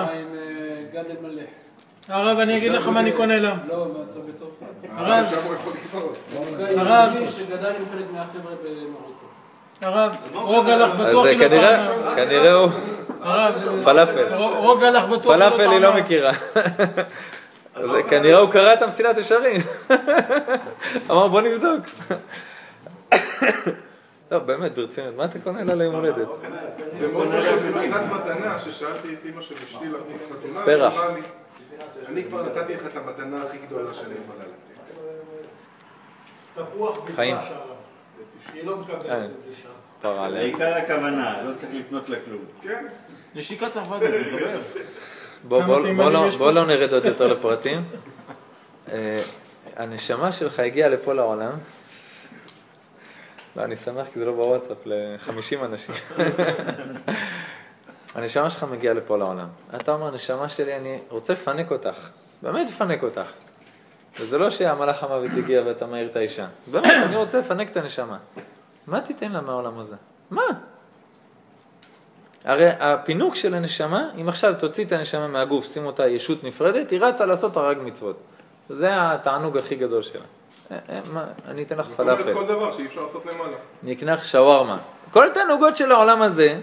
הרב, 2.09 2.38
אני 2.38 2.56
אגיד 2.56 2.72
לך 2.72 2.88
מה 2.88 3.00
אני 3.00 3.12
קונה 3.12 3.38
לה. 3.38 3.54
לא, 3.68 3.86
בצרפת. 3.86 4.92
הרב, 4.96 5.26
שם 5.30 5.36
הוא 5.44 5.54
יכול 5.54 5.72
לקנות. 5.72 6.18
הרב. 6.76 7.30
שגדל 7.30 7.66
עם 7.66 7.84
חלק 7.92 8.04
מהחבר'ה 8.12 8.54
במרוקו. 8.64 9.26
הרב, 9.82 10.16
רוגע 10.34 10.76
לך 10.76 10.90
אז 10.90 11.06
בטוח 11.06 11.24
היא 11.24 11.38
לא 11.38 11.48
כנראה. 11.48 11.88
כנראה 12.16 12.52
הוא 12.52 12.70
הרב, 13.20 13.54
פלאפל. 13.84 14.34
רוגע 14.34 14.90
לך 14.90 15.04
בטוח 15.04 15.36
פלאפל 15.36 15.70
היא 15.70 15.80
לא. 15.80 15.96
מכירה. 15.96 16.32
אז 17.74 17.90
כנראה 18.11 18.38
הוא 18.38 18.50
קרא 18.50 18.72
את 18.72 18.82
המסילת 18.82 19.18
ישרים. 19.18 19.61
אמר 21.11 21.28
בוא 21.28 21.40
נבדוק. 21.40 21.84
לא, 24.30 24.38
באמת, 24.38 24.74
ברצינות, 24.74 25.16
מה 25.16 25.24
אתה 25.24 25.38
קונה 25.38 25.64
לה 25.64 25.74
ליום 25.74 25.94
הולדת? 25.94 26.28
זה 26.98 27.09
מאוד 27.09 27.28
קשה 27.38 27.56
מבחינת 27.68 28.02
מתנה, 28.12 28.59
ששאלתי 28.59 29.09
את 29.09 29.18
אמא 29.32 29.40
של 29.40 29.54
אשתי 29.54 29.84
לחתונה, 29.86 30.64
פרח. 30.64 30.94
אני 32.09 32.24
כבר 32.24 32.43
נתתי 32.43 32.74
לך 32.74 32.87
את 32.87 32.97
המתנה 32.97 33.43
הכי 33.43 33.59
גדולה 33.59 33.95
שאני 33.95 34.14
יכולה 34.24 34.45
לתת. 34.45 34.68
תפוח 36.55 36.99
חיים. 37.16 37.37
הרב. 37.37 37.79
היא 38.55 38.64
לא 38.64 38.76
מקבלת 38.76 39.07
אה, 39.07 39.24
את 39.24 39.31
זה 39.45 39.51
שם. 39.62 40.09
העיקר 40.09 40.74
הכוונה, 40.74 41.43
לא 41.43 41.55
צריך 41.57 41.72
לקנות 41.74 42.09
לה 42.09 42.16
כלום. 42.24 42.45
כן. 42.62 42.87
נשיקה 43.35 43.70
צרפתית, 43.70 44.11
מדבר. 44.33 44.61
בוא, 45.45 45.62
לא, 46.39 46.55
לא 46.55 46.66
נרד 46.66 46.93
עוד 46.93 47.05
יותר 47.05 47.26
לפרטים. 47.26 47.85
אה, 48.93 49.22
הנשמה 49.76 50.33
שלך 50.33 50.61
הגיעה 50.61 50.89
לפה 50.89 51.12
לעולם. 51.12 51.53
לא, 53.57 53.64
אני 53.64 53.76
שמח 53.76 54.07
כי 54.12 54.18
זה 54.18 54.24
לא 54.24 54.33
בוואטסאפ 54.33 54.87
ל-50 54.87 55.64
אנשים. 55.64 55.95
הנשמה 58.19 58.51
שלך 58.51 58.64
מגיעה 58.73 58.95
לפה 58.95 59.19
לעולם. 59.19 59.49
אתה 59.77 59.93
אומר, 59.93 60.11
נשמה 60.11 60.49
שלי, 60.49 60.77
אני 60.77 60.99
רוצה 61.09 61.33
לפנק 61.33 61.71
אותך. 61.71 62.09
באמת 62.43 62.71
לפנק 62.71 63.03
אותך. 63.03 63.33
וזה 64.21 64.39
לא 64.39 64.51
שהמלאך 64.51 65.03
המוות 65.03 65.31
הגיע 65.37 65.62
ואתה 65.66 65.87
מעיר 65.87 66.09
את 66.09 66.16
האישה. 66.16 66.47
באמת, 66.66 66.93
אני 67.07 67.16
רוצה 67.16 67.39
לפנק 67.39 67.71
את 67.71 67.77
הנשמה. 67.77 68.19
מה 68.87 69.01
תיתן 69.01 69.33
לה 69.33 69.41
מהעולם 69.41 69.79
הזה? 69.79 69.97
מה? 70.31 70.43
הרי 72.45 72.69
הפינוק 72.81 73.35
של 73.35 73.55
הנשמה, 73.55 74.11
אם 74.21 74.29
עכשיו 74.29 74.55
תוציא 74.61 74.85
את 74.85 74.93
הנשמה 74.93 75.29
מהגוף, 75.29 75.66
שים 75.66 75.87
אותה 75.87 76.09
ישות 76.09 76.45
נפרדת, 76.45 76.91
היא 76.91 77.01
רצה 77.01 77.27
לעשות 77.27 77.57
הרג 77.57 77.79
מצוות. 77.83 78.16
זה 78.69 78.89
התענוג 78.93 79.59
הכי 79.59 79.77
גדול 79.77 80.03
שלה. 80.03 80.21
אה, 80.71 80.77
אה, 80.89 81.01
מה, 81.12 81.25
אני 81.49 81.62
אתן 81.62 81.79
לך 81.79 81.87
פלאפל, 81.97 82.35
כל 82.35 82.47
דבר 82.47 82.73
שאי 82.73 82.87
אפשר 82.87 83.03
לעשות 83.03 83.27
למעלה. 83.27 83.57
אני 83.85 83.93
אקנה 83.93 84.14
לך 84.14 84.27
שווארמה. 84.27 84.79
כל 85.11 85.27
התענוגות 85.27 85.77
של 85.77 85.93
העולם 85.93 86.23
הזה 86.23 86.61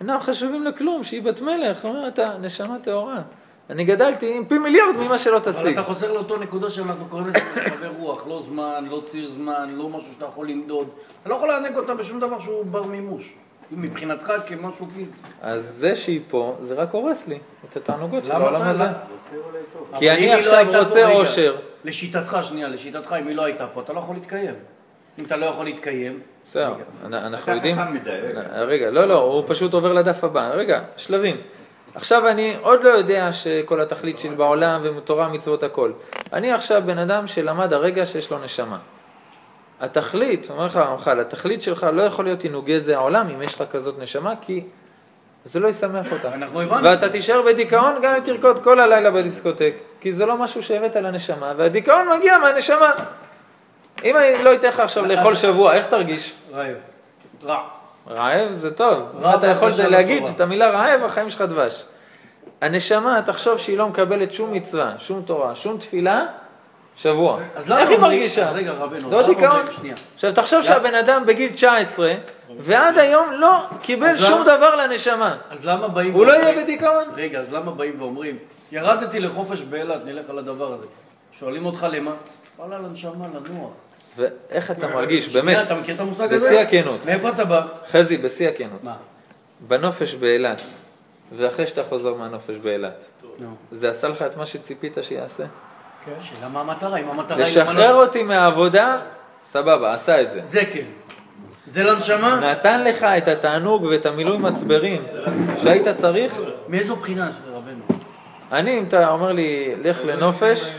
אינם 0.00 0.20
חשובים 0.20 0.64
לכלום, 0.64 1.04
שהיא 1.04 1.22
בת 1.22 1.40
מלך, 1.40 1.84
אומרת, 1.84 2.18
נשמה 2.18 2.78
טהורה. 2.78 3.22
אני 3.70 3.84
גדלתי 3.84 4.36
עם 4.36 4.44
פי 4.44 4.58
מיליארד 4.58 4.96
ממה 4.96 5.18
שלא 5.18 5.36
אבל 5.36 5.52
תשיג. 5.52 5.72
אתה 5.72 5.82
חוזר 5.82 6.12
לאותו 6.12 6.36
נקודה 6.36 6.70
שאנחנו 6.70 7.06
קוראים 7.06 7.28
לזה 7.28 7.38
מרחבי 7.56 7.86
רוח, 7.98 8.26
לא 8.26 8.42
זמן, 8.42 8.84
לא 8.90 9.02
ציר 9.06 9.30
זמן, 9.30 9.74
לא 9.74 9.88
משהו 9.88 10.12
שאתה 10.12 10.24
יכול 10.24 10.48
למדוד. 10.48 10.88
אתה 11.22 11.28
לא 11.28 11.34
יכול 11.34 11.48
לענג 11.48 11.76
אותה 11.76 11.94
בשום 11.94 12.20
דבר 12.20 12.38
שהוא 12.38 12.64
בר 12.64 12.82
מימוש. 12.82 13.34
מבחינתך 13.70 14.32
כמשהו 14.46 14.86
פיזי. 14.86 15.20
אז 15.42 15.74
זה 15.78 15.96
שהיא 15.96 16.20
פה, 16.30 16.56
זה 16.62 16.74
רק 16.74 16.92
הורס 16.92 17.28
לי 17.28 17.38
את 17.70 17.76
התענוגות 17.76 18.24
של 18.24 18.32
העולם 18.32 18.62
הזה. 18.62 18.84
אבל 18.84 18.92
כי 19.98 20.10
אני 20.10 20.26
לא 20.26 20.34
עכשיו 20.34 20.66
רוצה 20.84 21.12
אושר. 21.12 21.56
לשיטתך, 21.84 22.38
שנייה, 22.42 22.68
לשיטתך, 22.68 23.14
אם 23.20 23.26
היא 23.26 23.36
לא 23.36 23.44
הייתה 23.44 23.66
פה, 23.66 23.80
אתה 23.80 23.92
לא 23.92 23.98
יכול 23.98 24.14
להתקיים. 24.14 24.54
אם 25.18 25.24
אתה 25.24 25.36
לא 25.36 25.46
יכול 25.46 25.64
להתקיים, 25.64 26.20
בסדר, 26.46 26.72
אנ- 27.06 27.14
אנחנו 27.14 27.42
אתה 27.42 27.52
יודעים... 27.52 27.76
חכם 27.78 27.94
מדי, 27.94 28.10
רגע. 28.10 28.40
רגע, 28.62 28.90
לא, 28.90 29.04
לא, 29.04 29.18
הוא 29.18 29.44
פשוט 29.46 29.72
עובר 29.72 29.92
לדף 29.92 30.24
הבא. 30.24 30.50
רגע, 30.54 30.80
שלבים. 30.96 31.36
עכשיו 31.94 32.28
אני 32.28 32.56
עוד 32.60 32.82
לא 32.84 32.88
יודע 32.88 33.32
שכל 33.32 33.80
התכלית 33.80 34.18
שלי 34.18 34.34
בעולם 34.34 34.86
ותורה, 34.96 35.28
מצוות, 35.28 35.62
הכל. 35.62 35.92
אני 36.32 36.52
עכשיו 36.52 36.82
בן 36.86 36.98
אדם 36.98 37.26
שלמד 37.26 37.72
הרגע 37.72 38.06
שיש 38.06 38.30
לו 38.30 38.38
נשמה. 38.38 38.78
התכלית, 39.80 40.50
אומר 40.50 40.64
לך 40.64 40.76
הרמח"ל, 40.76 41.20
התכלית 41.20 41.62
שלך 41.62 41.86
לא 41.92 42.02
יכול 42.02 42.24
להיות 42.24 42.42
עינוגי 42.42 42.80
זה 42.80 42.96
העולם 42.96 43.28
אם 43.28 43.42
יש 43.42 43.54
לך 43.54 43.64
כזאת 43.72 43.98
נשמה, 43.98 44.32
כי 44.40 44.60
זה 45.44 45.60
לא 45.60 45.68
ישמח 45.68 46.12
אותה. 46.12 46.34
אנחנו 46.34 46.60
הבנו. 46.60 46.84
ואתה 46.84 47.08
תישאר 47.08 47.42
בדיכאון 47.46 47.94
גם 48.02 48.14
אם 48.14 48.20
תרקוד 48.24 48.64
כל 48.64 48.80
הלילה 48.80 49.10
בדיסקוטק, 49.10 49.74
כי 50.00 50.12
זה 50.12 50.26
לא 50.26 50.36
משהו 50.38 50.62
שהבאת 50.62 50.96
לנשמה, 50.96 51.52
והדיכאון 51.56 52.08
מגיע 52.18 52.38
מהנשמה. 52.38 52.90
אם 54.04 54.16
אני 54.16 54.44
לא 54.44 54.54
אתן 54.54 54.68
לך 54.68 54.80
עכשיו 54.80 55.06
לאכול 55.06 55.34
שבוע, 55.34 55.74
איך 55.74 55.86
תרגיש? 55.86 56.32
רעב. 56.52 56.76
רע. 57.44 57.62
רעב 58.08 58.52
זה 58.52 58.74
טוב. 58.74 59.02
רע 59.20 59.34
אתה 59.34 59.46
יכול 59.46 59.68
בבקשה 59.68 59.88
להגיד. 59.88 60.22
את 60.36 60.40
המילה 60.40 60.70
רעב, 60.70 61.04
החיים 61.04 61.30
שלך 61.30 61.40
דבש. 61.42 61.84
הנשמה, 62.60 63.20
תחשוב 63.26 63.58
שהיא 63.58 63.78
לא 63.78 63.88
מקבלת 63.88 64.32
שום 64.32 64.52
מצווה, 64.52 64.92
שום 64.98 65.22
תורה, 65.22 65.56
שום 65.56 65.78
תפילה, 65.78 66.26
שבוע. 66.96 67.40
אז 67.56 67.70
למה 67.70 67.80
איך 67.80 67.90
היא 67.90 67.98
מרגישה? 67.98 68.48
אז 68.48 68.56
רגע, 68.56 68.72
רבנו, 68.72 69.10
לא 69.10 69.26
דיכאון. 69.26 69.62
עכשיו 70.14 70.32
תחשוב 70.32 70.62
שהבן 70.62 70.94
אדם 70.94 71.26
בגיל 71.26 71.52
19, 71.52 72.14
ועד 72.58 72.98
היום 72.98 73.32
לא 73.32 73.56
קיבל 73.82 74.16
שום 74.18 74.42
דבר 74.42 74.76
לנשמה. 74.76 75.36
אז 75.50 75.66
למה 75.66 75.88
באים... 75.88 76.12
הוא 76.12 76.26
לא 76.26 76.32
יהיה 76.32 76.62
בדיכאון? 76.62 77.04
רגע, 77.16 77.38
אז 77.38 77.52
למה 77.52 77.72
באים 77.72 78.02
ואומרים, 78.02 78.38
ירדתי 78.72 79.20
לחופש 79.20 79.60
באילת, 79.62 80.00
נלך 80.04 80.30
על 80.30 80.38
הדבר 80.38 80.72
הזה. 80.72 80.86
שואלים 81.32 81.66
אותך 81.66 81.86
למה? 81.90 82.10
וואלה, 82.58 82.78
לנשמה, 82.78 83.26
לנוח. 83.34 83.70
ואיך 84.16 84.70
אתה 84.70 84.88
מרגיש, 84.88 85.26
שנייה, 85.26 85.44
באמת, 85.44 85.66
אתה 85.66 85.74
מכיר 85.74 85.94
את 85.94 86.00
המושג 86.00 86.32
הזה? 86.32 86.46
בשיא 86.46 86.58
הכנות. 86.58 87.06
מאיפה 87.06 87.28
אתה 87.28 87.44
בא? 87.44 87.66
חזי, 87.90 88.16
בשיא 88.16 88.48
הכנות. 88.48 88.84
מה? 88.84 88.96
בנופש 89.60 90.14
באילת, 90.14 90.62
ואחרי 91.36 91.66
שאתה 91.66 91.82
חוזר 91.82 92.14
מהנופש 92.14 92.54
באילת. 92.62 93.04
זה 93.72 93.90
עשה 93.90 94.08
לך 94.08 94.22
את 94.22 94.36
מה 94.36 94.46
שציפית 94.46 94.98
שיעשה? 95.02 95.44
שאלה 96.20 96.48
מה 96.48 96.60
המטרה, 96.60 96.96
אם 96.96 97.08
המטרה 97.08 97.36
היא... 97.38 97.44
לשחרר 97.44 97.94
אותי 97.94 98.22
מהעבודה, 98.22 99.00
סבבה, 99.46 99.94
עשה 99.94 100.20
את 100.20 100.32
זה. 100.32 100.40
זה 100.44 100.62
כן. 100.72 100.84
זה 101.66 101.82
לנשמה? 101.82 102.52
נתן 102.52 102.84
לך 102.84 103.02
את 103.02 103.28
התענוג 103.28 103.82
ואת 103.82 104.06
המילוי 104.06 104.38
מצברים 104.38 105.02
שהיית 105.62 105.88
צריך. 105.88 106.34
מאיזו 106.68 106.96
בחינה, 106.96 107.30
רבנו? 107.52 107.84
אני, 108.52 108.78
אם 108.78 108.84
אתה 108.88 109.08
אומר 109.08 109.32
לי, 109.32 109.74
לך 109.82 110.00
לנופש, 110.04 110.74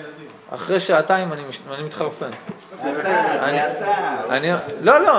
אחרי 0.50 0.80
שעתיים 0.80 1.34
אני 1.34 1.41
מש- 1.50 1.60
אני 1.74 1.84
מתחרפן. 1.84 2.30
אני- 2.84 3.60
אני, 4.30 4.52
לא, 4.82 5.00
לא, 5.00 5.12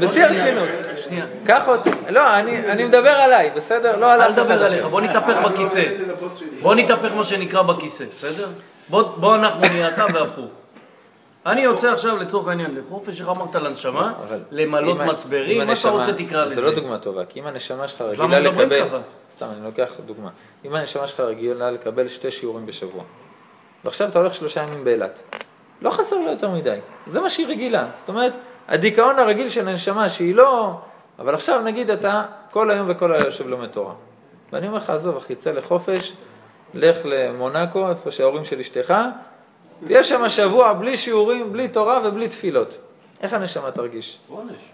בשיא 0.00 0.24
הרצינות. 0.24 0.68
שנייה. 0.96 1.24
קח 1.46 1.68
אותי, 1.68 1.90
לא, 2.10 2.38
אני 2.38 2.68
אני 2.72 2.84
מדבר 2.84 3.10
עליי, 3.10 3.50
בסדר? 3.56 3.96
לא 3.96 4.12
על 4.12 4.22
אל 4.22 4.32
תדבר. 4.32 4.64
עליך, 4.64 4.84
בוא 4.86 5.00
נתהפך 5.00 5.36
בכיסא. 5.44 5.84
בוא 6.62 6.74
נתהפך 6.74 7.12
מה 7.16 7.24
שנקרא 7.24 7.62
בכיסא, 7.62 8.04
בסדר? 8.16 8.48
בוא 8.88 9.02
בוא 9.02 9.34
אנחנו 9.34 9.60
נהיה 9.60 9.88
אתה 9.88 10.04
והפוך. 10.14 10.50
אני 11.46 11.60
יוצא 11.60 11.92
עכשיו 11.92 12.16
לצורך 12.16 12.48
העניין 12.48 12.74
לחופש, 12.74 13.20
איך 13.20 13.28
אמרת 13.28 13.54
לנשמה, 13.54 14.12
למלות 14.50 14.98
מצברים, 14.98 15.66
מה 15.66 15.76
שאתה 15.76 15.88
רוצה 15.90 16.12
תקרא 16.12 16.44
לזה. 16.44 16.54
זה 16.54 16.60
לא 16.60 16.74
דוגמה 16.74 16.98
טובה, 16.98 17.24
כי 17.24 17.40
אם 17.40 17.46
הנשמה 17.46 17.88
שלך 17.88 18.00
רגילה 18.00 18.26
מדברים 18.40 18.70
לקבל... 18.70 18.88
ככה? 18.88 18.98
סתם, 19.32 19.46
אני 19.56 19.64
לוקח 19.64 19.90
דוגמה. 20.06 20.28
אם 20.64 20.74
הנשמה 20.74 21.06
שלך 21.06 21.20
רגילה 21.20 21.70
לקבל 21.70 22.08
שתי 22.08 22.30
שיעורים 22.30 22.66
בשבוע, 22.66 23.02
ועכשיו 23.84 24.08
אתה 24.08 24.18
הולך 24.18 24.34
שלושה 24.34 24.62
ימים 24.62 24.84
באילת, 24.84 25.22
לא 25.82 25.90
חסר 25.90 26.16
לה 26.16 26.30
יותר 26.30 26.50
מדי, 26.50 26.78
זה 27.06 27.20
מה 27.20 27.30
שהיא 27.30 27.46
רגילה. 27.46 27.86
זאת 27.86 28.08
אומרת, 28.08 28.32
הדיכאון 28.68 29.18
הרגיל 29.18 29.48
של 29.48 29.68
הנשמה 29.68 30.08
שהיא 30.08 30.34
לא... 30.34 30.78
אבל 31.18 31.34
עכשיו 31.34 31.62
נגיד 31.62 31.90
אתה 31.90 32.24
כל 32.50 32.70
היום 32.70 32.90
וכל 32.90 33.12
הלילה 33.12 33.28
יושב 33.28 33.48
לומד 33.48 33.68
תורה. 33.68 33.94
ואני 34.52 34.66
אומר 34.66 34.78
לך, 34.78 34.90
עזוב 34.90 35.16
אחי, 35.16 35.34
צא 35.34 35.52
לחופש, 35.52 36.12
לך 36.74 36.96
למונקו, 37.04 37.90
איפה 37.90 38.10
שההורים 38.10 38.44
של 38.44 38.60
אשתך, 38.60 38.94
תהיה 39.84 40.04
שם 40.04 40.28
שבוע 40.28 40.72
בלי 40.72 40.96
שיעורים, 40.96 41.52
בלי 41.52 41.68
תורה 41.68 42.00
ובלי 42.04 42.28
תפילות. 42.28 42.74
איך 43.20 43.32
הנשמה 43.32 43.70
תרגיש? 43.70 44.18
עונש. 44.28 44.70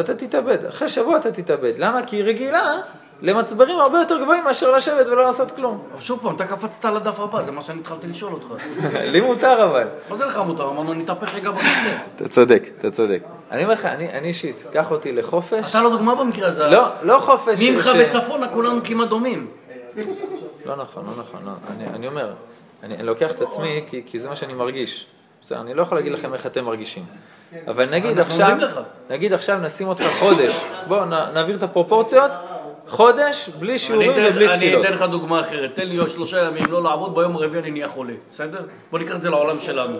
אתה 0.00 0.14
תתאבד, 0.14 0.64
אחרי 0.66 0.88
שבוע 0.88 1.16
אתה 1.16 1.32
תתאבד. 1.32 1.72
למה? 1.76 2.06
כי 2.06 2.16
היא 2.16 2.24
רגילה 2.24 2.80
למצברים 3.22 3.80
הרבה 3.80 3.98
יותר 3.98 4.22
גבוהים 4.22 4.44
מאשר 4.44 4.76
לשבת 4.76 5.06
ולא 5.06 5.24
לעשות 5.24 5.50
כלום. 5.50 5.82
אבל 5.92 6.00
שוב 6.00 6.20
פעם, 6.22 6.36
אתה 6.36 6.46
קפצת 6.46 6.84
על 6.84 6.96
הדף 6.96 7.20
הבא, 7.20 7.42
זה 7.42 7.52
מה 7.52 7.62
שאני 7.62 7.80
התחלתי 7.80 8.06
לשאול 8.06 8.32
אותך. 8.32 8.46
לי 9.12 9.20
מותר 9.20 9.64
אבל. 9.64 9.88
מה 10.08 10.16
זה 10.16 10.24
לך 10.24 10.38
מותר? 10.46 10.68
אמרנו, 10.68 10.94
נתהפך 10.94 11.34
רגע 11.34 11.50
בכיסא. 11.50 11.96
אתה 12.16 12.28
צודק, 12.28 12.68
אתה 12.78 12.90
צודק. 12.90 13.22
אני 13.50 13.62
אומר 13.62 13.74
לך, 13.74 13.84
אני 13.86 14.28
אישית, 14.28 14.64
קח 14.72 14.90
אותי 14.90 15.12
לחופש. 15.12 15.70
אתה 15.70 15.82
לא 15.82 15.90
דוגמה 15.90 16.14
במקרה 16.14 16.48
הזה. 16.48 16.66
לא, 16.66 16.88
לא 17.02 17.18
חופש 17.18 17.62
ממך 17.62 17.90
וצפונה 17.98 18.48
כולנו 18.48 18.80
כמעט 18.84 19.08
דומים. 19.08 19.46
לא 20.66 20.76
נכון, 20.76 21.04
לא 21.06 21.22
נכון, 21.22 21.40
לא. 21.44 21.52
אני, 21.76 21.86
אני 21.94 22.06
אומר, 22.06 22.32
אני, 22.82 22.94
אני 22.94 23.02
לוקח 23.02 23.30
את 23.30 23.42
עצמי 23.42 23.84
כי, 23.90 24.02
כי 24.06 24.20
זה 24.20 24.28
מה 24.28 24.36
שאני 24.36 24.54
מרגיש. 24.54 25.06
בסדר, 25.42 25.60
אני 25.60 25.74
לא 25.74 25.82
יכול 25.82 25.98
להגיד 25.98 26.12
לכם 26.12 26.34
איך 26.34 26.46
אתם 26.46 26.64
מרגישים. 26.64 27.04
אבל 27.68 27.90
נגיד 27.90 28.18
עכשיו. 28.18 28.56
נגיד 29.10 29.32
עכשיו 29.32 29.58
נשים 29.58 29.88
אותך 29.88 30.04
חודש, 30.18 30.64
בואו 30.88 31.04
נעביר 31.04 31.56
את 31.56 31.62
הפרופורציות, 31.62 32.30
חודש 32.90 33.48
בלי 33.48 33.78
שיעורים 33.78 34.10
אני 34.10 34.28
ובלי 34.28 34.48
אני 34.48 34.56
תפילות. 34.56 34.84
אתן 34.84 34.92
לך 34.92 35.02
דוגמה 35.02 35.40
אחרת. 35.40 35.74
תן 35.74 35.86
לי 35.86 35.96
עוד 35.96 36.08
שלושה 36.10 36.44
ימים 36.44 36.62
לא 36.70 36.82
לעבוד, 36.82 37.14
ביום 37.14 37.36
הרביעי 37.36 37.62
אני 37.62 37.70
נהיה 37.70 37.88
חולה. 37.88 38.12
בסדר? 38.30 38.60
בוא 38.90 38.98
ניקח 38.98 39.14
את 39.16 39.22
זה 39.22 39.30
לעולם 39.30 39.60
שלנו. 39.60 39.98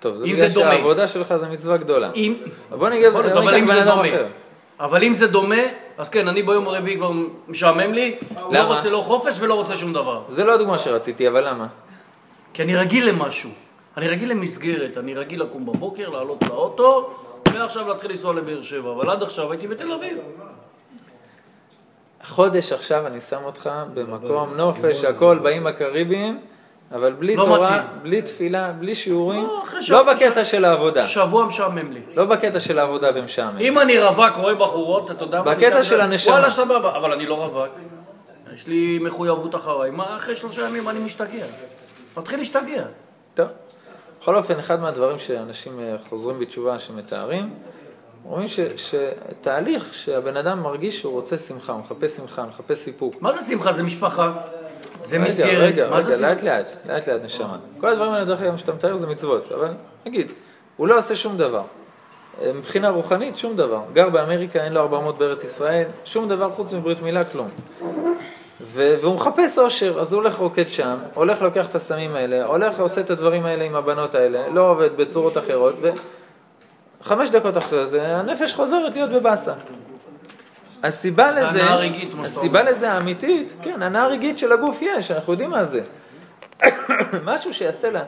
טוב, 0.00 0.16
זה 0.16 0.26
אם 0.26 0.32
בגלל. 0.32 0.50
שהעבודה 0.50 1.08
שלך 1.08 1.34
זה 1.36 1.46
מצווה 1.46 1.76
גדולה. 1.76 2.10
אם... 2.14 2.34
בוא 2.70 2.88
נגיד, 2.88 3.06
אבל 3.06 3.54
אם 3.54 3.66
זה 3.66 3.84
דומה. 3.84 4.08
אבל 4.80 5.04
אם 5.04 5.14
זה 5.14 5.26
דומה, 5.26 5.62
אז 5.98 6.08
כן, 6.08 6.28
אני 6.28 6.42
ביום 6.42 6.68
הרביעי 6.68 6.96
כבר 6.96 7.10
משעמם 7.48 7.92
לי, 7.92 8.16
לא? 8.50 8.60
רוצה 8.60 8.90
לא 8.90 8.98
חופש 9.06 9.40
ולא 9.40 9.54
רוצה 9.54 9.76
שום 9.76 9.92
דבר. 9.92 10.22
זה 10.28 10.44
לא 10.44 10.54
הדוגמה 10.54 10.78
שרציתי, 10.78 11.28
אבל 11.28 11.48
למה? 11.48 11.66
כי 12.54 12.62
אני 12.62 12.76
רגיל 12.76 13.08
למשהו. 13.08 13.50
אני 13.96 14.08
רגיל 14.08 14.30
למסגרת, 14.30 14.98
אני 14.98 15.14
רגיל 15.14 15.42
לקום 15.42 15.66
בבוקר, 15.66 16.08
לעלות 16.08 16.42
לאוטו, 16.48 17.10
ועכשיו 17.54 17.88
להתחיל 17.88 18.10
לנסוע 18.10 18.34
לבאר 18.34 18.62
שבע. 18.62 18.92
אבל 18.92 19.10
עד 19.10 19.22
עכשיו 19.22 19.52
הייתי 19.52 19.66
בתל 19.66 19.92
אביב. 19.92 20.18
חודש 22.28 22.72
עכשיו 22.72 23.06
אני 23.06 23.20
שם 23.20 23.40
אותך 23.44 23.70
במקום 23.94 24.54
נופש, 24.56 25.04
הכל, 25.04 25.38
באים 25.42 25.66
הקריביים, 25.66 26.38
אבל 26.92 27.12
בלי 27.12 27.36
לא 27.36 27.44
תורה, 27.44 27.60
מתאים. 27.60 27.82
בלי 28.02 28.22
תפילה, 28.22 28.72
בלי 28.72 28.94
שיעורים, 28.94 29.42
לא, 29.42 29.62
לא 29.90 30.12
בקטע 30.12 30.44
של 30.44 30.64
העבודה. 30.64 31.06
שבוע 31.06 31.46
משעמם 31.46 31.92
לי. 31.92 32.00
לא 32.14 32.24
בקטע 32.24 32.60
של 32.60 32.78
העבודה 32.78 33.10
ומשעמם. 33.14 33.58
אם 33.58 33.78
אני 33.78 33.98
רווק, 33.98 34.36
רואה 34.36 34.54
בחורות, 34.54 35.10
אתה 35.10 35.24
יודע 35.24 35.42
מה? 35.42 35.54
בקטע 35.54 35.82
של 35.82 36.00
הנשמה. 36.00 36.34
וואלה, 36.34 36.50
סבבה, 36.50 36.96
אבל 36.96 37.12
אני 37.12 37.26
לא 37.26 37.34
רווק. 37.34 37.68
יש 38.54 38.66
לי 38.66 38.98
מחויבות 39.02 39.54
אחריי. 39.54 39.90
מה, 39.90 40.16
אחרי 40.16 40.36
שלושה 40.36 40.68
ימים 40.68 40.88
אני 40.88 40.98
משתגע. 40.98 41.46
מתחיל 42.16 42.38
להשתגע. 42.38 42.84
טוב. 43.34 43.46
בכל 44.20 44.36
אופן, 44.36 44.58
אחד 44.58 44.80
מהדברים 44.80 45.18
שאנשים 45.18 45.80
אה, 45.80 45.96
חוזרים 46.08 46.38
בתשובה 46.38 46.78
שמתארים, 46.78 47.54
ש- 48.46 48.60
שתהליך 48.76 49.94
שהבן 49.94 50.36
אדם 50.36 50.62
מרגיש 50.62 51.00
שהוא 51.00 51.12
רוצה 51.12 51.38
שמחה, 51.38 51.72
הוא 51.72 51.80
מחפש 51.80 52.16
שמחה, 52.16 52.42
מחפש 52.46 52.78
סיפוק. 52.78 53.14
מה 53.20 53.32
זה 53.32 53.40
שמחה? 53.50 53.72
זה 53.72 53.82
משפחה. 53.82 54.32
זה 55.02 55.16
רגע, 55.16 55.24
מסגרת. 55.26 55.48
רגע, 55.58 55.90
מה 55.90 55.96
רגע, 55.96 56.16
לאט? 56.16 56.42
לאט, 56.42 56.66
לאט 56.86 57.08
לאט 57.08 57.20
נשמה. 57.24 57.56
כל 57.80 57.88
הדברים 57.88 58.12
האלה, 58.12 58.24
דרך 58.24 58.42
אגב, 58.42 58.56
שאתה 58.56 58.72
מתאר 58.72 58.96
זה 58.96 59.06
מצוות, 59.06 59.52
אבל 59.52 59.68
נגיד, 60.06 60.30
הוא 60.76 60.88
לא 60.88 60.98
עושה 60.98 61.16
שום 61.16 61.36
דבר. 61.36 61.62
אה, 62.42 62.52
מבחינה 62.52 62.88
רוחנית, 62.90 63.36
שום 63.38 63.56
דבר. 63.56 63.80
גר 63.92 64.08
באמריקה, 64.08 64.64
אין 64.64 64.72
לו 64.72 64.80
400 64.80 65.18
בארץ 65.18 65.44
ישראל, 65.44 65.84
שום 66.04 66.28
דבר 66.28 66.50
חוץ 66.50 66.72
מברית 66.72 67.02
מילה, 67.02 67.24
כלום. 67.24 67.48
ו- 68.60 68.94
והוא 69.00 69.14
מחפש 69.14 69.58
אושר, 69.58 70.00
אז 70.00 70.12
הוא 70.12 70.22
הולך 70.22 70.36
רוקד 70.36 70.68
שם, 70.68 70.94
הולך 71.14 71.42
לוקח 71.42 71.68
את 71.70 71.74
הסמים 71.74 72.14
האלה, 72.14 72.44
הולך 72.46 72.80
עושה 72.80 73.00
את 73.00 73.10
הדברים 73.10 73.46
האלה 73.46 73.64
עם 73.64 73.74
הבנות 73.76 74.14
האלה, 74.14 74.48
לא 74.48 74.70
עובד 74.70 74.96
בצורות 74.96 75.38
אחרות, 75.38 75.74
וחמש 77.04 77.30
דקות 77.30 77.58
אחרי 77.58 77.86
זה 77.86 78.16
הנפש 78.16 78.54
חוזרת 78.54 78.94
להיות 78.94 79.10
בבאסה. 79.10 79.52
הסיבה 80.82 81.32
זה 81.32 81.42
לזה, 81.42 81.62
הסיבה. 82.24 82.62
לזה 82.62 82.92
האמיתית, 82.92 83.52
כן, 83.62 83.82
הנאה 83.82 84.06
רגעית 84.06 84.38
של 84.38 84.52
הגוף 84.52 84.82
יש, 84.82 85.10
אנחנו 85.10 85.32
יודעים 85.32 85.50
מה 85.50 85.64
זה. 85.64 85.80
משהו 87.24 87.54
שיעשה 87.54 87.90
לה 87.90 88.02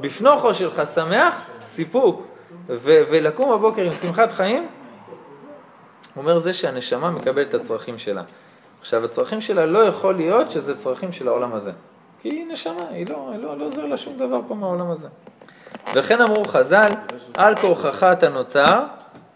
בפנוכו 0.00 0.54
שלך 0.54 0.82
שמח, 0.94 1.34
סיפוק, 1.60 2.26
ו- 2.68 3.02
ולקום 3.10 3.52
בבוקר 3.52 3.82
עם 3.82 3.90
שמחת 3.90 4.32
חיים, 4.32 4.68
אומר 6.16 6.38
זה 6.38 6.52
שהנשמה 6.52 7.10
מקבלת 7.10 7.48
את 7.48 7.54
הצרכים 7.54 7.98
שלה. 7.98 8.22
עכשיו, 8.80 9.04
הצרכים 9.04 9.40
שלה 9.40 9.66
לא 9.66 9.78
יכול 9.78 10.14
להיות 10.14 10.50
שזה 10.50 10.76
צרכים 10.76 11.12
של 11.12 11.28
העולם 11.28 11.54
הזה. 11.54 11.72
כי 12.20 12.28
היא 12.28 12.46
נשמה, 12.46 12.88
היא 12.90 13.06
לא, 13.08 13.32
לא, 13.38 13.58
לא 13.58 13.64
עוזר 13.64 13.86
לה 13.86 13.96
שום 13.96 14.18
דבר 14.18 14.40
פה 14.48 14.54
מהעולם 14.54 14.90
הזה. 14.90 15.08
וכן 15.94 16.20
אמרו 16.20 16.44
חז"ל, 16.44 16.88
על 17.36 17.56
כורחך 17.56 18.02
אתה 18.02 18.28
נוצר, 18.28 18.84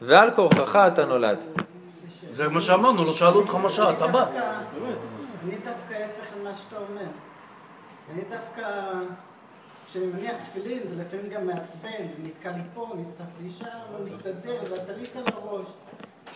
ועל 0.01 0.31
כורחך 0.31 0.79
אתה 0.93 1.05
נולד. 1.05 1.39
זה 2.33 2.49
מה 2.49 2.61
שאמרנו, 2.61 3.05
לא 3.05 3.13
שאלו 3.13 3.41
אותך 3.41 3.55
מה 3.55 3.71
שעה, 3.71 3.93
אתה 3.93 4.07
בא. 4.07 4.25
אני 5.45 5.55
דווקא 5.57 5.95
ההפך 5.95 6.37
ממה 6.41 6.51
שאתה 6.55 6.77
אומר. 6.77 7.11
אני 8.13 8.23
דווקא, 8.31 8.93
כשאני 9.87 10.07
מניח 10.07 10.37
תפילין, 10.37 10.87
זה 10.87 11.03
לפעמים 11.03 11.29
גם 11.29 11.47
מעצבן, 11.47 12.09
זה 12.09 12.23
נתקע 12.23 12.51
לי 12.53 12.63
פה, 12.75 12.89
נתפס 12.97 13.37
לי 13.43 13.51
שם, 13.51 13.67
לא 13.93 14.05
מסתדר, 14.05 14.57
והטלית 14.71 15.17
על 15.17 15.25
הראש. 15.35 15.67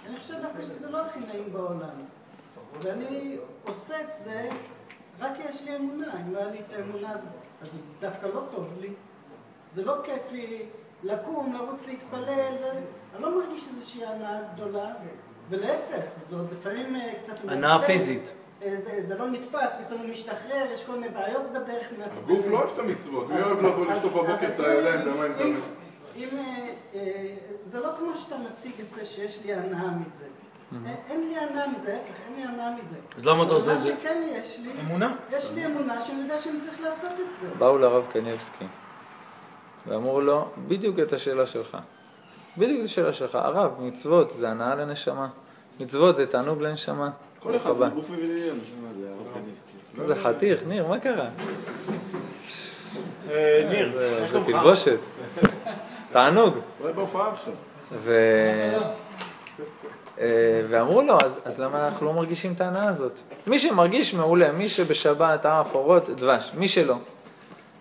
אני 0.06 0.16
חושב 0.16 0.34
דווקא 0.34 0.62
שזה 0.62 0.90
לא 0.90 1.06
הכי 1.06 1.20
נעים 1.20 1.52
בעולם. 1.52 1.88
ואני 2.82 3.36
עושה 3.64 4.00
את 4.00 4.12
זה 4.24 4.48
רק 5.20 5.36
כי 5.36 5.42
יש 5.48 5.62
לי 5.62 5.76
אמונה. 5.76 6.12
אם 6.20 6.34
לא 6.34 6.38
היה 6.38 6.50
לי 6.50 6.58
את 6.58 6.72
האמונה 6.72 7.10
הזאת, 7.10 7.32
אז 7.62 7.72
זה 7.72 7.78
דווקא 8.00 8.26
לא 8.26 8.42
טוב 8.50 8.68
לי. 8.80 8.90
זה 9.70 9.84
לא 9.84 9.94
כיף 10.04 10.32
לי 10.32 10.62
לקום, 11.02 11.52
לרוץ 11.52 11.86
להתפלל, 11.86 12.22
ואני 12.62 12.80
לא 13.22 13.38
מרגיש 13.38 13.64
איזושהי 13.76 14.04
הנאה 14.06 14.38
גדולה, 14.54 14.86
ולהפך, 15.50 16.04
זה 16.30 16.36
עוד 16.36 16.46
לפעמים 16.52 16.96
אה, 16.96 17.12
קצת... 17.22 17.34
הנאה. 17.48 17.78
פיזית. 17.78 18.32
אה, 18.62 18.76
זה, 18.76 19.02
זה 19.06 19.18
לא 19.18 19.30
נתפס, 19.30 19.68
פתאום 19.86 20.00
הוא 20.00 20.10
משתחרר, 20.10 20.64
יש 20.74 20.84
כל 20.84 20.92
מיני 20.92 21.08
בעיות 21.08 21.42
בדרך 21.52 21.92
מעצבנים. 21.98 22.36
הגוף 22.36 22.46
לא 22.50 22.58
אוהב 22.58 22.68
את 22.74 22.78
המצוות, 22.78 23.28
מי 23.30 23.42
אוהב 23.42 23.60
לבוא 23.62 23.86
לשטוף 23.86 24.12
בבוקר 24.12 24.34
את 24.54 24.60
הידיים 24.60 25.00
במים 25.04 25.32
אם- 25.32 25.38
תמיד? 25.38 25.56
אם, 26.16 26.28
אה, 26.94 27.00
זה 27.66 27.80
לא 27.80 27.88
כמו 27.98 28.16
שאתה 28.16 28.36
מציג 28.38 28.72
את 28.80 28.92
זה 28.92 29.04
שיש 29.06 29.38
לי 29.44 29.54
הנאה 29.54 29.86
מזה. 29.90 30.24
אין- 30.86 30.96
אין 31.08 31.28
לי 31.28 31.36
הנאה 31.38 31.68
מזה, 31.68 31.92
ההפך, 31.94 32.20
אין 32.26 32.36
לי 32.36 32.42
הנאה 32.42 32.70
מזה. 32.80 32.96
אז 33.16 33.24
למה 33.26 33.42
אתה 33.42 33.52
עושה 33.52 33.72
את 33.72 33.80
זה? 33.80 33.94
מה 33.94 34.00
שכן 34.00 34.22
יש 34.32 34.58
לי, 34.58 34.70
אמונה? 34.80 35.14
יש 35.32 35.50
לי 35.54 35.66
אמונה 35.66 36.02
שאני 36.02 36.20
יודע 36.22 36.40
שאני 36.40 36.60
צריך 36.60 36.80
לעשות 36.80 37.10
את 37.12 37.32
זה. 37.40 37.48
באו 37.58 37.78
לרב 37.78 38.04
קניבסקי 38.12 38.64
ואמרו 39.88 40.20
לו 40.20 40.48
בדיוק 40.68 40.98
את 40.98 41.12
השאלה 41.12 41.46
שלך. 41.46 41.76
בדיוק 42.58 42.80
את 42.80 42.84
השאלה 42.84 43.12
שלך. 43.12 43.34
הרב, 43.34 43.70
מצוות 43.80 44.32
זה 44.38 44.48
הנאה 44.48 44.74
לנשמה. 44.74 45.28
מצוות 45.80 46.16
זה 46.16 46.26
תענוג 46.26 46.62
לנשמה. 46.62 47.10
כל 47.40 47.56
אחד 47.56 47.70
הבא. 47.70 47.88
גוף 47.88 48.10
מה 48.10 48.16
זה. 49.96 50.02
איזה 50.02 50.14
חתיך, 50.22 50.60
ניר, 50.66 50.86
מה 50.86 50.98
קרה? 50.98 51.28
אה, 53.30 53.66
ניר, 53.70 53.92
זה- 54.00 54.18
מה 54.20 54.26
זה? 54.26 54.40
תלבושת. 54.46 54.98
תענוג. 56.12 56.54
אולי 56.80 56.92
בהופעה 56.92 57.32
עכשיו. 57.32 57.52
אה, 60.18 60.62
ואמרו 60.70 61.02
לו, 61.02 61.18
אז, 61.24 61.40
אז 61.44 61.60
למה 61.60 61.88
אנחנו 61.88 62.06
לא 62.06 62.12
מרגישים 62.12 62.52
את 62.52 62.60
ההנאה 62.60 62.88
הזאת? 62.88 63.12
מי 63.46 63.58
שמרגיש 63.58 64.14
מעולה, 64.14 64.52
מי 64.52 64.68
שבשבת 64.68 65.46
עף 65.46 65.74
אורות, 65.74 66.10
דבש, 66.10 66.50
מי 66.54 66.68
שלא. 66.68 66.94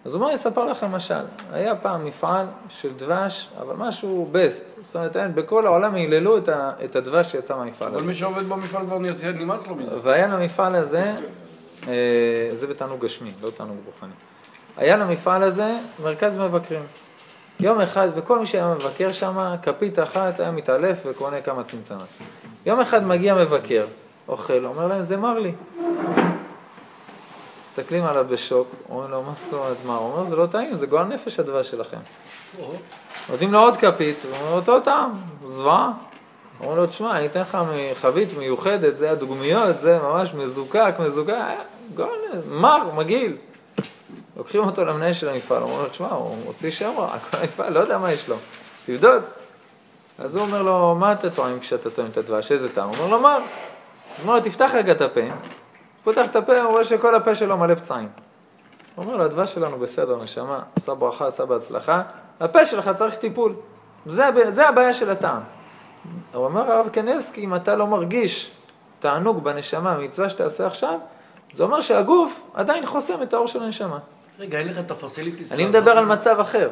אז 0.06 0.14
הוא 0.14 0.20
אומר, 0.20 0.28
אני 0.28 0.36
אספר 0.36 0.66
לכם 0.66 0.92
משל. 0.92 1.14
היה 1.52 1.76
פעם 1.76 2.06
מפעל 2.06 2.46
של 2.70 2.94
דבש, 2.98 3.50
אבל 3.62 3.76
משהו 3.78 4.30
בסט. 4.32 4.66
זאת 4.84 4.96
אומרת, 4.96 5.18
אין, 5.18 5.36
בכל 5.36 5.66
העולם 5.66 5.96
היללו 5.96 6.38
את, 6.38 6.50
ה, 6.50 6.72
את 6.86 6.96
הדבש 6.96 7.32
שיצא 7.32 7.58
מהמפעל 7.58 7.88
הזה. 7.88 7.98
אבל 7.98 8.08
מי 8.08 8.14
שעובד 8.14 8.50
במפעל 8.50 8.86
כבר 8.86 9.00
נרצה, 9.00 9.32
נמאס 9.32 9.68
לו 9.68 9.76
מזה. 9.76 9.92
והיה 10.04 10.28
למפעל 10.28 10.76
הזה, 10.76 11.14
אה, 11.88 11.94
זה 12.54 12.68
בתענוג 12.68 13.00
גשמי, 13.00 13.32
לא 13.44 13.50
תענוג 13.50 13.78
רוחני. 13.86 14.14
היה 14.78 14.98
למפעל 14.98 15.44
הזה 15.44 15.78
מרכז 16.04 16.40
מבקרים. 16.40 16.84
יום 17.60 17.82
אחד, 17.82 18.08
וכל 18.16 18.40
מי 18.40 18.46
שהיה 18.46 18.74
מבקר 18.74 19.12
שם, 19.12 19.56
כפית 19.62 20.00
אחת 20.00 20.40
היה 20.40 20.52
מתעלף 20.52 20.98
וקונה 21.06 21.42
כמה 21.42 21.64
צנצנות. 21.64 22.08
יום 22.66 22.80
אחד 22.80 23.08
מגיע 23.08 23.36
מבקר, 23.36 23.86
אוכל, 24.28 24.66
אומר 24.66 24.88
להם, 24.88 25.02
זה 25.02 25.18
מר 25.18 25.40
לי. 25.40 25.52
מסתכלים 27.80 28.06
עליו 28.06 28.26
בשוק, 28.30 28.68
אומרים 28.90 29.12
לו, 29.12 29.24
מה 29.24 29.32
זאת 29.44 29.54
אומרת 29.54 29.78
מה? 29.86 29.96
הוא 29.96 30.12
אומר, 30.12 30.24
זה 30.24 30.36
לא 30.36 30.46
טעים, 30.46 30.76
זה 30.76 30.88
גועל 30.88 31.06
נפש 31.06 31.40
הדבש 31.40 31.72
שלכם. 31.72 31.98
נותנים 33.30 33.54
לו 33.54 33.60
עוד 33.60 33.78
כפית, 33.78 34.16
הוא 34.24 34.38
אומר, 34.42 34.56
אותו 34.56 34.80
טעם, 34.80 35.12
זוועה. 35.48 35.92
אומרים 36.60 36.78
לו, 36.78 36.88
תשמע, 36.88 37.18
אני 37.18 37.26
אתן 37.26 37.40
לך 37.40 37.58
חבית 38.02 38.38
מיוחדת, 38.38 38.98
זה 38.98 39.12
הדוגמיות, 39.12 39.80
זה 39.80 40.00
ממש 40.04 40.34
מזוקק, 40.34 40.96
מזוקק, 41.00 41.30
היה 41.30 41.60
גועל, 41.96 42.10
מר, 42.50 42.92
מגעיל. 42.96 43.38
לוקחים 44.38 44.64
אותו 44.64 44.86
למנהל 44.86 45.14
של 45.14 45.30
המפעל, 45.30 45.64
אומרים 45.64 45.80
לו, 45.80 45.90
תשמע, 45.90 46.10
הוא 46.10 46.38
מוציא 46.46 46.72
שם 46.72 46.94
רע, 46.98 47.20
כל 47.20 47.38
המפעל, 47.38 47.74
לא 47.74 47.80
יודע 47.80 47.98
מה 47.98 48.12
יש 48.12 48.30
לו, 48.30 48.36
תבדוק. 48.86 49.24
אז 50.20 50.36
הוא 50.36 50.46
אומר 50.46 50.62
לו, 50.62 50.96
מה 51.00 51.14
אתה 51.14 51.30
טועם 51.30 51.60
כשאתה 51.60 51.90
טועם 51.90 52.08
את 52.12 52.18
הדבש, 52.18 52.52
איזה 52.52 52.76
טעם? 52.76 52.90
הוא 52.90 52.98
אומר 52.98 53.08
לו, 53.08 53.20
מר. 53.20 53.38
הוא 53.38 53.44
אומר 54.24 54.36
לו, 54.36 54.42
תפתח 54.42 54.72
רגע 54.74 54.92
את 54.92 55.02
הפה. 55.02 55.22
פותח 56.06 56.26
את 56.26 56.36
הפה, 56.36 56.62
הוא 56.62 56.72
רואה 56.72 56.86
שכל 56.86 57.16
הפה 57.16 57.36
שלו 57.36 57.58
מלא 57.58 57.76
פצעים. 57.76 58.10
הוא 58.96 59.06
אומר 59.06 59.18
לו, 59.18 59.26
הדבש 59.26 59.54
שלנו 59.54 59.78
בסדר, 59.80 60.24
נשמה, 60.24 60.60
עשה 60.76 60.94
ברכה, 60.94 61.28
עשה 61.28 61.46
בהצלחה, 61.46 62.02
הפה 62.40 62.66
שלך 62.66 62.92
צריך 62.96 63.16
טיפול. 63.16 63.56
זה, 64.06 64.26
זה 64.48 64.68
הבעיה 64.68 64.94
של 64.94 65.12
הטעם. 65.12 65.42
הוא 66.34 66.46
אומר 66.46 66.72
הרב 66.72 66.90
קנבסקי, 66.90 67.44
אם 67.44 67.56
אתה 67.56 67.76
לא 67.76 67.88
מרגיש 67.88 68.52
תענוג 69.00 69.44
בנשמה, 69.44 69.98
מצווה 69.98 70.30
שתעשה 70.30 70.68
עכשיו, 70.68 71.00
זה 71.52 71.64
אומר 71.64 71.82
שהגוף 71.82 72.52
עדיין 72.54 72.86
חוסם 72.86 73.24
את 73.24 73.34
האור 73.34 73.48
של 73.48 73.64
הנשמה. 73.64 74.00
רגע, 74.40 74.60
אין 74.60 74.68
לך 74.68 74.80
את 74.80 74.92
הפסיליטיס. 74.92 75.52
אני 75.52 75.66
מדבר 75.66 75.92
על 75.92 76.06
מצב 76.06 76.40
אחר. 76.40 76.70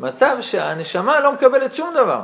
מצב 0.00 0.36
שהנשמה 0.40 1.20
לא 1.20 1.32
מקבלת 1.32 1.74
שום 1.74 1.90
דבר, 1.94 2.20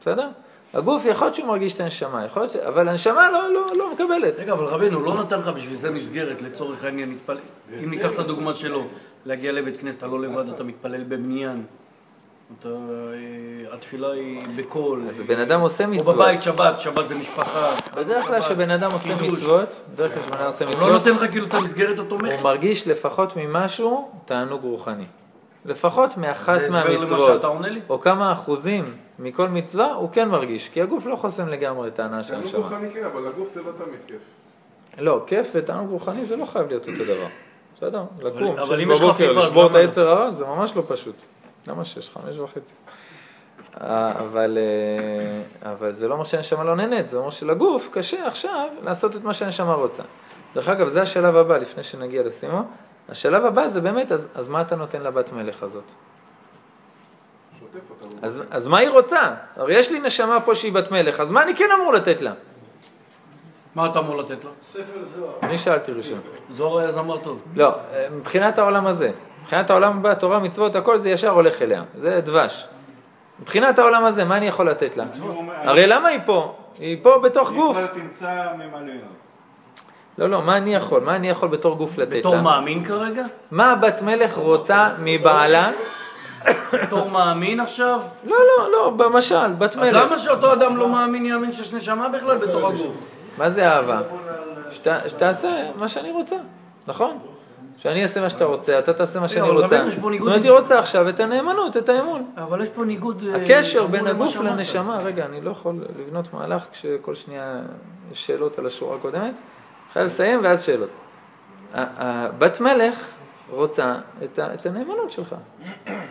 בסדר? 0.00 0.28
הגוף 0.74 1.04
יכול 1.04 1.26
להיות 1.26 1.34
שהוא 1.34 1.48
מרגיש 1.48 1.74
את 1.74 1.80
הנשמה, 1.80 2.24
יכול 2.24 2.42
להיות 2.42 2.52
ש... 2.52 2.56
אבל 2.56 2.88
הנשמה 2.88 3.30
לא, 3.32 3.52
לא, 3.52 3.66
לא 3.76 3.92
מקבלת. 3.92 4.34
רגע, 4.38 4.52
אבל 4.52 4.64
רבנו, 4.64 5.00
לא 5.00 5.14
נתן 5.14 5.38
לך 5.38 5.48
בשביל 5.48 5.74
זה 5.74 5.90
מסגרת, 5.90 6.42
לצורך 6.42 6.84
העניין, 6.84 7.12
נתפל... 7.12 7.36
אם 7.84 7.90
ניקח 7.90 8.12
את 8.12 8.18
הדוגמה 8.18 8.54
שלו, 8.54 8.84
להגיע 9.26 9.52
לבית 9.52 9.80
כנסת, 9.80 9.98
אתה 9.98 10.06
לא 10.06 10.20
לבד, 10.20 10.48
אתה 10.48 10.64
מתפלל 10.64 11.04
במניין. 11.04 11.64
אתה, 12.60 12.68
אה, 12.68 13.74
התפילה 13.74 14.10
היא 14.10 14.40
בקול. 14.56 15.04
אז 15.08 15.20
בן 15.26 15.40
אדם 15.40 15.60
עושה 15.60 15.84
או 15.84 15.90
מצוות. 15.90 16.16
בבית 16.16 16.42
שבת, 16.42 16.80
שבת 16.80 17.08
זה 17.08 17.14
משפחה. 17.14 17.74
בדרך 17.96 18.26
כלל 18.26 18.40
כשבן 18.40 18.70
אדם 18.70 18.90
עושה 18.92 19.18
קידוש. 19.18 19.38
מצוות, 19.38 19.68
בדרך 19.94 20.12
כלל 20.12 20.22
כשבן 20.22 20.36
אדם 20.38 20.46
עושה 20.46 20.64
הוא 20.64 20.72
מצוות, 20.72 20.88
לא 20.88 20.98
נותן 20.98 21.14
לך 21.14 21.30
כאילו 21.30 21.46
את 21.46 21.54
המסגרת 21.54 21.98
הוא 21.98 22.06
התומכת. 22.06 22.42
מרגיש 22.42 22.88
לפחות 22.88 23.36
ממשהו 23.36 24.10
תענוג 24.24 24.62
רוחני. 24.62 25.04
לפחות 25.64 26.16
מאחת 26.16 26.60
מהמצוות? 26.70 27.44
או 27.88 28.00
כמה 28.00 28.32
אחוזים 28.32 28.84
מכל 29.18 29.48
מצווה, 29.48 29.92
הוא 29.92 30.08
כן 30.12 30.28
מרגיש, 30.28 30.68
כי 30.68 30.82
הגוף 30.82 31.06
לא 31.06 31.16
חוסם 31.16 31.48
לגמרי 31.48 31.88
את 31.88 32.00
ההנאה 32.00 32.22
של 32.22 32.28
תענוג 32.28 32.44
הנשמה. 32.44 32.60
רוחני 32.60 32.90
כן, 32.90 33.04
אבל 33.04 33.26
הגוף 33.26 33.52
זה 33.52 33.62
לא 33.62 33.70
תמיד 33.84 34.00
כיף. 34.06 34.20
לא, 34.98 35.24
כיף 35.26 35.50
ותענוג 35.54 35.90
רוחני 35.90 36.24
זה 36.24 36.36
לא 36.36 36.44
חייב 36.44 36.68
להיות 36.68 36.88
אותו 36.88 37.04
דבר. 37.04 37.26
בסדר? 37.76 38.02
לקום, 38.18 38.58
אבל 38.58 38.76
שש 38.76 38.84
אם 38.84 38.90
יש 38.90 39.00
בבוקר, 39.00 39.14
חפיפה, 39.14 39.30
אז 39.30 39.36
לשבור 39.36 39.66
את 39.66 39.72
לא? 39.72 39.78
היצר 39.78 40.08
הרע, 40.08 40.30
זה 40.30 40.46
ממש 40.46 40.76
לא 40.76 40.82
פשוט. 40.88 41.14
למה 41.66 41.84
שש? 41.84 42.10
חמש 42.10 42.38
וחצי. 42.38 42.74
אה, 43.80 44.12
אבל, 44.20 44.58
אה, 44.58 45.72
אבל 45.72 45.92
זה 45.92 46.08
לא 46.08 46.14
אומר 46.14 46.24
שהנשמה 46.24 46.64
לא 46.64 46.76
נהנית, 46.76 47.08
זה 47.08 47.16
אומר 47.16 47.30
שלגוף 47.30 47.88
קשה 47.92 48.26
עכשיו 48.26 48.68
לעשות 48.82 49.16
את 49.16 49.24
מה 49.24 49.34
שהנשמה 49.34 49.74
רוצה. 49.74 50.02
דרך 50.54 50.68
אגב, 50.68 50.88
זה 50.88 51.02
השלב 51.02 51.36
הבא, 51.36 51.58
לפני 51.58 51.84
שנגיע 51.84 52.22
לסימו. 52.22 52.62
השלב 53.08 53.44
הבא 53.44 53.68
זה 53.68 53.80
באמת, 53.80 54.12
אז, 54.12 54.32
אז 54.34 54.48
מה 54.48 54.62
אתה 54.62 54.76
נותן 54.76 55.02
לבת 55.02 55.32
מלך 55.32 55.62
הזאת? 55.62 55.84
אז, 58.22 58.42
אז 58.50 58.66
מה 58.66 58.78
היא 58.78 58.88
רוצה? 58.88 59.34
הרי 59.56 59.78
יש 59.78 59.90
לי 59.90 60.00
נשמה 60.00 60.40
פה 60.40 60.54
שהיא 60.54 60.72
בת 60.72 60.90
מלך, 60.90 61.20
אז 61.20 61.30
מה 61.30 61.42
אני 61.42 61.56
כן 61.56 61.68
אמור 61.80 61.92
לתת 61.92 62.20
לה? 62.22 62.32
מה 63.74 63.86
אתה 63.86 63.98
אמור 63.98 64.16
לתת 64.16 64.44
לה? 64.44 64.50
ספר 64.62 65.04
זוהר. 65.16 65.32
אני 65.42 65.58
שאלתי 65.58 65.92
ראשון. 65.92 66.20
זוהר 66.50 66.78
היה 66.78 66.90
זמר 66.90 67.16
טוב. 67.16 67.42
לא, 67.54 67.74
אה, 67.92 68.06
מבחינת 68.10 68.58
העולם 68.58 68.86
הזה, 68.86 69.10
מבחינת 69.42 69.70
העולם 69.70 69.98
הבא, 69.98 70.14
תורה, 70.14 70.38
מצוות, 70.38 70.76
הכל 70.76 70.98
זה 70.98 71.10
ישר 71.10 71.30
הולך 71.30 71.62
אליה, 71.62 71.82
זה 71.94 72.20
דבש. 72.24 72.66
מבחינת 73.40 73.78
העולם 73.78 74.04
הזה, 74.04 74.24
מה 74.24 74.36
אני 74.36 74.46
יכול 74.46 74.70
לתת 74.70 74.96
לה? 74.96 75.04
הרי 75.48 75.86
למה 75.86 76.08
היא 76.08 76.20
פה? 76.26 76.56
היא 76.78 76.96
פה 77.02 77.18
בתוך 77.18 77.50
היא 77.50 77.58
גוף. 77.58 77.76
כבר 77.76 77.86
תמצא 77.86 78.52
ממלא. 78.54 78.92
לא, 80.18 80.30
לא, 80.30 80.42
מה 80.42 80.56
אני 80.56 80.74
יכול? 80.74 81.00
מה 81.00 81.16
אני 81.16 81.28
יכול 81.30 81.48
בתור 81.48 81.76
גוף 81.76 81.98
לתת 81.98 82.16
בתור 82.16 82.34
לה? 82.34 82.42
מאמין 82.42 82.84
כרגע? 82.84 83.24
מה 83.50 83.72
הבת 83.72 84.02
מלך 84.02 84.34
רוצה 84.34 84.88
מבעלה? 85.02 85.70
בתור 86.72 87.10
מאמין 87.10 87.60
עכשיו? 87.60 88.00
לא, 88.24 88.36
לא, 88.36 88.72
לא, 88.72 88.90
במשל, 88.90 89.52
בת 89.58 89.72
אז 89.72 89.78
מלך. 89.78 89.94
למה 90.06 90.18
שאותו 90.18 90.52
אדם 90.52 90.76
לא 90.76 90.88
מאמין 90.88 91.26
יאמין 91.26 91.52
שיש 91.52 91.72
נשמה 91.74 92.08
בכלל 92.08 92.38
בתוך 92.38 92.64
הגוף? 92.70 93.06
מה 93.38 93.50
זה 93.50 93.68
אהבה? 93.68 94.00
שת- 94.72 95.08
שתעשה 95.08 95.48
מה 95.76 95.88
שאני 95.88 96.10
רוצה, 96.12 96.36
נכון? 96.86 97.18
שאני 97.76 98.02
אעשה 98.02 98.20
מה 98.20 98.30
שאתה 98.30 98.44
רוצה, 98.44 98.78
אתה 98.78 98.92
תעשה 98.92 99.20
מה 99.20 99.28
שאני 99.28 99.50
רוצה. 99.50 99.82
זאת 99.90 100.04
אומרת, 100.20 100.42
היא 100.42 100.50
רוצה 100.50 100.78
עכשיו 100.78 101.08
את 101.08 101.20
הנאמנות, 101.20 101.76
את 101.76 101.88
האמון. 101.88 102.24
אבל 102.36 102.62
יש 102.62 102.68
פה 102.68 102.84
ניגוד... 102.84 103.24
אה, 103.34 103.42
הקשר 103.42 103.86
בין 103.86 104.06
הגוף. 104.06 104.36
לנשמה, 104.36 104.98
רגע, 104.98 105.24
אני 105.26 105.40
לא 105.40 105.50
יכול 105.50 105.74
לבנות 105.98 106.34
מהלך 106.34 106.62
כשכל 106.72 107.14
שנייה 107.14 107.60
יש 108.12 108.26
שאלות 108.26 108.58
על 108.58 108.66
השורה 108.66 108.96
הקודמת. 108.96 109.34
חייב 109.98 110.06
לסיים 110.06 110.40
ואז 110.42 110.62
שאלות. 110.64 110.90
בת 112.38 112.60
מלך 112.60 113.08
רוצה 113.50 113.94
את, 114.24 114.38
ה- 114.38 114.54
את 114.54 114.66
הנאמנות 114.66 115.10
שלך. 115.10 115.34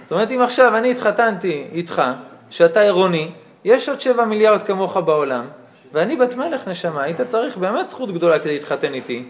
זאת 0.04 0.12
אומרת, 0.12 0.32
אם 0.32 0.42
עכשיו 0.42 0.78
אני 0.78 0.92
התחתנתי 0.92 1.68
איתך, 1.72 2.02
שאתה 2.50 2.80
עירוני, 2.82 3.32
יש 3.64 3.90
עוד 3.90 4.00
שבע 4.00 4.26
מיליארד 4.26 4.64
כמוך 4.64 4.98
בעולם, 4.98 5.46
ואני 5.94 6.16
בת 6.16 6.36
מלך 6.36 6.68
נשמה, 6.68 7.04
היית 7.04 7.22
צריך 7.22 7.58
באמת 7.58 7.90
זכות 7.90 8.12
גדולה 8.12 8.40
כדי 8.40 8.54
להתחתן 8.54 8.94
איתי, 8.94 9.26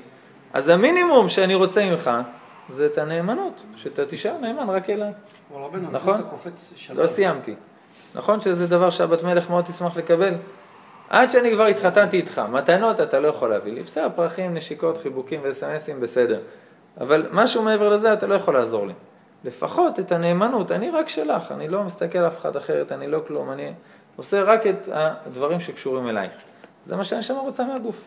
אז 0.53 0.67
המינימום 0.69 1.29
שאני 1.29 1.55
רוצה 1.55 1.85
ממך 1.85 2.11
זה 2.69 2.85
את 2.85 2.97
הנאמנות, 2.97 3.63
שאתה 3.75 4.05
תישאר 4.05 4.37
נאמן 4.41 4.69
רק 4.69 4.89
אליי. 4.89 5.11
נכון? 5.91 6.21
לא 6.95 7.07
סיימתי. 7.07 7.55
נכון 8.15 8.41
שזה 8.41 8.67
דבר 8.67 8.89
שהבת 8.89 9.23
מלך 9.23 9.49
מאוד 9.49 9.65
תשמח 9.65 9.97
לקבל? 9.97 10.33
עד 11.09 11.31
שאני 11.31 11.51
כבר 11.51 11.65
התחתנתי 11.65 12.17
איתך, 12.17 12.41
מתנות 12.51 12.99
אתה 12.99 13.19
לא 13.19 13.27
יכול 13.27 13.49
להביא 13.49 13.73
לי. 13.73 13.83
בסדר, 13.83 14.09
פרחים, 14.15 14.53
נשיקות, 14.53 14.97
חיבוקים 14.97 15.39
וסמסים, 15.43 16.01
בסדר. 16.01 16.39
אבל 17.01 17.27
משהו 17.31 17.63
מעבר 17.63 17.89
לזה 17.89 18.13
אתה 18.13 18.27
לא 18.27 18.35
יכול 18.35 18.53
לעזור 18.53 18.87
לי. 18.87 18.93
לפחות 19.43 19.99
את 19.99 20.11
הנאמנות, 20.11 20.71
אני 20.71 20.89
רק 20.89 21.09
שלך, 21.09 21.51
אני 21.51 21.67
לא 21.67 21.83
מסתכל 21.83 22.17
על 22.17 22.27
אף 22.27 22.39
אחד 22.39 22.55
אחרת, 22.55 22.91
אני 22.91 23.07
לא 23.07 23.19
כלום, 23.27 23.51
אני 23.51 23.73
עושה 24.15 24.41
רק 24.41 24.67
את 24.67 24.87
הדברים 24.91 25.59
שקשורים 25.59 26.09
אלייך. 26.09 26.31
זה 26.83 26.95
מה 26.95 27.03
שהנשמה 27.03 27.39
רוצה 27.39 27.63
מהגוף. 27.63 28.03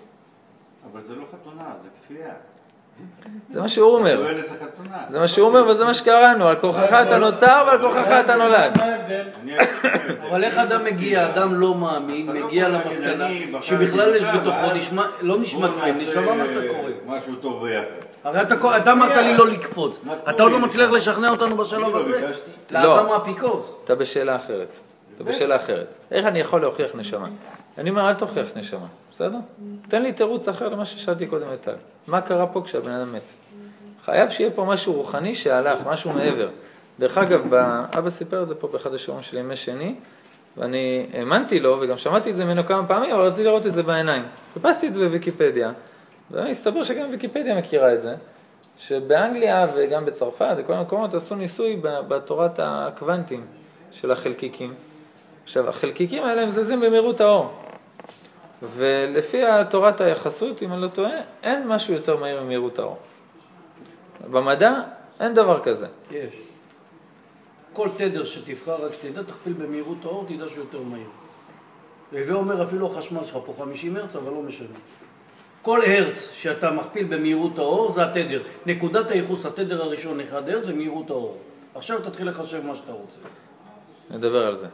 אבל 0.92 1.00
זה 1.00 1.14
לא 1.16 1.24
חתונה, 1.32 1.74
זה 1.80 1.88
כפייה. 2.02 2.32
זה 3.52 3.60
מה 3.60 3.68
שהוא 3.68 3.94
אומר. 3.94 4.34
זה 5.10 5.18
מה 5.18 5.28
שהוא 5.28 5.48
אומר 5.48 5.68
וזה 5.68 5.84
מה 5.84 5.94
שקראנו, 5.94 6.48
על 6.48 6.56
כוחך 6.56 6.92
אתה 7.06 7.18
נוצר 7.18 7.64
ועל 7.66 7.82
כוחך 7.82 8.06
אתה 8.24 8.34
נולד. 8.34 8.78
אבל 10.28 10.44
איך 10.44 10.58
אדם 10.58 10.84
מגיע, 10.84 11.26
אדם 11.26 11.54
לא 11.54 11.74
מאמין, 11.74 12.26
לא 12.26 12.46
מגיע 12.46 12.68
למסקנה 12.68 13.28
שבכלל 13.62 14.14
יש 14.14 14.24
בתוכו 14.24 14.66
לא 15.20 15.38
נשמע 15.38 15.68
נעשה 15.68 15.92
נשמע 15.92 16.34
מה 16.34 16.44
שאתה 16.44 16.60
קורא. 16.68 17.16
משהו 17.16 17.34
טוב 17.34 17.66
ביחד. 17.66 17.84
הרי 18.24 18.42
אתה 18.76 18.92
אמרת 18.92 19.16
לי 19.16 19.36
לא 19.36 19.48
לקפוץ. 19.48 20.00
אתה 20.30 20.42
עוד 20.42 20.52
לא? 20.52 20.58
מצליח 20.58 20.90
לשכנע 20.90 21.28
אותנו 21.28 21.56
בשלב 21.56 21.80
לא 21.80 22.00
הזה. 22.00 22.30
לא. 22.70 22.80
לאדם. 22.80 23.06
אתה 23.84 23.94
בשאלה 23.94 24.36
אחרת. 24.36 24.68
אתה 25.16 25.24
בשאלה 25.24 25.56
אחרת. 25.56 25.86
איך 26.10 26.26
אני 26.26 26.40
יכול 26.40 26.60
להוכיח 26.60 26.90
נשמה? 26.94 27.26
אני 27.78 27.90
אומר, 27.90 28.08
אל 28.08 28.14
תוכיח 28.14 28.46
נשמה, 28.56 28.86
בסדר? 29.20 29.38
תן 29.88 30.02
לי 30.02 30.12
תירוץ 30.12 30.48
אחר 30.48 30.68
למה 30.68 30.84
ששאלתי 30.84 31.26
קודם 31.26 31.46
את 31.54 31.60
טל. 31.60 31.74
מה 32.06 32.20
קרה 32.20 32.46
פה 32.46 32.62
כשהבן 32.64 32.90
אדם 32.90 33.12
מת? 33.12 33.22
חייב 34.04 34.30
שיהיה 34.30 34.50
פה 34.50 34.64
משהו 34.64 34.92
רוחני 34.92 35.34
שהלך, 35.34 35.86
משהו 35.86 36.12
מעבר. 36.12 36.48
דרך 36.98 37.18
אגב, 37.18 37.54
אבא 37.98 38.10
סיפר 38.10 38.42
את 38.42 38.48
זה 38.48 38.54
פה 38.54 38.68
באחד 38.68 38.94
השיעורים 38.94 39.24
של 39.24 39.36
ימי 39.36 39.56
שני, 39.56 39.94
ואני 40.56 41.06
האמנתי 41.12 41.60
לו, 41.60 41.78
וגם 41.80 41.96
שמעתי 41.96 42.30
את 42.30 42.36
זה 42.36 42.44
ממנו 42.44 42.62
כמה 42.62 42.86
פעמים, 42.86 43.14
אבל 43.14 43.26
רציתי 43.26 43.44
לראות 43.44 43.66
את 43.66 43.74
זה 43.74 43.82
בעיניים. 43.82 44.22
חיפשתי 44.54 44.88
את 44.88 44.94
זה 44.94 45.00
בוויקיפדיה, 45.00 45.72
והסתבר 46.30 46.82
שגם 46.82 47.10
ויקיפדיה 47.10 47.58
מכירה 47.58 47.94
את 47.94 48.02
זה, 48.02 48.14
שבאנגליה 48.78 49.66
וגם 49.74 50.04
בצרפת 50.04 50.54
וכל 50.58 50.72
המקומות 50.72 51.14
עשו 51.14 51.34
ניסוי 51.34 51.80
בתורת 51.82 52.60
הקוונטים. 52.62 53.44
של 53.92 54.10
החלקיקים. 54.10 54.74
עכשיו, 55.44 55.68
החלקיקים 55.68 56.24
האלה 56.24 56.42
הם 56.42 56.50
זזים 56.50 56.80
במהירות 56.80 57.20
האור. 57.20 57.69
ולפי 58.62 59.42
תורת 59.70 60.00
היחסות, 60.00 60.62
אם 60.62 60.72
אני 60.72 60.82
לא 60.82 60.88
טועה, 60.88 61.12
אין 61.42 61.66
משהו 61.68 61.94
יותר 61.94 62.16
מהיר 62.16 62.42
ממהירות 62.42 62.78
האור. 62.78 62.98
במדע 64.30 64.72
אין 65.20 65.34
דבר 65.34 65.60
כזה. 65.60 65.86
יש. 66.10 66.34
כל 67.72 67.88
תדר 67.96 68.24
שתבחר, 68.24 68.84
רק 68.84 68.92
שתדע, 68.92 69.22
תכפיל 69.22 69.52
במהירות 69.52 70.04
האור, 70.04 70.24
תדע 70.28 70.48
שהוא 70.48 70.64
יותר 70.64 70.82
מהיר. 70.82 71.08
והווה 72.12 72.34
אומר 72.34 72.62
אפילו 72.64 72.86
החשמל 72.86 73.24
שלך 73.24 73.38
פה 73.46 73.54
50 73.58 73.96
הרץ, 73.96 74.16
אבל 74.16 74.32
לא 74.32 74.42
משנה. 74.42 74.76
כל 75.62 75.80
הרץ 75.82 76.28
שאתה 76.32 76.70
מכפיל 76.70 77.06
במהירות 77.06 77.58
האור 77.58 77.92
זה 77.92 78.04
התדר. 78.04 78.42
נקודת 78.66 79.10
הייחוס, 79.10 79.46
התדר 79.46 79.82
הראשון 79.82 80.20
1 80.20 80.48
הרץ 80.48 80.66
זה 80.66 80.74
מהירות 80.74 81.10
האור. 81.10 81.38
עכשיו 81.74 82.00
תתחיל 82.00 82.28
לחשב 82.28 82.66
מה 82.66 82.74
שאתה 82.74 82.92
רוצה. 82.92 83.18
נדבר 84.10 84.46
על 84.46 84.56
זה. 84.56 84.66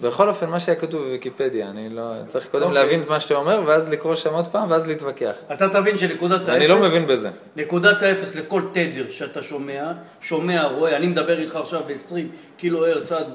בכל 0.00 0.28
אופן, 0.28 0.50
מה 0.50 0.60
שהיה 0.60 0.80
כתוב 0.80 1.02
בוויקיפדיה, 1.02 1.70
אני 1.70 1.88
לא... 1.88 2.02
צריך 2.28 2.48
קודם 2.50 2.64
אוקיי. 2.64 2.82
להבין 2.82 3.02
את 3.02 3.08
מה 3.08 3.20
שאתה 3.20 3.34
אומר, 3.34 3.62
ואז 3.66 3.90
לקרוא 3.90 4.14
שם 4.14 4.34
עוד 4.34 4.46
פעם, 4.52 4.70
ואז 4.70 4.86
להתווכח. 4.86 5.32
אתה 5.52 5.68
תבין 5.68 5.96
שנקודת 5.96 6.40
האפס... 6.40 6.48
אני 6.48 6.68
לא 6.68 6.78
מבין 6.78 7.06
בזה. 7.06 7.30
נקודת 7.56 8.02
האפס 8.02 8.34
לכל 8.34 8.62
תדר 8.72 9.10
שאתה 9.10 9.42
שומע, 9.42 9.92
שומע, 10.20 10.64
רואה, 10.64 10.96
אני 10.96 11.06
מדבר 11.06 11.38
איתך 11.38 11.56
עכשיו 11.56 11.82
ב-20 11.86 12.14
קילו 12.56 12.86
הרץ 12.86 13.12
עד... 13.12 13.26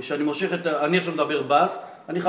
שאני 0.00 0.24
מושך 0.24 0.54
את 0.54 0.66
ה... 0.66 0.84
אני 0.84 0.98
עכשיו 0.98 1.12
מדבר 1.12 1.42
בס, 1.42 1.78
אני 2.08 2.20
5-6 2.20 2.26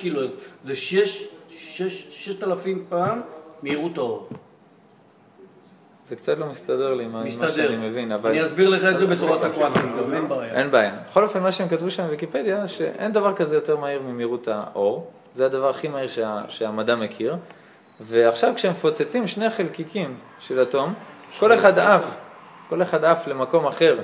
קילו 0.00 0.20
הרץ. 0.20 0.30
זה 0.64 0.76
6,000 0.76 2.84
פעם 2.88 3.20
מהירות 3.62 3.98
האור. 3.98 4.28
זה 6.14 6.18
קצת 6.18 6.38
לא 6.38 6.46
מסתדר 6.46 6.94
לי 6.94 7.06
מה 7.06 7.24
מסתדר. 7.24 7.50
שאני 7.50 7.88
מבין, 7.88 8.12
אבל... 8.12 8.30
אני 8.30 8.42
אסביר 8.42 8.68
לך 8.68 8.84
את 8.84 8.98
זה 8.98 9.06
בתורת 9.06 9.44
הקוונטים, 9.44 9.96
גם 9.98 10.14
אין 10.14 10.28
בעיה. 10.28 10.60
אין 10.60 10.70
בעיה. 10.70 10.92
בכל 11.10 11.22
אופן, 11.22 11.42
מה 11.42 11.52
שהם 11.52 11.68
כתבו 11.68 11.90
שם 11.90 12.02
בוויקיפדיה, 12.02 12.68
שאין 12.68 13.12
דבר 13.12 13.34
כזה 13.34 13.56
יותר 13.56 13.76
מהיר 13.76 14.02
ממהירות 14.02 14.48
האור. 14.48 15.10
זה 15.32 15.46
הדבר 15.46 15.70
הכי 15.70 15.88
מהיר 15.88 16.08
שה, 16.08 16.40
שהמדע 16.48 16.94
מכיר. 16.94 17.36
ועכשיו 18.00 18.52
כשמפוצצים 18.56 19.26
שני 19.26 19.50
חלקיקים 19.50 20.16
של 20.40 20.62
אטום, 20.62 20.94
כל 21.38 21.54
אחד 21.54 21.78
עף, 21.78 22.04
כל 22.68 22.82
אחד 22.82 23.04
עף 23.04 23.26
למקום 23.26 23.66
אחר 23.66 23.98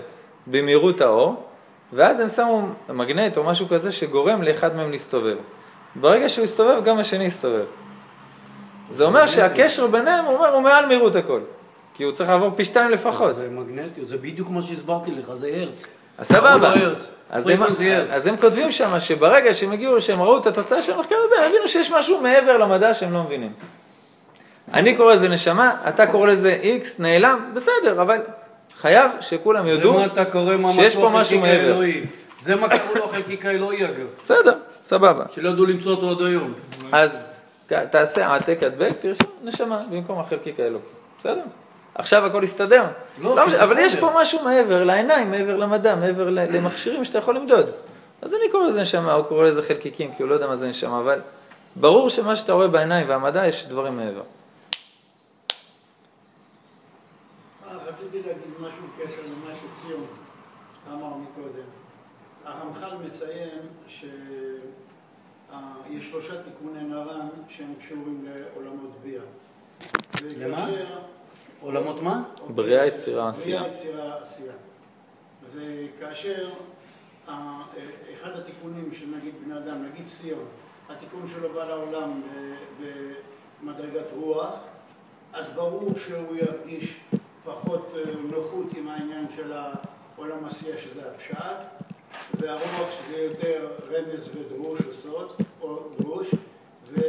במהירות 0.46 1.00
האור, 1.00 1.44
ואז 1.92 2.20
הם 2.20 2.28
שמו 2.28 2.68
מגנט 2.88 3.36
או 3.36 3.44
משהו 3.44 3.68
כזה 3.68 3.92
שגורם 3.92 4.42
לאחד 4.42 4.76
מהם 4.76 4.90
להסתובב. 4.90 5.36
ברגע 5.94 6.28
שהוא 6.28 6.44
יסתובב, 6.44 6.84
גם 6.84 6.98
השני 6.98 7.24
יסתובב. 7.24 7.64
זה 8.90 9.04
אומר 9.04 9.26
שהקשר 9.26 9.86
ביניהם, 9.86 10.24
הוא 10.24 10.34
אומר, 10.34 10.54
הוא 10.54 10.62
מעל 10.62 10.86
מהירות 10.86 11.16
הכל. 11.16 11.40
כי 12.01 12.05
הוא 12.05 12.12
צריך 12.12 12.30
לעבור 12.30 12.51
פי 12.57 12.64
שתיים 12.64 12.90
לפחות. 12.90 13.36
זה 13.36 13.48
מגנטיות, 13.51 14.09
זה 14.09 14.16
בדיוק 14.16 14.51
מה 14.51 14.62
שהסברתי 14.62 15.11
לך, 15.11 15.34
זה 15.34 15.51
הרץ. 15.55 15.84
אז 16.18 16.26
סבבה. 16.26 16.74
לא. 16.76 16.90
אז 17.30 17.48
הם. 17.48 17.62
אז 18.11 18.26
הם 18.26 18.36
כותבים 18.36 18.72
שם 18.72 19.01
שברגע 19.01 19.55
שהם 19.55 19.72
הגיעו, 19.72 20.03
שהם 20.03 20.22
ראו 20.22 20.38
את 20.38 20.46
התוצאה 20.46 20.82
של 20.82 20.92
המחקר 20.92 21.14
הזה, 21.24 21.34
הם 21.38 21.51
הבינו 21.51 21.68
שיש 21.68 21.92
משהו 21.92 22.20
מעבר 22.20 22.57
למדע 22.57 22.94
שהם 22.94 23.12
לא 23.12 23.22
מבינים. 23.22 23.53
אני 24.72 24.96
קורא 24.96 25.14
לזה 25.14 25.28
נשמה, 25.28 25.76
אתה 25.88 26.07
קורא 26.07 26.28
לזה 26.28 26.59
איקס, 26.62 27.01
נעלם, 27.01 27.51
בסדר, 27.55 28.03
אבל 28.03 28.18
חייב 28.80 29.11
שכולם 29.20 29.66
יודו 29.66 30.01
שיש 30.72 30.96
פה 30.96 31.09
משהו 31.09 31.40
מעבר. 31.40 31.62
האלוהי. 31.62 32.01
זה 32.40 32.57
מה 32.57 32.68
קראו 32.68 32.94
לו 32.94 33.05
החלקיק 33.05 33.46
האלוהי 33.46 33.84
אגב. 33.84 34.07
בסדר, 34.24 34.53
סבבה. 34.84 35.24
שלא 35.34 35.48
ידעו 35.48 35.64
למצוא 35.64 35.92
אותו 35.92 36.11
עד 36.11 36.26
היום. 36.26 36.55
אז 36.92 37.18
תעשה 37.90 38.26
העתק 38.26 38.59
הדבק, 38.62 38.92
תרשום 39.01 39.30
נשמה 39.42 39.80
במקום 39.90 40.18
החלקיק 40.20 40.61
האלוקי, 40.61 40.86
בסדר? 41.20 41.42
עכשיו 41.95 42.26
הכל 42.26 42.41
יסתדר. 42.45 42.84
לא, 43.20 43.36
לא 43.36 43.45
אבל 43.64 43.78
יש. 43.78 43.97
פה 43.97 44.11
משהו 44.20 44.45
מעבר 44.45 44.84
לעיניים, 44.84 45.30
מעבר 45.30 45.57
למדע, 45.57 45.95
מעבר 45.95 46.30
ל- 46.30 46.57
למכשירים 46.57 47.05
שאתה 47.05 47.18
יכול 47.18 47.36
למדוד. 47.36 47.70
אז 48.22 48.34
אני 48.34 48.51
קורא 48.53 48.64
לזה 48.66 48.80
נשמה, 48.82 49.12
הוא 49.12 49.24
קורא 49.24 49.49
לזה 49.49 49.62
חלקיקים, 49.62 50.14
כי 50.16 50.22
הוא 50.22 50.30
לא 50.30 50.34
יודע 50.34 50.47
מה 50.47 50.57
זה 50.57 50.68
נשמה, 50.68 50.99
אבל 50.99 51.20
ברור 51.76 52.09
שמה 52.09 52.36
שאתה 52.36 52.53
רואה 52.53 52.68
בעיניים 52.68 53.09
והמדע, 53.09 53.47
יש 53.47 53.66
דברים 53.66 53.97
מעבר. 53.97 54.22
אה, 57.68 57.76
רציתי 57.86 58.16
להגיד 58.16 58.55
משהו 58.61 58.82
בקשר 58.97 59.20
למה 59.26 59.55
שציון 59.74 60.07
אמר 60.93 61.09
מקודם. 61.16 61.64
הרמח"ל 62.45 62.97
מציין 63.07 63.49
שיש 63.88 64.11
שלושה 66.11 66.34
תיקוני 66.43 66.82
נר"ן 66.84 67.28
שהם 67.49 67.74
קשורים 67.78 68.24
לעולמות 68.28 68.91
ביאה. 69.03 69.22
למה? 70.38 70.66
עולמות 71.61 72.02
מה? 72.02 72.22
בריאה, 72.54 72.86
יצירה, 72.86 73.28
עשייה. 73.28 73.61
בריאה, 73.61 73.72
יצירה, 73.72 74.16
עשייה. 74.22 74.52
וכאשר 75.54 76.48
ה- 77.28 77.62
אחד 78.14 78.30
התיקונים 78.40 78.90
של 78.94 79.06
נגיד 79.16 79.34
בני 79.44 79.56
אדם, 79.58 79.84
נגיד 79.92 80.06
ציון, 80.06 80.44
התיקון 80.88 81.26
שלו 81.26 81.48
בא 81.52 81.64
לעולם 81.64 82.22
במדרגת 83.62 84.06
רוח, 84.16 84.54
אז 85.32 85.48
ברור 85.54 85.92
שהוא 85.96 86.36
ירגיש 86.36 87.00
פחות 87.44 87.94
אה, 87.96 88.12
נוחות 88.30 88.66
עם 88.76 88.88
העניין 88.88 89.26
של 89.36 89.52
העולם 89.52 90.44
עשייה 90.44 90.78
שזה 90.78 91.11
הפשט, 91.11 91.36
והרוח 92.34 92.88
שזה 92.90 93.16
יותר 93.18 93.68
רמז 93.90 94.28
ודרוש 94.36 94.80
או 94.80 94.92
סוד, 94.94 95.32
או 95.61 95.78
דרוש, 95.98 96.26
ו, 96.92 97.00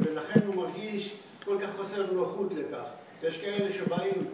ולכן 0.00 0.40
הוא 0.46 0.54
מרגיש 0.54 1.14
כל 1.44 1.56
כך 1.60 1.76
חוסר 1.76 2.12
נוחות 2.12 2.54
לכך. 2.54 2.84
יש 3.22 3.38
כאלה 3.38 3.72
שבאים 3.72 4.26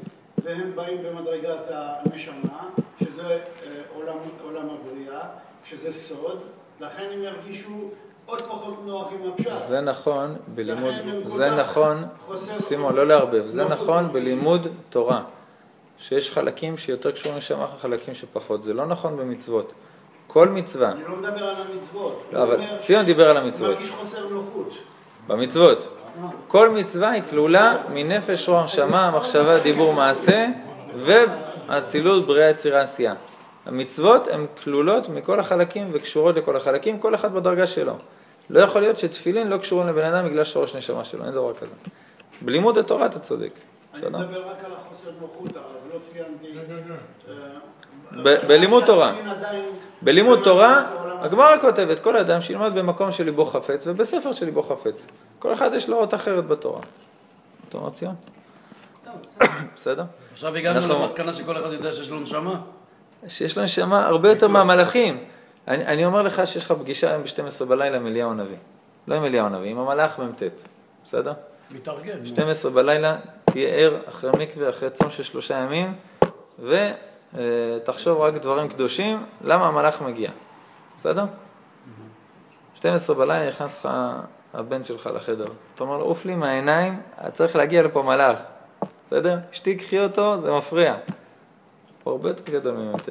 והם 0.44 0.72
באים 0.74 1.02
במדרגת 1.02 1.60
הנשמה, 1.68 2.66
שזה 3.00 3.22
אה, 3.26 3.38
עולם, 3.94 4.16
עולם 4.44 4.68
הבריאה, 4.70 5.20
שזה 5.64 5.92
סוד, 5.92 6.38
לכן 6.80 7.08
הם 7.12 7.22
ירגישו 7.22 7.90
עוד 8.26 8.40
פחות 8.42 8.74
נוח 8.86 9.12
עם 9.12 9.30
הפשט. 9.30 9.68
זה 9.68 9.80
נכון 9.80 10.36
בלימוד, 10.54 10.94
זה 11.24 11.56
נכון, 11.56 12.04
סימון, 12.60 12.94
לא 12.94 13.06
לערבב, 13.06 13.46
זה. 13.46 13.64
נכון 13.64 14.12
בלימוד 14.12 14.68
תורה, 14.90 15.22
שיש 15.98 16.30
חלקים 16.30 16.78
שיותר 16.78 17.10
קשורים 17.10 17.38
לשם, 17.38 17.66
חלקים 17.80 18.14
שפחות, 18.14 18.62
זה 18.62 18.74
לא 18.74 18.86
נכון 18.86 19.16
במצוות. 19.16 19.72
כל 20.26 20.48
מצווה, 20.48 20.92
אני 20.92 21.02
לא 21.02 21.16
מדבר 21.16 21.44
על 21.44 21.56
המצוות. 21.56 22.22
לא, 22.32 22.42
אבל 22.42 22.54
אומר 22.54 22.78
ציון 22.82 23.04
דיבר 23.04 23.30
על 23.30 23.36
המצוות. 23.36 23.76
מרגיש 23.76 23.90
חוסר 23.90 24.28
נוחות. 24.28 24.70
במצוות. 25.26 25.95
כל 26.48 26.70
מצווה 26.70 27.10
היא 27.10 27.22
כלולה 27.30 27.76
מנפש, 27.92 28.48
רוח, 28.48 28.64
נשמה, 28.64 29.10
מחשבה, 29.10 29.58
דיבור, 29.58 29.92
מעשה, 29.94 30.46
והאצילות, 30.98 32.26
בריאה, 32.26 32.50
יצירה, 32.50 32.80
עשייה. 32.80 33.14
המצוות 33.66 34.28
הן 34.28 34.46
כלולות 34.64 35.08
מכל 35.08 35.40
החלקים 35.40 35.90
וקשורות 35.92 36.36
לכל 36.36 36.56
החלקים, 36.56 36.98
כל 36.98 37.14
אחד 37.14 37.34
בדרגה 37.34 37.66
שלו. 37.66 37.92
לא 38.50 38.60
יכול 38.60 38.80
להיות 38.80 38.98
שתפילין 38.98 39.48
לא 39.48 39.56
קשורים 39.58 39.88
לבן 39.88 40.14
אדם 40.14 40.28
בגלל 40.28 40.44
שורש 40.44 40.76
נשמה 40.76 41.04
שלו, 41.04 41.24
אין 41.24 41.32
דבר 41.32 41.54
כזה. 41.54 41.74
בלימוד 42.42 42.78
התורה 42.78 43.06
אתה 43.06 43.18
צודק. 43.18 43.50
אני? 43.94 44.06
מדבר 44.08 44.48
רק 44.48 44.64
על 44.64 44.70
החוסר 44.72 45.10
נוחות, 45.20 45.56
הרב, 45.56 45.64
לא 45.94 45.98
ציינתי. 46.02 46.46
אה, 47.28 48.36
בלימוד 48.48 48.84
תורה. 48.84 49.06
שהתפילין 49.14 49.36
עדיין- 49.38 49.64
בלימוד 50.02 50.40
תורה, 50.44 50.84
הגמרא 51.26 51.58
כותבת, 51.60 51.98
כל 52.00 52.16
אדם 52.16 52.40
שילמד 52.40 52.74
במקום 52.74 53.12
שליבו 53.12 53.44
חפץ 53.46 53.86
ובספר 53.86 54.32
שליבו 54.32 54.62
חפץ. 54.62 55.06
כל 55.38 55.52
אחד 55.52 55.70
יש 55.74 55.88
לו 55.88 55.96
אות 55.98 56.14
אחרת 56.14 56.46
בתורה. 56.46 56.80
אתה 57.68 57.78
אומר 57.78 57.90
ציון? 57.90 58.14
בסדר? 59.76 60.04
עכשיו 60.32 60.56
הגענו 60.56 60.78
אנחנו- 60.80 60.94
למסקנה 61.02 61.32
שכל 61.32 61.56
אחד 61.56 61.72
יודע 61.72 61.92
שיש 61.92 62.10
לו 62.10 62.20
נשמה? 62.20 62.60
שיש 63.28 63.58
לו 63.58 63.64
נשמה 63.64 64.06
הרבה 64.06 64.28
יותר 64.28 64.48
מהמלאכים. 64.48 65.18
אני, 65.68 65.86
אני 65.86 66.04
אומר 66.04 66.22
לך 66.22 66.42
שיש 66.46 66.64
לך 66.64 66.72
פגישה 66.72 67.10
היום 67.10 67.22
ב-12 67.22 67.64
בלילה 67.64 67.96
עם 67.96 68.06
אליהו 68.06 68.30
הנביא. 68.30 68.56
לא 69.08 69.14
עם 69.14 69.24
אליהו 69.24 69.46
הנביא, 69.46 69.70
עם 69.70 69.78
המלאך 69.78 70.18
מ"ט, 70.18 70.42
בסדר? 71.04 71.32
מתארגן. 71.70 72.18
נו. 72.22 72.26
12 72.28 72.70
בלילה, 72.70 73.16
תהיה 73.44 73.68
ער 73.68 73.96
אחרי 74.08 74.30
מקווה, 74.38 74.70
אחרי 74.70 74.90
צום 74.90 75.10
של 75.10 75.22
שלושה 75.22 75.54
ימים, 75.54 75.94
ותחשוב 77.78 78.20
רק 78.20 78.34
דברים 78.34 78.68
קדושים, 78.68 79.22
למה 79.44 79.66
המלאך 79.66 80.02
מגיע, 80.02 80.30
בסדר? 81.06 81.24
12 82.74 83.16
בלילה 83.16 83.48
נכנס 83.48 83.78
לך 83.78 83.88
הבן 84.54 84.84
שלך 84.84 85.10
לחדר, 85.14 85.44
אתה 85.74 85.84
אומר 85.84 85.96
לו, 85.98 86.04
עוף 86.04 86.24
לי 86.24 86.34
מהעיניים, 86.34 87.00
צריך 87.32 87.56
להגיע 87.56 87.82
לפה 87.82 88.02
מלאך, 88.02 88.38
בסדר? 89.04 89.38
אשתי 89.52 89.76
קחי 89.76 90.00
אותו, 90.00 90.38
זה 90.38 90.52
מפריע. 90.52 90.96
הוא 92.04 92.12
הרבה 92.12 92.28
יותר 92.28 92.52
גדול 92.52 92.74
ממ"ט. 92.74 93.08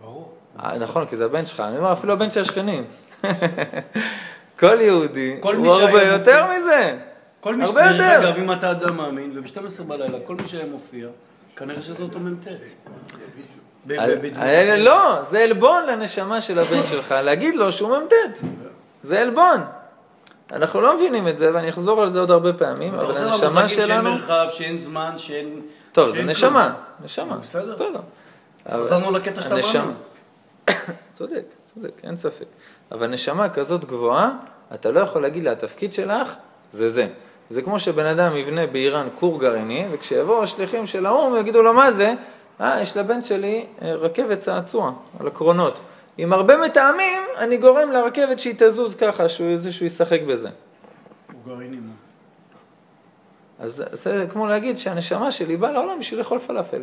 ברור. 0.00 0.34
אה, 0.60 0.78
נכון, 0.78 1.06
כי 1.06 1.16
זה 1.16 1.24
הבן 1.24 1.46
שלך, 1.46 1.60
אני 1.60 1.78
אומר, 1.78 1.92
אפילו 1.92 2.12
הבן 2.12 2.30
של 2.30 2.40
השכנים. 2.40 2.84
כל 4.60 4.80
יהודי 4.80 5.36
כל 5.40 5.56
הוא 5.56 5.66
הרבה 5.72 6.02
יותר 6.02 6.44
מופיע- 6.46 6.58
מזה. 6.58 6.98
כל 7.40 7.54
מי. 7.54 7.64
הרבה 7.64 7.80
יותר. 7.90 8.18
אגב, 8.20 8.36
אם 8.38 8.52
אתה 8.52 8.70
אדם 8.70 8.96
מאמין, 8.96 9.38
וב-12 9.38 9.82
בלילה, 9.82 10.18
כל 10.26 10.34
מי 10.36 10.46
שהיה 10.46 10.66
מופיע, 10.66 11.08
כנראה 11.56 11.82
שזה 11.82 12.02
אותו 12.02 12.20
מ"ט. 12.20 12.46
אה, 13.90 14.04
אחרת. 14.04 14.78
לא, 14.78 15.22
זה 15.22 15.38
עלבון 15.38 15.86
לנשמה 15.86 16.40
של 16.40 16.58
הבן 16.58 16.86
שלך, 16.90 17.10
להגיד 17.12 17.54
לו 17.54 17.72
שהוא 17.72 17.96
מ"ט. 17.96 18.12
זה 19.02 19.20
עלבון. 19.20 19.60
אנחנו 20.52 20.80
לא 20.80 20.96
מבינים 20.96 21.28
את 21.28 21.38
זה, 21.38 21.50
ואני 21.54 21.70
אחזור 21.70 22.02
על 22.02 22.10
זה 22.10 22.20
עוד 22.20 22.30
הרבה 22.30 22.52
פעמים, 22.52 22.94
אתה 22.94 23.02
אבל 23.02 23.06
חוזר 23.06 23.32
הנשמה 23.32 23.60
למושגים 23.60 23.68
שאין 23.68 23.86
שלנו... 23.86 24.10
מרחב, 24.10 24.46
שאין 24.50 24.78
זמן, 24.78 25.12
שאין... 25.16 25.60
טוב, 25.92 26.10
זה 26.14 26.22
נשמה. 26.22 26.74
נשמה. 27.04 27.36
בסדר. 27.36 27.74
בסדר. 27.74 28.00
אז 28.64 28.80
חזרנו 28.80 29.10
לקטע 29.10 29.40
שאתה 29.40 29.54
מאמין. 29.54 29.94
צודק, 31.18 31.44
צודק, 31.74 31.92
אין 32.04 32.16
ספק. 32.16 32.44
אבל 32.92 33.06
נשמה 33.06 33.48
כזאת 33.48 33.84
גבוהה, 33.84 34.30
אתה 34.74 34.90
לא 34.90 35.00
יכול 35.00 35.22
להגיד 35.22 35.44
לה, 35.44 35.52
התפקיד 35.52 35.92
שלך 35.92 36.34
זה 36.72 36.90
זה. 36.90 37.06
זה 37.48 37.62
כמו 37.62 37.80
שבן 37.80 38.06
אדם 38.06 38.36
יבנה 38.36 38.66
באיראן 38.66 39.08
כור 39.14 39.40
גרעיני, 39.40 39.86
וכשיבואו 39.92 40.42
השליחים 40.42 40.86
של 40.86 41.06
האו"ם 41.06 41.36
יגידו 41.36 41.62
לו 41.62 41.74
מה 41.74 41.92
זה, 41.92 42.14
אה, 42.60 42.80
יש 42.82 42.96
לבן 42.96 43.22
שלי 43.22 43.66
אה, 43.82 43.94
רכבת 43.94 44.40
צעצוע 44.40 44.92
על 45.20 45.26
הקרונות. 45.26 45.80
עם 46.18 46.32
הרבה 46.32 46.56
מטעמים, 46.56 47.22
אני 47.38 47.56
גורם 47.56 47.90
לרכבת 47.90 48.38
שהיא 48.38 48.54
תזוז 48.58 48.94
ככה, 48.94 49.28
שהוא, 49.28 49.56
זה 49.56 49.72
שהוא 49.72 49.86
ישחק 49.86 50.20
בזה. 50.28 50.48
הוא 51.32 51.40
גרעיני, 51.46 51.76
מה? 51.76 51.92
אז 53.58 53.84
זה 53.92 54.26
כמו 54.32 54.46
להגיד 54.46 54.78
שהנשמה 54.78 55.30
שלי 55.30 55.56
באה 55.56 55.72
לעולם 55.72 55.98
בשביל 55.98 56.18
לאכול 56.18 56.38
פלאפל. 56.38 56.82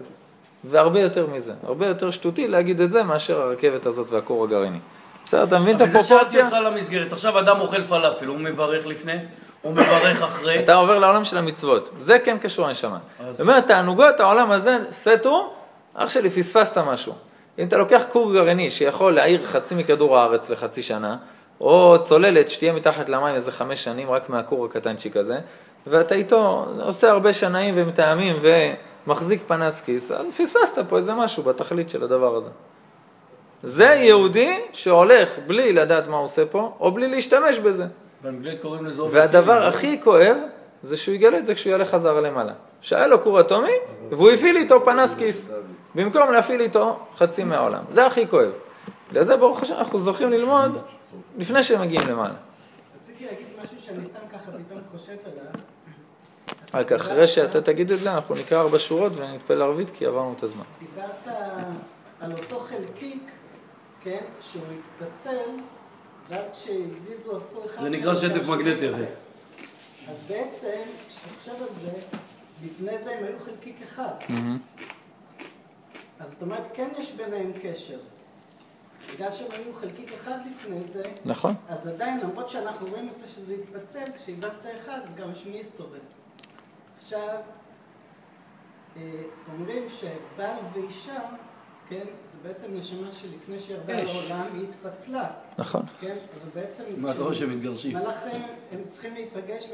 והרבה 0.63 0.99
יותר 0.99 1.27
מזה. 1.27 1.53
הרבה 1.63 1.87
יותר 1.87 2.11
שטותי 2.11 2.47
להגיד 2.47 2.81
את 2.81 2.91
זה 2.91 3.03
מאשר 3.03 3.41
הרכבת 3.41 3.85
הזאת 3.85 4.11
והכור 4.11 4.43
הגרעיני. 4.43 4.79
בסדר, 5.25 5.43
אתה 5.43 5.59
מבין 5.59 5.75
את 5.75 5.81
אבל 5.81 5.89
זה 5.89 6.01
שאלתי 6.01 6.23
הפרופורציה? 6.23 6.45
אותך 6.45 6.73
למסגרת. 6.73 7.13
עכשיו 7.13 7.39
אדם 7.39 7.59
אוכל 7.59 7.81
פלאפל, 7.81 8.25
הוא 8.25 8.37
מברך 8.37 8.87
לפני, 8.87 9.17
הוא 9.61 9.71
מברך 9.71 10.21
אחרי. 10.21 10.59
אתה 10.59 10.73
עובר 10.73 10.99
לעולם 10.99 11.23
של 11.23 11.37
המצוות. 11.37 11.89
זה 11.97 12.19
כן 12.19 12.37
קשור 12.37 12.67
לנשמה. 12.67 12.97
זאת 13.31 13.41
אומרת, 13.41 13.67
תענוגות, 13.67 14.19
העולם 14.19 14.51
הזה, 14.51 14.77
סטו, 14.91 15.53
אח 15.93 16.09
שלי, 16.09 16.29
פספסת 16.29 16.77
משהו. 16.77 17.13
אם 17.59 17.67
אתה 17.67 17.77
לוקח 17.77 18.03
כור 18.09 18.33
גרעיני 18.33 18.69
שיכול 18.69 19.15
להעיר 19.15 19.43
חצי 19.43 19.75
מכדור 19.75 20.17
הארץ 20.17 20.49
לחצי 20.49 20.83
שנה, 20.83 21.17
או 21.61 21.97
צוללת 22.03 22.49
שתהיה 22.49 22.73
מתחת 22.73 23.09
למים 23.09 23.35
איזה 23.35 23.51
חמש 23.51 23.83
שנים, 23.83 24.11
רק 24.11 24.29
מהכור 24.29 24.65
הקטנצ'יק 24.65 25.17
הזה, 25.17 25.37
ואתה 25.87 26.15
איתו 26.15 26.65
עושה 26.79 27.09
הרבה 27.11 27.33
שנאים 27.33 27.73
ומטעמים 27.77 28.35
ומחזיק 29.05 29.41
פנס 29.47 29.81
כיס, 29.81 30.11
אז 30.11 30.27
פספסת 30.37 30.89
פה 30.89 30.97
איזה 30.97 31.13
משהו 31.13 31.43
בתכלית 31.43 31.89
של 31.89 32.03
הדבר 32.03 32.35
הזה. 32.35 32.49
זה 33.63 33.85
יהודי 33.85 34.59
שהולך 34.73 35.29
בלי 35.47 35.73
לדעת 35.73 36.07
מה 36.07 36.17
הוא 36.17 36.25
עושה 36.25 36.45
פה, 36.45 36.73
או 36.79 36.91
בלי 36.91 37.07
להשתמש 37.07 37.57
בזה. 37.57 37.85
באנגלית 38.23 38.61
קוראים 38.61 38.85
לזה... 38.85 39.03
והדבר 39.03 39.67
הכי 39.67 40.01
כואב, 40.03 40.37
זה 40.83 40.97
שהוא 40.97 41.15
יגלה 41.15 41.37
את 41.37 41.45
זה 41.45 41.55
כשהוא 41.55 41.71
יעלה 41.71 41.85
חזרה 41.85 42.21
למעלה. 42.21 42.53
שהיה 42.81 43.07
לו 43.07 43.23
כור 43.23 43.39
אטומי, 43.39 43.71
והוא 44.09 44.31
הפעיל 44.31 44.55
איתו 44.55 44.85
פנס 44.85 45.17
כיס, 45.17 45.53
במקום 45.95 46.31
להפעיל 46.31 46.61
איתו 46.61 46.99
חצי 47.17 47.43
מהעולם. 47.43 47.83
זה 47.91 48.05
הכי 48.05 48.27
כואב. 48.27 48.51
בגלל 49.09 49.23
זה 49.23 49.37
ברוך 49.37 49.61
השם 49.61 49.73
אנחנו 49.73 49.99
זוכים 49.99 50.31
ללמוד 50.31 50.81
לפני 51.37 51.63
שהם 51.63 51.81
מגיעים 51.81 52.07
למעלה. 52.07 52.33
רציתי 52.99 53.25
להגיד 53.25 53.47
משהו 53.63 53.79
שאני 53.79 54.05
סתם 54.05 54.19
ככה 54.33 54.51
פתאום 54.51 54.81
חושב 54.91 55.15
עליו. 55.25 55.51
רק 56.73 56.91
אחרי 56.91 57.27
שאתה 57.27 57.61
תגיד 57.61 57.91
את 57.91 57.99
זה, 57.99 58.13
אנחנו 58.13 58.35
נקרא 58.35 58.61
ארבע 58.61 58.79
שורות 58.79 59.11
ונתפלל 59.15 59.61
ערבית, 59.61 59.89
כי 59.93 60.05
עברנו 60.05 60.35
את 60.37 60.43
הזמן. 60.43 60.63
דיברת 60.79 61.35
על 62.19 62.31
אותו 62.31 62.59
חלקיק, 62.59 63.31
כן, 64.03 64.23
שהוא 64.41 64.63
התפצל, 64.79 65.49
ואז 66.29 66.45
כשהזיזו 66.51 67.37
הפכו 67.37 67.65
אחד... 67.65 67.83
זה 67.83 67.89
נקרא 67.89 68.15
שטף. 68.15 68.47
מגנטי, 68.47 68.93
אחי. 68.93 69.03
אז 70.07 70.21
בעצם, 70.27 70.81
כשאתה 71.09 71.27
חושב 71.39 71.51
על 71.51 71.67
זה, 71.81 71.91
לפני 72.65 73.03
זה 73.03 73.11
הם 73.11 73.23
היו 73.23 73.37
חלקיק 73.45 73.75
אחד. 73.83 74.11
אז 76.21 76.31
זאת 76.31 76.41
אומרת, 76.41 76.63
כן 76.73 76.87
יש 76.97 77.11
ביניהם 77.11 77.51
קשר. 77.61 77.99
בגלל 79.13 79.31
שהם 79.31 79.47
היו 79.51 79.73
חלקיק 79.73 80.13
אחד 80.13 80.37
לפני 80.51 80.83
זה, 80.83 81.03
נכון. 81.25 81.55
אז 81.69 81.87
עדיין, 81.87 82.19
למרות 82.19 82.49
שאנחנו 82.49 82.87
רואים 82.87 83.09
את 83.09 83.17
זה 83.17 83.27
שזה 83.27 83.53
התפצל, 83.53 84.03
כשהזזת 84.17 84.65
אחד, 84.77 84.99
אז 85.03 85.15
גם 85.15 85.31
השני 85.31 85.61
הסתובב. 85.61 85.99
עכשיו, 86.97 87.37
אה, 88.97 89.01
אומרים 89.53 89.83
שבעל 89.89 90.55
ואישה, 90.73 91.19
כן, 91.89 92.05
זה 92.31 92.37
בעצם 92.43 92.67
נשמה 92.75 93.11
שלפני 93.11 93.59
שירדה. 93.59 94.03
לעולם, 94.03 94.47
היא 94.53 94.67
התפצלה. 94.69 95.31
נכון. 95.57 95.81
כן, 95.99 96.15
אבל 96.41 96.61
בעצם... 96.61 96.83
מה, 96.97 97.11
אתה 97.11 97.19
רואה 97.21 97.35
שהם 97.35 97.57
מתגרשים? 97.57 97.97
חיים 98.23 98.43
הם 98.71 98.81
צריכים 98.89 99.13
להתרגש, 99.13 99.67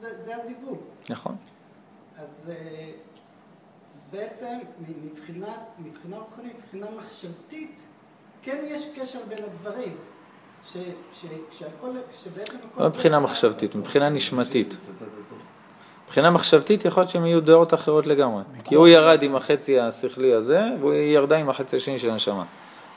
וזה 0.00 0.36
הזיווג. 0.36 0.80
נכון. 1.10 1.36
אז 2.16 2.52
אה, 2.54 2.90
בעצם 4.12 4.58
מבחינה, 5.04 5.52
מבחינה 5.78 6.16
רוחנית, 6.16 6.52
מבחינה 6.64 6.86
מחשבתית, 6.96 7.76
כן 8.42 8.64
יש 8.68 8.88
קשר 8.96 9.18
בין 9.28 9.44
הדברים. 9.44 9.96
ש, 10.72 10.76
ש, 11.12 11.26
כשהכל, 11.50 11.90
כשבעצם 12.18 12.56
הכל... 12.58 12.82
לא 12.82 12.88
מבחינה 12.88 13.20
מחשבתית, 13.20 13.74
מבחינה 13.74 14.08
נשמתית. 14.08 14.78
מבחינה 16.06 16.30
מחשבתית 16.30 16.84
יכול 16.84 17.00
להיות 17.00 17.10
שהם 17.10 17.26
יהיו 17.26 17.40
דעות 17.40 17.74
אחרות 17.74 18.06
לגמרי. 18.06 18.42
כי 18.64 18.74
הוא 18.74 18.88
ירד 18.88 19.22
עם 19.22 19.36
החצי 19.36 19.80
השכלי 19.80 20.32
הזה, 20.32 20.62
והיא 20.80 21.14
ירדה 21.14 21.36
עם 21.36 21.50
החצי 21.50 21.76
השני 21.76 21.98
של 21.98 22.10
הנשמה. 22.10 22.44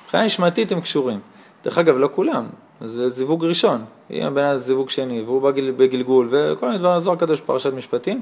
מבחינה 0.04 0.26
נשמתית 0.26 0.72
הם 0.72 0.82
קשורים. 0.82 1.20
דרך 1.64 1.78
אגב, 1.78 1.98
לא 1.98 2.10
כולם, 2.16 2.48
זה 2.82 3.10
זיווג 3.10 3.46
ראשון. 3.46 3.86
אם 4.12 4.26
הבן 4.26 4.44
אדם 4.44 4.58
זה 4.58 4.64
זיווג 4.64 4.90
שני, 4.90 5.22
והוא 5.22 5.42
בגיל, 5.42 5.72
בגלגול, 5.72 6.28
וכל 6.32 6.66
מיני 6.66 6.78
דברים, 6.78 7.00
זוהר 7.00 7.16
הקדוש 7.18 7.42
בפרשת 7.42 7.74
משפטים, 7.74 8.22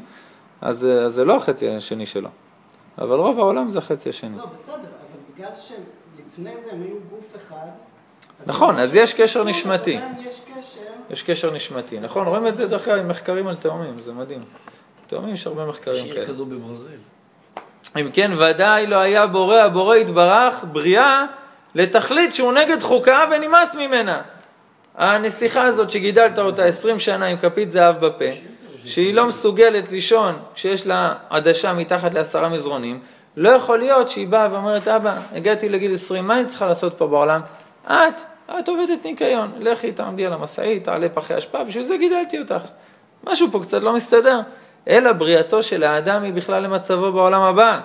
אז, 0.61 0.85
אז 0.85 1.13
זה 1.13 1.25
לא 1.25 1.35
החצי 1.35 1.69
השני 1.69 2.05
שלו. 2.05 2.29
אבל 3.01 3.15
רוב 3.15 3.39
העולם 3.39 3.69
זה 3.69 3.79
החצי 3.79 4.09
השני. 4.09 4.37
לא, 4.37 4.45
בסדר, 4.45 4.73
אבל 4.73 5.19
בגלל 5.33 5.49
שלפני 5.59 6.61
זה 6.63 6.71
הם 6.71 6.81
היו 6.81 6.95
גוף 7.09 7.35
אחד... 7.35 7.67
נכון, 8.45 8.79
אז 8.79 8.95
יש 8.95 9.13
קשר 9.13 9.43
נשמתי. 9.43 9.99
יש 10.19 10.39
קשר, 10.39 10.79
יש 11.09 11.23
קשר 11.23 11.51
נשמתי, 11.51 11.99
נכון? 11.99 12.27
רואים 12.27 12.47
את 12.47 12.57
זה 12.57 12.67
דרך 12.67 12.87
אגב 12.87 12.97
עם 12.97 13.07
מחקרים 13.07 13.47
על 13.47 13.55
תאומים, 13.55 14.01
זה 14.01 14.13
מדהים. 14.13 14.41
תאומים 15.07 15.33
יש 15.33 15.47
הרבה 15.47 15.65
מחקרים 15.65 15.95
יש 15.95 16.03
כאלה. 16.03 16.19
עיר 16.19 16.27
כזו 16.27 16.45
בברזיל. 16.45 16.99
אם 17.95 18.09
כן, 18.13 18.31
ודאי 18.37 18.87
לא 18.87 18.95
היה 18.95 19.27
בורא, 19.27 19.57
הבורא 19.57 19.95
יתברך, 19.95 20.65
בריאה 20.71 21.25
לתכלית 21.75 22.35
שהוא 22.35 22.53
נגד 22.53 22.81
חוקה 22.81 23.25
ונמאס 23.31 23.75
ממנה. 23.75 24.21
הנסיכה 24.95 25.63
הזאת 25.63 25.91
שגידלת 25.91 26.39
אותה 26.39 26.65
20 26.65 26.99
שנה 26.99 27.25
עם 27.25 27.37
כפית 27.37 27.71
זהב 27.71 28.05
בפה, 28.05 28.25
שהיא 28.85 29.13
לא 29.13 29.25
מסוגלת 29.25 29.91
לישון 29.91 30.35
כשיש 30.55 30.87
לה 30.87 31.13
עדשה 31.29 31.73
מתחת 31.73 32.13
לעשרה 32.13 32.49
מזרונים, 32.49 32.99
לא 33.37 33.49
יכול 33.49 33.79
להיות 33.79 34.09
שהיא 34.09 34.27
באה 34.27 34.47
ואומרת, 34.51 34.87
אבא, 34.87 35.15
הגעתי 35.35 35.69
לגיל 35.69 35.95
20, 35.95 36.27
מה 36.27 36.39
אני 36.39 36.45
צריכה 36.45 36.67
לעשות 36.67 36.97
פה 36.97 37.07
בעולם? 37.07 37.41
את, 37.85 38.21
את 38.59 38.67
עובדת 38.67 39.05
ניקיון, 39.05 39.51
לכי 39.59 39.91
תעמדי 39.91 40.25
על 40.25 40.33
המשאית, 40.33 40.83
תעלה 40.83 41.09
פחי 41.09 41.37
אשפה, 41.37 41.63
בשביל 41.63 41.83
זה 41.83 41.97
גידלתי 41.97 42.39
אותך. 42.39 42.61
משהו 43.23 43.47
פה 43.51 43.59
קצת 43.59 43.81
לא 43.81 43.93
מסתדר. 43.93 44.39
אלא 44.87 45.11
בריאתו 45.11 45.63
של 45.63 45.83
האדם 45.83 46.23
היא 46.23 46.33
בכלל 46.33 46.63
למצבו 46.63 47.11
בעולם 47.11 47.41
הבא. 47.41 47.79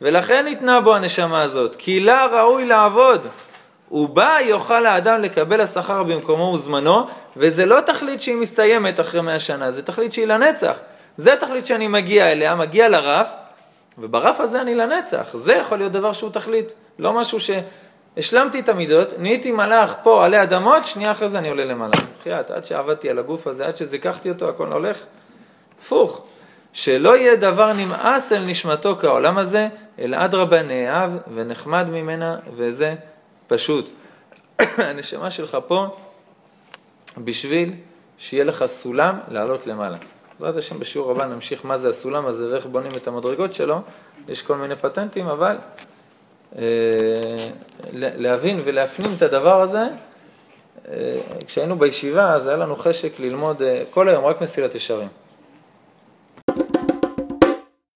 ולכן 0.00 0.44
ניתנה 0.44 0.80
בו 0.80 0.94
הנשמה 0.94 1.42
הזאת, 1.42 1.76
כי 1.76 2.00
לה 2.00 2.26
ראוי 2.26 2.64
לעבוד. 2.64 3.20
ובה 3.92 4.36
יוכל 4.44 4.86
האדם 4.86 5.22
לקבל 5.22 5.60
השכר 5.60 6.02
במקומו 6.02 6.52
וזמנו, 6.54 7.06
וזה 7.36 7.66
לא 7.66 7.80
תכלית 7.80 8.20
שהיא 8.20 8.36
מסתיימת 8.36 9.00
אחרי 9.00 9.20
מאה 9.20 9.38
שנה, 9.38 9.70
זה 9.70 9.82
תכלית 9.82 10.12
שהיא 10.12 10.26
לנצח. 10.26 10.76
זה 11.16 11.36
תכלית 11.40 11.66
שאני 11.66 11.88
מגיע 11.88 12.32
אליה, 12.32 12.54
מגיע 12.54 12.88
לרף, 12.88 13.32
וברף 13.98 14.40
הזה 14.40 14.60
אני 14.60 14.74
לנצח. 14.74 15.26
זה 15.36 15.54
יכול 15.54 15.78
להיות 15.78 15.92
דבר 15.92 16.12
שהוא 16.12 16.30
תכלית, 16.30 16.72
לא 16.98 17.12
משהו 17.12 17.38
שהשלמתי 17.40 18.60
את 18.60 18.68
המידות, 18.68 19.12
נהייתי 19.18 19.52
מלאך 19.52 19.94
פה 20.02 20.24
עלי 20.24 20.42
אדמות, 20.42 20.86
שנייה 20.86 21.10
אחרי 21.10 21.28
זה 21.28 21.38
אני 21.38 21.48
עולה 21.48 21.64
למעלה. 21.64 21.92
בחייאת, 22.20 22.50
עד 22.50 22.64
שעבדתי 22.64 23.10
על 23.10 23.18
הגוף 23.18 23.46
הזה, 23.46 23.66
עד 23.66 23.76
שזיככתי 23.76 24.28
אותו, 24.28 24.48
הכל 24.48 24.72
הולך. 24.72 24.98
הפוך. 25.82 26.24
שלא 26.72 27.16
יהיה 27.16 27.36
דבר 27.36 27.72
נמאס 27.72 28.32
אל 28.32 28.44
נשמתו 28.44 28.96
כעולם 29.00 29.38
הזה, 29.38 29.68
אלא 29.98 30.24
אדרבה 30.24 30.62
נאהב 30.62 31.10
ונחמד 31.34 31.90
ממנה, 31.90 32.36
וזה 32.56 32.94
פשוט. 33.48 33.90
הנשמה 34.88 35.30
שלך 35.30 35.58
פה 35.66 35.96
בשביל 37.18 37.74
שיהיה 38.18 38.44
לך 38.44 38.66
סולם 38.66 39.18
לעלות 39.28 39.66
למעלה. 39.66 39.96
בעזרת 40.40 40.56
השם 40.56 40.78
בשיעור 40.78 41.10
הבא 41.10 41.26
נמשיך 41.26 41.64
מה 41.64 41.78
זה 41.78 41.88
הסולם 41.88 42.26
הזה 42.26 42.52
ואיך 42.52 42.66
בונים 42.66 42.90
את 42.96 43.06
המדרגות 43.06 43.54
שלו, 43.54 43.80
יש 44.28 44.42
כל 44.42 44.56
מיני 44.56 44.76
פטנטים, 44.76 45.26
אבל 45.26 45.56
אה, 46.58 46.62
להבין 47.92 48.62
ולהפנים 48.64 49.10
את 49.16 49.22
הדבר 49.22 49.62
הזה, 49.62 49.82
אה, 50.88 51.18
כשהיינו 51.46 51.76
בישיבה 51.78 52.34
אז 52.34 52.46
היה 52.46 52.56
לנו 52.56 52.76
חשק 52.76 53.20
ללמוד 53.20 53.62
אה, 53.62 53.82
כל 53.90 54.08
היום 54.08 54.24
רק 54.24 54.40
מסילת 54.40 54.74
ישרים. 54.74 55.08